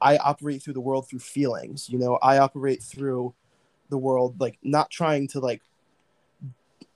i 0.00 0.16
operate 0.18 0.62
through 0.62 0.72
the 0.72 0.80
world 0.80 1.08
through 1.08 1.18
feelings 1.18 1.88
you 1.88 1.98
know? 1.98 2.16
I 2.22 2.38
operate 2.38 2.82
through 2.82 3.34
the 3.90 3.98
world 3.98 4.40
like 4.40 4.58
not 4.62 4.90
trying 4.90 5.28
to 5.28 5.40
like 5.40 5.60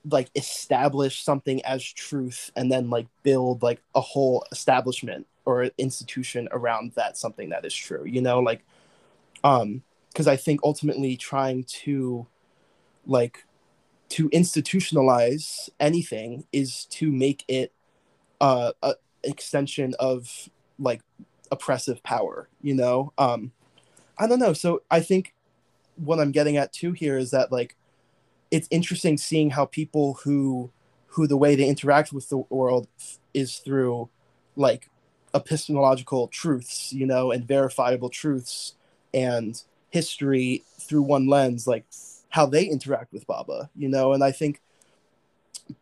like 0.08 0.30
establish 0.34 1.22
something 1.22 1.64
as 1.64 1.82
truth 1.82 2.50
and 2.56 2.70
then 2.70 2.88
like 2.88 3.06
build 3.22 3.62
like 3.62 3.82
a 3.94 4.00
whole 4.00 4.46
establishment 4.52 5.26
or 5.44 5.64
institution 5.78 6.48
around 6.52 6.92
that 6.94 7.16
something 7.16 7.50
that 7.50 7.64
is 7.64 7.74
true 7.74 8.04
you 8.04 8.22
know? 8.22 8.40
Like 8.40 8.64
um 9.44 9.82
because 10.08 10.26
i 10.26 10.36
think 10.36 10.60
ultimately 10.64 11.16
trying 11.16 11.62
to 11.64 12.26
like 13.06 13.44
to 14.08 14.28
institutionalize 14.30 15.68
anything 15.80 16.44
is 16.52 16.84
to 16.86 17.10
make 17.10 17.44
it 17.48 17.72
uh 18.40 18.72
a 18.82 18.94
extension 19.24 19.94
of 19.98 20.48
like 20.78 21.02
oppressive 21.50 22.02
power 22.02 22.48
you 22.62 22.74
know? 22.74 23.12
Um 23.18 23.52
i 24.18 24.26
don't 24.26 24.38
know. 24.38 24.52
So 24.52 24.82
i 24.90 25.00
think 25.00 25.34
what 25.96 26.20
i'm 26.20 26.32
getting 26.32 26.56
at 26.56 26.72
too 26.72 26.92
here 26.92 27.16
is 27.16 27.30
that 27.30 27.50
like 27.50 27.74
it's 28.50 28.68
interesting 28.70 29.16
seeing 29.16 29.50
how 29.50 29.64
people 29.64 30.14
who 30.24 30.70
who 31.06 31.26
the 31.26 31.36
way 31.36 31.56
they 31.56 31.68
interact 31.68 32.12
with 32.12 32.28
the 32.28 32.38
world 32.50 32.86
is 33.32 33.56
through 33.56 34.08
like 34.54 34.88
epistemological 35.34 36.28
truths 36.28 36.92
you 36.92 37.06
know 37.06 37.30
and 37.30 37.46
verifiable 37.46 38.08
truths 38.08 38.74
and 39.12 39.62
history 39.90 40.62
through 40.78 41.02
one 41.02 41.26
lens 41.26 41.66
like 41.66 41.84
how 42.30 42.46
they 42.46 42.64
interact 42.64 43.12
with 43.12 43.26
baba 43.26 43.70
you 43.76 43.88
know? 43.88 44.12
And 44.12 44.22
i 44.22 44.32
think 44.32 44.60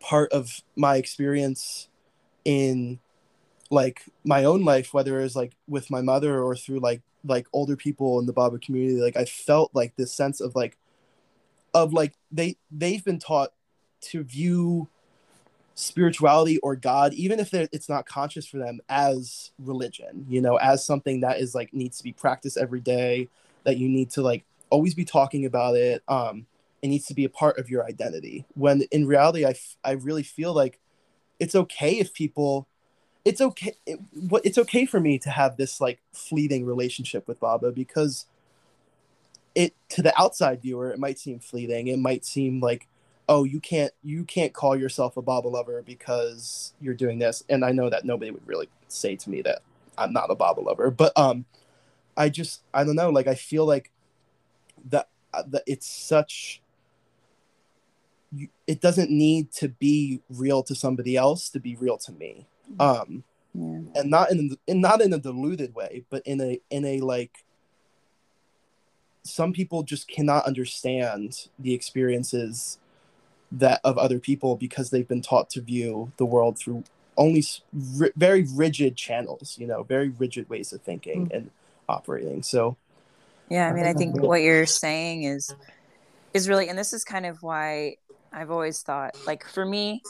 part 0.00 0.32
of 0.32 0.60
my 0.76 0.96
experience 0.96 1.88
in 2.44 2.98
like 3.70 4.02
my 4.24 4.44
own 4.44 4.64
life 4.64 4.94
whether 4.94 5.20
it's 5.20 5.36
like 5.36 5.52
with 5.66 5.90
my 5.90 6.00
mother 6.00 6.42
or 6.42 6.54
through 6.54 6.78
like 6.78 7.02
like 7.24 7.46
older 7.52 7.76
people 7.76 8.18
in 8.18 8.26
the 8.26 8.32
baba 8.32 8.58
community 8.58 9.00
like 9.00 9.16
i 9.16 9.24
felt 9.24 9.70
like 9.74 9.94
this 9.96 10.12
sense 10.12 10.40
of 10.40 10.54
like 10.54 10.76
of 11.72 11.92
like 11.92 12.14
they 12.30 12.56
they've 12.70 13.04
been 13.04 13.18
taught 13.18 13.52
to 14.00 14.22
view 14.22 14.88
spirituality 15.74 16.58
or 16.58 16.76
god 16.76 17.12
even 17.14 17.40
if 17.40 17.52
it's 17.52 17.88
not 17.88 18.06
conscious 18.06 18.46
for 18.46 18.58
them 18.58 18.78
as 18.88 19.50
religion 19.58 20.24
you 20.28 20.40
know 20.40 20.56
as 20.56 20.84
something 20.84 21.20
that 21.20 21.40
is 21.40 21.54
like 21.54 21.72
needs 21.74 21.98
to 21.98 22.04
be 22.04 22.12
practiced 22.12 22.56
every 22.56 22.80
day 22.80 23.28
that 23.64 23.76
you 23.76 23.88
need 23.88 24.08
to 24.10 24.22
like 24.22 24.44
always 24.74 24.94
be 24.94 25.04
talking 25.04 25.46
about 25.46 25.76
it 25.76 26.02
um 26.08 26.46
it 26.84 26.88
needs 26.88 27.06
to 27.06 27.14
be 27.14 27.24
a 27.24 27.30
part 27.30 27.58
of 27.58 27.70
your 27.70 27.82
identity. 27.86 28.44
When 28.52 28.82
in 28.92 29.06
reality 29.06 29.46
I, 29.46 29.52
f- 29.52 29.76
I 29.82 29.92
really 29.92 30.22
feel 30.22 30.52
like 30.52 30.78
it's 31.40 31.54
okay 31.54 31.92
if 31.92 32.12
people 32.12 32.68
it's 33.24 33.40
okay 33.40 33.72
it, 33.86 33.98
what 34.12 34.44
it's 34.44 34.58
okay 34.58 34.84
for 34.84 35.00
me 35.00 35.18
to 35.20 35.30
have 35.30 35.56
this 35.56 35.80
like 35.80 36.02
fleeting 36.12 36.66
relationship 36.66 37.26
with 37.26 37.40
baba 37.40 37.72
because 37.72 38.26
it 39.54 39.74
to 39.88 40.02
the 40.02 40.12
outside 40.20 40.60
viewer 40.60 40.90
it 40.90 40.98
might 40.98 41.18
seem 41.18 41.38
fleeting. 41.38 41.86
It 41.86 41.98
might 41.98 42.26
seem 42.26 42.60
like 42.60 42.86
oh 43.30 43.44
you 43.44 43.60
can't 43.60 43.94
you 44.02 44.24
can't 44.24 44.52
call 44.52 44.76
yourself 44.76 45.16
a 45.16 45.22
baba 45.22 45.48
lover 45.48 45.82
because 45.82 46.74
you're 46.82 46.92
doing 46.92 47.18
this. 47.18 47.42
And 47.48 47.64
i 47.64 47.72
know 47.72 47.88
that 47.88 48.04
nobody 48.04 48.30
would 48.30 48.46
really 48.46 48.68
say 48.88 49.16
to 49.16 49.30
me 49.30 49.40
that 49.40 49.62
i'm 49.96 50.12
not 50.12 50.30
a 50.30 50.34
baba 50.34 50.60
lover. 50.60 50.90
But 50.90 51.16
um 51.16 51.46
i 52.14 52.28
just 52.28 52.60
i 52.74 52.84
don't 52.84 52.96
know. 52.96 53.08
Like 53.08 53.26
i 53.26 53.34
feel 53.34 53.64
like 53.64 53.90
that 54.84 55.08
that 55.48 55.62
it's 55.66 55.86
such 55.86 56.60
it 58.66 58.80
doesn't 58.80 59.10
need 59.10 59.52
to 59.52 59.68
be 59.68 60.20
real 60.28 60.62
to 60.62 60.74
somebody 60.74 61.16
else 61.16 61.48
to 61.48 61.60
be 61.60 61.76
real 61.76 61.96
to 61.96 62.12
me 62.12 62.46
um 62.80 63.22
yeah. 63.54 63.78
and 63.94 64.10
not 64.10 64.30
in, 64.30 64.56
in 64.66 64.80
not 64.80 65.00
in 65.00 65.12
a 65.12 65.18
diluted 65.18 65.74
way 65.74 66.04
but 66.10 66.22
in 66.26 66.40
a 66.40 66.60
in 66.70 66.84
a 66.84 67.00
like 67.00 67.44
some 69.22 69.52
people 69.52 69.82
just 69.82 70.06
cannot 70.06 70.44
understand 70.44 71.48
the 71.58 71.72
experiences 71.72 72.78
that 73.50 73.80
of 73.84 73.96
other 73.96 74.18
people 74.18 74.56
because 74.56 74.90
they've 74.90 75.08
been 75.08 75.22
taught 75.22 75.48
to 75.48 75.60
view 75.60 76.12
the 76.16 76.26
world 76.26 76.58
through 76.58 76.84
only 77.16 77.42
very 77.72 78.44
rigid 78.54 78.96
channels 78.96 79.56
you 79.58 79.66
know 79.66 79.82
very 79.84 80.08
rigid 80.08 80.48
ways 80.48 80.72
of 80.72 80.82
thinking 80.82 81.28
mm. 81.28 81.36
and 81.36 81.50
operating 81.88 82.42
so 82.42 82.76
yeah 83.50 83.68
i 83.68 83.72
mean 83.72 83.84
i 83.84 83.92
think 83.92 84.20
what 84.20 84.42
you're 84.42 84.66
saying 84.66 85.24
is 85.24 85.54
is 86.32 86.48
really 86.48 86.68
and 86.68 86.78
this 86.78 86.92
is 86.92 87.04
kind 87.04 87.26
of 87.26 87.42
why 87.42 87.96
i've 88.32 88.50
always 88.50 88.82
thought 88.82 89.16
like 89.26 89.46
for 89.46 89.64
me 89.64 90.02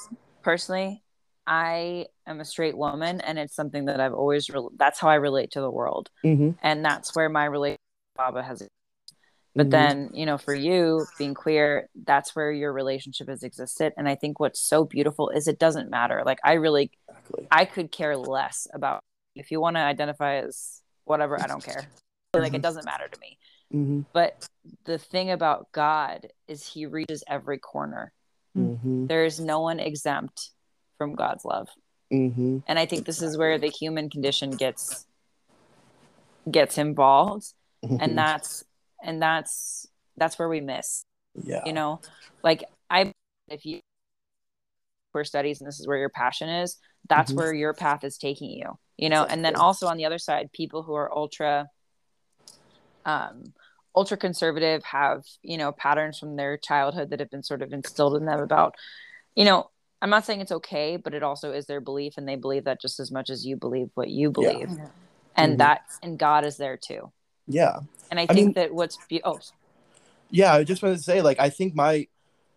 personally 0.43 1.03
i 1.47 2.07
am 2.27 2.41
a 2.41 2.45
straight 2.45 2.77
woman 2.77 3.21
and 3.21 3.39
it's 3.39 3.55
something 3.55 3.87
that 3.87 4.01
i've 4.01 4.15
always 4.15 4.49
re- 4.51 4.69
that's 4.77 4.99
how 4.99 5.09
i 5.09 5.15
relate 5.15 5.51
to 5.51 5.61
the 5.61 5.71
world 5.71 6.11
mm-hmm. 6.25 6.51
and 6.63 6.85
that's 6.85 7.15
where 7.15 7.29
my 7.29 7.45
relationship 7.45 7.81
baba 8.17 8.43
has 8.43 8.67
but 9.55 9.65
mm-hmm. 9.65 9.71
then 9.71 10.11
you 10.13 10.27
know 10.27 10.39
for 10.39 10.55
you 10.55 11.05
being 11.19 11.35
queer 11.35 11.89
that's 12.05 12.35
where 12.35 12.51
your 12.51 12.73
relationship 12.73 13.29
has 13.29 13.43
existed 13.43 13.93
and 13.97 14.09
i 14.09 14.15
think 14.15 14.41
what's 14.41 14.61
so 14.61 14.85
beautiful 14.85 15.31
is 15.31 15.49
it 15.49 15.59
doesn't 15.59 15.91
matter 15.91 16.23
like 16.25 16.39
i 16.45 16.55
really 16.55 16.91
exactly. 17.09 17.47
i 17.51 17.65
could 17.65 17.91
care 17.91 18.17
less 18.17 18.67
about 18.73 19.01
if 19.35 19.51
you 19.51 19.61
want 19.61 19.77
to 19.77 19.81
identify 19.81 20.37
as 20.37 20.81
whatever 21.05 21.41
i 21.41 21.47
don't 21.47 21.65
care 21.65 21.87
like 22.41 22.49
mm-hmm. 22.49 22.57
it 22.57 22.63
doesn't 22.63 22.85
matter 22.85 23.09
to 23.09 23.21
me 23.21 23.39
mm-hmm. 23.73 24.01
but 24.13 24.49
the 24.85 24.99
thing 24.99 25.31
about 25.31 25.71
god 25.73 26.29
is 26.49 26.67
he 26.67 26.87
reaches 26.87 27.25
every 27.29 27.59
corner 27.59 28.13
mm-hmm. 28.57 29.07
there 29.07 29.25
is 29.25 29.41
no 29.41 29.61
one 29.61 29.81
exempt 29.81 30.51
from 30.99 31.15
god's 31.15 31.45
love 31.45 31.69
mm-hmm. 32.13 32.59
and 32.67 32.79
i 32.79 32.87
think 32.87 33.07
this 33.07 33.23
is 33.23 33.37
where 33.37 33.59
the 33.59 33.69
human 33.69 34.11
condition 34.11 34.51
gets 34.51 35.07
gets 36.51 36.79
involved 36.79 37.53
and 37.83 38.17
that's 38.19 38.65
and 39.03 39.21
that's 39.21 39.87
that's 40.17 40.39
where 40.39 40.49
we 40.49 40.61
miss 40.61 41.05
yeah 41.43 41.63
you 41.67 41.73
know 41.73 42.01
like 42.43 42.65
i 42.91 43.13
if 43.49 43.65
you 43.65 43.81
for 45.13 45.25
studies 45.25 45.61
and 45.61 45.69
this 45.69 45.79
is 45.79 45.87
where 45.87 45.99
your 45.99 46.09
passion 46.09 46.49
is 46.49 46.77
that's 47.09 47.31
mm-hmm. 47.31 47.39
where 47.39 47.55
your 47.55 47.73
path 47.73 48.03
is 48.05 48.19
taking 48.19 48.51
you 48.51 48.77
you 48.97 49.09
know 49.09 49.25
and 49.25 49.45
then 49.45 49.55
also 49.55 49.87
on 49.87 49.97
the 49.97 50.05
other 50.05 50.19
side 50.19 50.51
people 50.53 50.83
who 50.83 50.95
are 50.95 51.17
ultra 51.17 51.69
um 53.05 53.45
ultra 53.97 54.17
conservative 54.17 54.83
have 54.85 55.25
you 55.43 55.57
know 55.57 55.73
patterns 55.73 56.19
from 56.19 56.37
their 56.37 56.57
childhood 56.57 57.11
that 57.11 57.21
have 57.21 57.31
been 57.31 57.43
sort 57.43 57.63
of 57.63 57.73
instilled 57.73 58.17
in 58.17 58.25
them 58.25 58.41
about 58.41 58.75
you 59.35 59.45
know 59.45 59.71
i'm 60.03 60.11
not 60.11 60.25
saying 60.25 60.41
it's 60.41 60.53
okay 60.53 60.97
but 60.97 61.15
it 61.15 61.23
also 61.23 61.53
is 61.53 61.67
their 61.67 61.81
belief 61.81 62.15
and 62.17 62.29
they 62.29 62.37
believe 62.37 62.65
that 62.65 62.81
just 62.81 62.99
as 62.99 63.11
much 63.11 63.31
as 63.31 63.47
you 63.47 63.57
believe 63.57 63.91
what 63.95 64.09
you 64.09 64.31
believe. 64.31 64.71
Yeah. 64.71 64.89
and 65.37 65.53
mm-hmm. 65.53 65.59
that 65.59 65.83
and 66.03 66.19
god 66.19 66.45
is 66.45 66.57
there 66.57 66.77
too. 66.77 67.13
Yeah. 67.47 67.81
And 68.11 68.21
I 68.21 68.27
think 68.27 68.31
I 68.31 68.43
mean, 68.43 68.53
that 68.55 68.75
what's 68.75 68.99
be- 69.09 69.23
oh 69.25 69.41
yeah, 70.31 70.53
I 70.53 70.65
just 70.65 70.83
wanted 70.83 70.97
to 70.97 71.03
say 71.03 71.23
like 71.23 71.39
I 71.39 71.51
think 71.51 71.75
my 71.75 72.09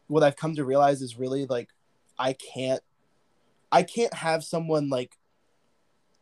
what 0.07 0.23
I've 0.23 0.35
come 0.35 0.55
to 0.55 0.63
realize 0.63 1.01
is 1.01 1.19
really 1.19 1.45
like 1.45 1.69
I 2.17 2.33
can't 2.33 2.81
I 3.71 3.83
can't 3.83 4.13
have 4.13 4.43
someone 4.43 4.89
like 4.89 5.17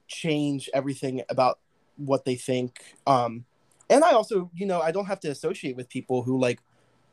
change 0.08 0.70
everything 0.74 1.24
about 1.30 1.60
what 1.98 2.26
they 2.26 2.36
think. 2.36 2.80
Um 3.06 3.46
and 3.90 4.04
I 4.04 4.12
also 4.12 4.50
you 4.54 4.66
know 4.66 4.82
I 4.82 4.92
don't 4.92 5.06
have 5.06 5.20
to 5.22 5.30
associate 5.30 5.76
with 5.76 5.90
people 5.90 6.24
who 6.24 6.40
like 6.40 6.60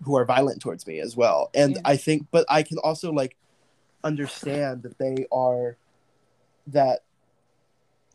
who 0.02 0.16
are 0.16 0.24
violent 0.24 0.60
towards 0.60 0.86
me 0.86 1.00
as 1.00 1.16
well 1.16 1.50
and 1.54 1.74
yeah. 1.74 1.80
I 1.84 1.96
think 1.96 2.26
but 2.30 2.44
I 2.48 2.62
can 2.62 2.78
also 2.78 3.12
like 3.12 3.36
understand 4.04 4.82
that 4.82 4.98
they 4.98 5.26
are 5.30 5.76
that 6.68 7.00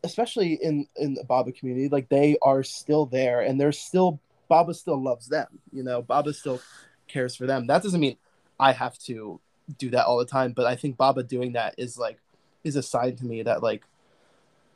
especially 0.04 0.54
in 0.62 0.88
in 0.96 1.14
the 1.14 1.24
Baba 1.24 1.52
community, 1.52 1.90
like 1.90 2.10
they 2.10 2.38
are 2.42 2.64
still 2.64 3.06
there 3.06 3.42
and 3.42 3.60
they're 3.60 3.72
still 3.72 4.20
Baba 4.48 4.74
still 4.74 5.02
loves 5.02 5.28
them. 5.28 5.48
You 5.72 5.84
know, 5.84 6.02
Baba 6.02 6.34
still 6.34 6.62
cares 7.08 7.36
for 7.36 7.46
them. 7.46 7.68
That 7.68 7.84
doesn't 7.84 8.00
mean 8.00 8.18
I 8.60 8.72
have 8.72 8.98
to 9.00 9.40
do 9.78 9.90
that 9.92 10.06
all 10.06 10.18
the 10.18 10.26
time, 10.26 10.54
but 10.54 10.66
I 10.66 10.76
think 10.76 10.98
Baba 10.98 11.24
doing 11.24 11.54
that 11.54 11.76
is 11.78 11.98
like 11.98 12.20
is 12.64 12.76
a 12.76 12.84
sign 12.84 13.16
to 13.18 13.26
me 13.26 13.44
that 13.44 13.64
like 13.64 13.84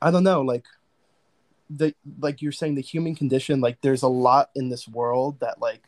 I 0.01 0.11
don't 0.11 0.23
know, 0.23 0.41
like 0.41 0.65
the 1.73 1.95
like 2.19 2.41
you're 2.41 2.51
saying 2.51 2.75
the 2.75 2.81
human 2.81 3.15
condition, 3.15 3.61
like 3.61 3.81
there's 3.81 4.03
a 4.03 4.07
lot 4.07 4.49
in 4.55 4.69
this 4.69 4.87
world 4.87 5.39
that 5.39 5.61
like 5.61 5.83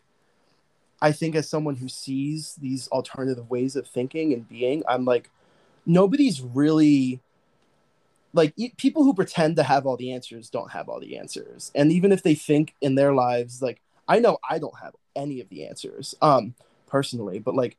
I 1.02 1.12
think 1.12 1.36
as 1.36 1.50
someone 1.50 1.76
who 1.76 1.90
sees 1.90 2.56
these 2.56 2.88
alternative 2.88 3.50
ways 3.50 3.76
of 3.76 3.88
thinking 3.88 4.34
and 4.34 4.48
being, 4.48 4.84
I'm 4.88 5.06
like 5.06 5.30
nobody's 5.86 6.42
really 6.42 7.20
like 8.34 8.54
e- 8.56 8.74
people 8.78 9.04
who 9.04 9.14
pretend 9.14 9.58
to 9.58 9.64
have 9.64 9.86
all 9.86 9.98
the 9.98 10.14
answers 10.14 10.50
don't 10.50 10.72
have 10.72 10.88
all 10.88 11.00
the 11.00 11.18
answers. 11.18 11.72
And 11.76 11.92
even 11.92 12.12
if 12.12 12.24
they 12.24 12.36
think 12.36 12.74
in 12.82 12.96
their 12.96 13.14
lives 13.14 13.62
like 13.62 13.82
i 14.08 14.20
know 14.20 14.38
i 14.50 14.60
don't 14.60 14.78
have 14.80 14.96
any 15.16 15.40
of 15.40 15.50
the 15.50 15.66
answers 15.66 16.16
um 16.22 16.56
personally 16.88 17.40
but 17.40 17.56
like 17.56 17.78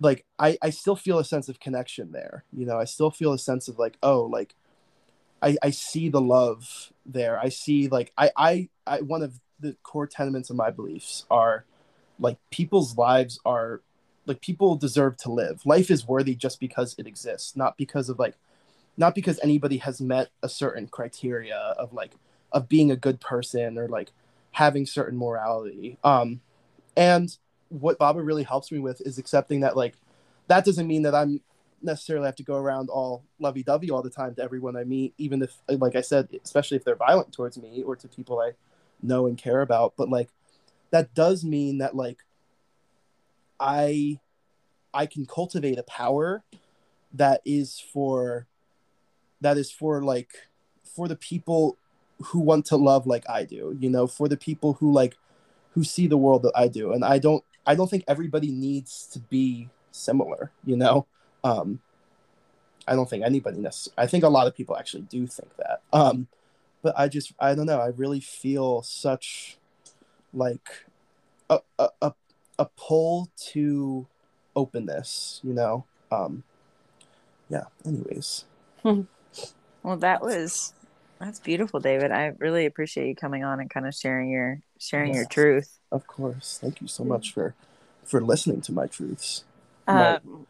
like 0.00 0.24
i 0.38 0.58
i 0.62 0.70
still 0.70 0.96
feel 0.96 1.18
a 1.18 1.24
sense 1.24 1.48
of 1.48 1.60
connection 1.60 2.12
there 2.12 2.44
you 2.56 2.66
know? 2.66 2.78
I 2.78 2.84
still 2.84 3.10
feel 3.10 3.32
a 3.32 3.38
sense 3.38 3.68
of 3.68 3.78
like 3.78 3.96
oh 4.02 4.22
like 4.22 4.54
i 5.44 5.56
i 5.62 5.70
see 5.70 6.08
the 6.08 6.20
love 6.20 6.92
there. 7.06 7.38
I 7.38 7.50
see 7.50 7.88
like 7.88 8.12
i 8.16 8.30
i, 8.36 8.68
I 8.86 9.00
one 9.02 9.22
of 9.22 9.40
the 9.60 9.76
core 9.82 10.06
tenements 10.06 10.50
of 10.50 10.56
my 10.56 10.70
beliefs 10.70 11.26
are 11.30 11.64
like 12.18 12.38
people's 12.50 12.96
lives 12.96 13.38
are 13.44 13.82
like 14.26 14.40
people 14.40 14.76
deserve 14.76 15.16
to 15.18 15.32
live. 15.32 15.64
Life 15.66 15.90
is 15.90 16.08
worthy 16.08 16.34
just 16.34 16.58
because 16.60 16.94
it 16.98 17.06
exists 17.06 17.56
not 17.56 17.76
because 17.76 18.08
of 18.08 18.18
like 18.18 18.36
not 18.96 19.14
because 19.14 19.38
anybody 19.42 19.78
has 19.78 20.00
met 20.00 20.30
a 20.42 20.48
certain 20.48 20.88
criteria 20.88 21.56
of 21.56 21.92
like 21.92 22.12
of 22.52 22.68
being 22.68 22.90
a 22.90 22.96
good 22.96 23.20
person 23.20 23.78
or 23.78 23.88
like 23.88 24.12
having 24.52 24.86
certain 24.86 25.18
morality. 25.18 25.98
Um 26.02 26.40
and 26.96 27.36
what 27.68 27.98
baba 27.98 28.22
really 28.22 28.44
helps 28.44 28.70
me 28.70 28.78
with 28.78 29.00
is 29.02 29.18
accepting 29.18 29.60
that 29.60 29.76
like 29.76 29.94
that 30.46 30.64
doesn't 30.64 30.86
mean 30.86 31.02
that 31.02 31.14
i'm 31.14 31.40
necessarily 31.84 32.26
have 32.26 32.36
to 32.36 32.42
go 32.42 32.56
around 32.56 32.88
all 32.88 33.24
lovey-dovey 33.38 33.90
all 33.90 34.02
the 34.02 34.10
time 34.10 34.34
to 34.34 34.42
everyone 34.42 34.76
i 34.76 34.84
meet 34.84 35.14
even 35.18 35.42
if 35.42 35.56
like 35.68 35.94
i 35.94 36.00
said 36.00 36.28
especially 36.44 36.76
if 36.76 36.84
they're 36.84 36.96
violent 36.96 37.32
towards 37.32 37.58
me 37.58 37.82
or 37.82 37.94
to 37.94 38.08
people 38.08 38.40
i 38.40 38.52
know 39.04 39.26
and 39.26 39.38
care 39.38 39.60
about. 39.60 39.94
But 39.96 40.08
like 40.08 40.30
that 40.90 41.14
does 41.14 41.44
mean 41.44 41.78
that 41.78 41.94
like 41.94 42.18
i 43.60 44.18
i 44.92 45.06
can 45.06 45.26
cultivate 45.26 45.78
a 45.78 45.82
power 45.84 46.42
that 47.12 47.40
is 47.44 47.78
for 47.78 48.46
that 49.40 49.56
is 49.56 49.70
for 49.70 50.02
like 50.02 50.32
for 50.82 51.06
the 51.06 51.16
people 51.16 51.78
who 52.26 52.40
want 52.40 52.66
to 52.66 52.76
love 52.76 53.06
like 53.06 53.28
i 53.28 53.44
do 53.44 53.76
you 53.78 53.88
know 53.88 54.06
for 54.06 54.28
the 54.28 54.36
people 54.36 54.74
who 54.74 54.92
like 54.92 55.16
who 55.72 55.84
see 55.84 56.06
the 56.06 56.16
world 56.16 56.42
that 56.42 56.52
i 56.54 56.66
do. 56.68 56.92
And 56.92 57.04
i 57.04 57.18
don't 57.18 57.44
i 57.66 57.74
don't 57.74 57.88
think 57.88 58.04
everybody 58.08 58.50
needs 58.50 59.06
to 59.12 59.20
be 59.20 59.68
similar 59.92 60.50
you 60.64 60.76
know 60.76 61.06
um 61.44 61.78
i 62.88 62.94
don't 62.94 63.08
think 63.08 63.22
anybody 63.24 63.58
necessarily 63.58 63.94
i 64.02 64.06
think 64.06 64.24
a 64.24 64.28
lot 64.28 64.46
of 64.46 64.54
people 64.56 64.76
actually 64.76 65.02
do 65.02 65.26
think 65.26 65.54
that 65.56 65.80
um 65.92 66.26
but 66.82 66.98
i 66.98 67.06
just 67.06 67.32
i 67.38 67.54
don't 67.54 67.66
know 67.66 67.80
i 67.80 67.88
really 67.88 68.20
feel 68.20 68.82
such 68.82 69.56
like 70.32 70.86
a 71.50 71.60
a, 71.78 71.88
a, 72.02 72.12
a 72.58 72.64
pull 72.76 73.30
to 73.36 74.06
openness 74.56 75.40
you 75.44 75.52
know 75.52 75.84
um 76.10 76.42
yeah 77.48 77.64
anyways 77.86 78.44
Well, 79.82 79.96
that 79.98 80.22
was 80.22 80.72
that's 81.20 81.40
beautiful, 81.40 81.78
David. 81.80 82.10
I 82.10 82.32
really 82.38 82.66
appreciate 82.66 83.08
you 83.08 83.14
coming 83.14 83.44
on 83.44 83.60
and 83.60 83.70
kind 83.70 83.86
of 83.86 83.94
sharing 83.94 84.30
your 84.30 84.60
sharing 84.78 85.14
your 85.14 85.24
Yes. 85.24 85.32
truth. 85.32 85.78
of 85.92 86.06
course 86.06 86.58
thank 86.60 86.80
you 86.80 86.88
so 86.88 87.04
much 87.04 87.32
for 87.32 87.54
for 88.04 88.20
listening 88.20 88.60
to 88.62 88.72
my 88.72 88.86
truths. 88.86 89.44
Um, 89.88 90.46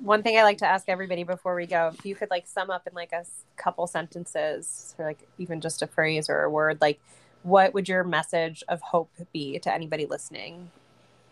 one 0.00 0.22
thing 0.22 0.36
I 0.36 0.42
like 0.42 0.58
to 0.58 0.66
ask 0.66 0.88
everybody 0.88 1.22
before 1.22 1.54
we 1.54 1.66
go, 1.66 1.92
if 1.96 2.04
you 2.04 2.14
could 2.14 2.30
like 2.30 2.46
sum 2.46 2.70
up 2.70 2.86
in 2.86 2.94
like 2.94 3.12
a 3.12 3.24
couple 3.56 3.86
sentences 3.86 4.94
or 4.98 5.04
like 5.04 5.20
even 5.38 5.60
just 5.60 5.82
a 5.82 5.86
phrase 5.86 6.28
or 6.28 6.42
a 6.42 6.50
word, 6.50 6.80
like 6.80 7.00
what 7.42 7.74
would 7.74 7.88
your 7.88 8.02
message 8.02 8.64
of 8.68 8.80
hope 8.80 9.10
be 9.32 9.58
to 9.60 9.72
anybody 9.72 10.06
listening 10.06 10.70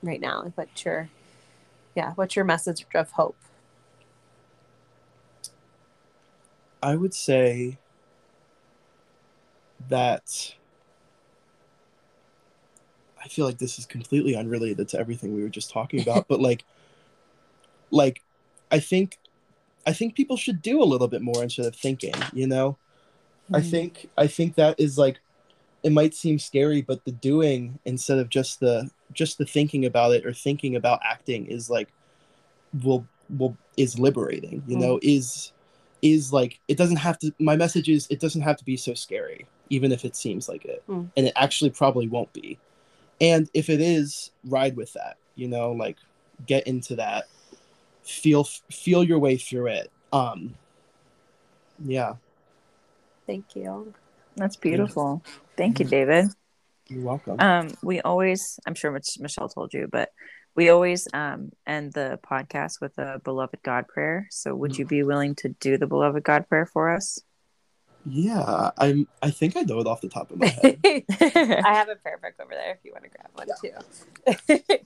right 0.02 0.20
now? 0.20 0.42
Like 0.42 0.52
what's 0.56 0.84
your, 0.84 1.08
yeah, 1.96 2.12
what's 2.12 2.36
your 2.36 2.44
message 2.44 2.86
of 2.94 3.10
hope? 3.12 3.36
I 6.82 6.94
would 6.94 7.14
say 7.14 7.78
that 9.88 10.54
I 13.22 13.28
feel 13.28 13.44
like 13.44 13.58
this 13.58 13.78
is 13.78 13.86
completely 13.86 14.36
unrelated 14.36 14.88
to 14.90 14.98
everything 15.00 15.34
we 15.34 15.42
were 15.42 15.48
just 15.48 15.70
talking 15.70 16.00
about, 16.00 16.28
but 16.28 16.40
like 16.40 16.64
like 17.90 18.22
I 18.70 18.80
think 18.80 19.18
I 19.86 19.92
think 19.92 20.14
people 20.14 20.36
should 20.36 20.62
do 20.62 20.82
a 20.82 20.84
little 20.84 21.08
bit 21.08 21.22
more 21.22 21.42
instead 21.42 21.66
of 21.66 21.76
thinking, 21.76 22.14
you 22.32 22.46
know? 22.46 22.76
I 23.54 23.60
think 23.60 24.10
I 24.18 24.26
think 24.26 24.56
that 24.56 24.78
is 24.78 24.98
like 24.98 25.20
it 25.82 25.92
might 25.92 26.14
seem 26.14 26.38
scary, 26.38 26.82
but 26.82 27.04
the 27.04 27.12
doing 27.12 27.78
instead 27.84 28.18
of 28.18 28.28
just 28.28 28.58
the 28.58 28.90
just 29.12 29.38
the 29.38 29.46
thinking 29.46 29.84
about 29.84 30.12
it 30.12 30.26
or 30.26 30.32
thinking 30.32 30.74
about 30.74 31.00
acting 31.04 31.46
is 31.46 31.70
like 31.70 31.88
will 32.82 33.06
will 33.38 33.56
is 33.76 33.98
liberating, 33.98 34.64
you 34.66 34.76
know, 34.76 34.98
is 35.02 35.52
is 36.02 36.32
like 36.32 36.58
it 36.66 36.76
doesn't 36.76 36.96
have 36.96 37.18
to 37.20 37.32
my 37.38 37.56
message 37.56 37.88
is 37.88 38.06
it 38.10 38.20
doesn't 38.20 38.42
have 38.42 38.56
to 38.56 38.64
be 38.64 38.76
so 38.76 38.94
scary, 38.94 39.46
even 39.70 39.92
if 39.92 40.04
it 40.04 40.16
seems 40.16 40.48
like 40.48 40.64
it. 40.64 40.82
Mm. 40.88 41.08
And 41.16 41.26
it 41.26 41.32
actually 41.36 41.70
probably 41.70 42.08
won't 42.08 42.32
be. 42.32 42.58
And 43.20 43.48
if 43.54 43.70
it 43.70 43.80
is, 43.80 44.32
ride 44.44 44.76
with 44.76 44.92
that, 44.94 45.16
you 45.36 45.48
know, 45.48 45.72
like 45.72 45.96
get 46.46 46.66
into 46.66 46.96
that. 46.96 47.26
Feel 48.06 48.44
feel 48.44 49.04
your 49.04 49.18
way 49.18 49.36
through 49.36 49.66
it. 49.66 49.90
Um 50.12 50.54
yeah, 51.84 52.14
Thank 53.26 53.56
you. 53.56 53.92
That's 54.36 54.56
beautiful. 54.56 55.22
Thank 55.56 55.80
you, 55.80 55.86
David. 55.86 56.26
you're 56.88 57.02
welcome. 57.02 57.40
Um, 57.40 57.70
we 57.82 58.00
always, 58.00 58.60
I'm 58.66 58.74
sure 58.74 58.90
Mich- 58.92 59.18
Michelle 59.18 59.48
told 59.48 59.74
you, 59.74 59.88
but 59.90 60.10
we 60.54 60.68
always 60.68 61.08
um, 61.12 61.50
end 61.66 61.92
the 61.92 62.18
podcast 62.24 62.80
with 62.80 62.96
a 62.98 63.20
beloved 63.24 63.58
God 63.62 63.88
prayer. 63.88 64.28
So, 64.30 64.54
would 64.54 64.78
you 64.78 64.86
be 64.86 65.02
willing 65.02 65.34
to 65.36 65.48
do 65.48 65.76
the 65.76 65.86
beloved 65.86 66.22
God 66.22 66.48
prayer 66.48 66.66
for 66.66 66.90
us? 66.90 67.18
Yeah, 68.04 68.70
I'm. 68.78 69.08
I 69.20 69.30
think 69.30 69.56
I 69.56 69.62
know 69.62 69.80
it 69.80 69.86
off 69.88 70.00
the 70.00 70.08
top 70.08 70.30
of 70.30 70.38
my 70.38 70.46
head. 70.46 70.78
I 70.86 71.74
have 71.74 71.88
a 71.88 71.96
prayer 71.96 72.18
book 72.22 72.34
over 72.40 72.54
there 72.54 72.72
if 72.72 72.78
you 72.84 72.92
want 72.92 73.04
to 73.04 73.10
grab 73.10 73.30
one 73.34 74.68
too. 74.68 74.78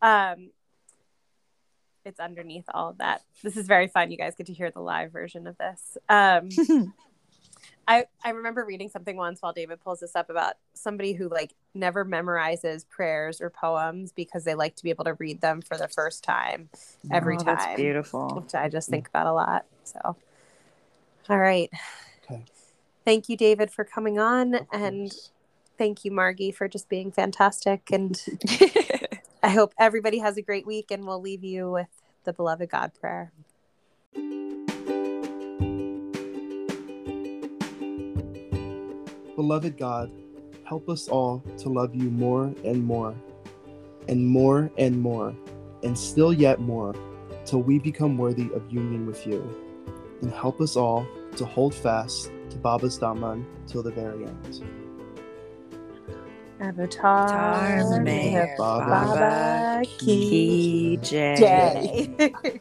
um, 0.02 0.50
it's 2.04 2.20
underneath 2.20 2.64
all 2.72 2.90
of 2.90 2.98
that. 2.98 3.22
This 3.42 3.56
is 3.56 3.66
very 3.66 3.88
fun. 3.88 4.10
You 4.10 4.16
guys 4.16 4.34
get 4.34 4.46
to 4.46 4.52
hear 4.52 4.70
the 4.70 4.80
live 4.80 5.12
version 5.12 5.46
of 5.46 5.56
this. 5.58 5.96
Um, 6.08 6.48
I 7.86 8.06
I 8.24 8.30
remember 8.30 8.64
reading 8.64 8.88
something 8.88 9.16
once 9.16 9.42
while 9.42 9.52
David 9.52 9.80
pulls 9.80 10.00
this 10.00 10.16
up 10.16 10.30
about 10.30 10.54
somebody 10.72 11.12
who 11.12 11.28
like 11.28 11.54
never 11.74 12.04
memorizes 12.04 12.88
prayers 12.88 13.40
or 13.40 13.50
poems 13.50 14.12
because 14.12 14.44
they 14.44 14.54
like 14.54 14.76
to 14.76 14.84
be 14.84 14.90
able 14.90 15.04
to 15.04 15.14
read 15.14 15.40
them 15.40 15.60
for 15.60 15.76
the 15.76 15.88
first 15.88 16.24
time 16.24 16.68
every 17.10 17.36
Oh, 17.36 17.38
time. 17.38 17.56
That's 17.56 17.76
beautiful. 17.76 18.40
Which 18.42 18.54
I 18.54 18.68
just 18.68 18.88
think 18.88 19.08
about 19.08 19.26
a 19.26 19.32
lot. 19.32 19.64
So, 19.84 20.16
all 21.28 21.38
right. 21.38 21.70
Okay. 22.24 22.44
Thank 23.04 23.28
you, 23.28 23.36
David, 23.36 23.70
for 23.70 23.84
coming 23.84 24.18
on, 24.18 24.60
and 24.72 25.14
thank 25.76 26.06
you, 26.06 26.10
Margie, 26.10 26.52
for 26.52 26.68
just 26.68 26.88
being 26.88 27.12
fantastic. 27.12 27.90
And 27.92 28.18
I 29.44 29.48
hope 29.48 29.74
everybody 29.76 30.20
has 30.20 30.38
a 30.38 30.42
great 30.42 30.66
week, 30.66 30.90
and 30.90 31.06
we'll 31.06 31.20
leave 31.20 31.44
you 31.44 31.70
with 31.70 31.88
the 32.24 32.32
beloved 32.32 32.70
God 32.70 32.92
prayer. 32.98 33.30
Beloved 39.36 39.76
God, 39.76 40.10
help 40.66 40.88
us 40.88 41.08
all 41.08 41.44
to 41.58 41.68
love 41.68 41.94
you 41.94 42.10
more 42.10 42.54
and 42.64 42.82
more, 42.82 43.14
and 44.08 44.26
more 44.26 44.70
and 44.78 44.98
more, 44.98 45.36
and 45.82 45.98
still 45.98 46.32
yet 46.32 46.60
more, 46.60 46.94
till 47.44 47.60
we 47.60 47.78
become 47.78 48.16
worthy 48.16 48.50
of 48.54 48.72
union 48.72 49.04
with 49.04 49.26
you. 49.26 49.46
And 50.22 50.32
help 50.32 50.62
us 50.62 50.74
all 50.74 51.06
to 51.36 51.44
hold 51.44 51.74
fast 51.74 52.30
to 52.48 52.56
Baba's 52.56 52.96
Daaman 52.96 53.44
till 53.66 53.82
the 53.82 53.90
very 53.90 54.24
end. 54.24 54.83
Avatar, 56.64 57.28
Tar 57.28 58.00
Meher 58.00 58.56
Baba 58.56 58.86
Baba 58.88 59.82
Ki 59.84 60.16
Ki 60.30 60.98
Jai. 61.02 61.36
Jai. 61.36 62.60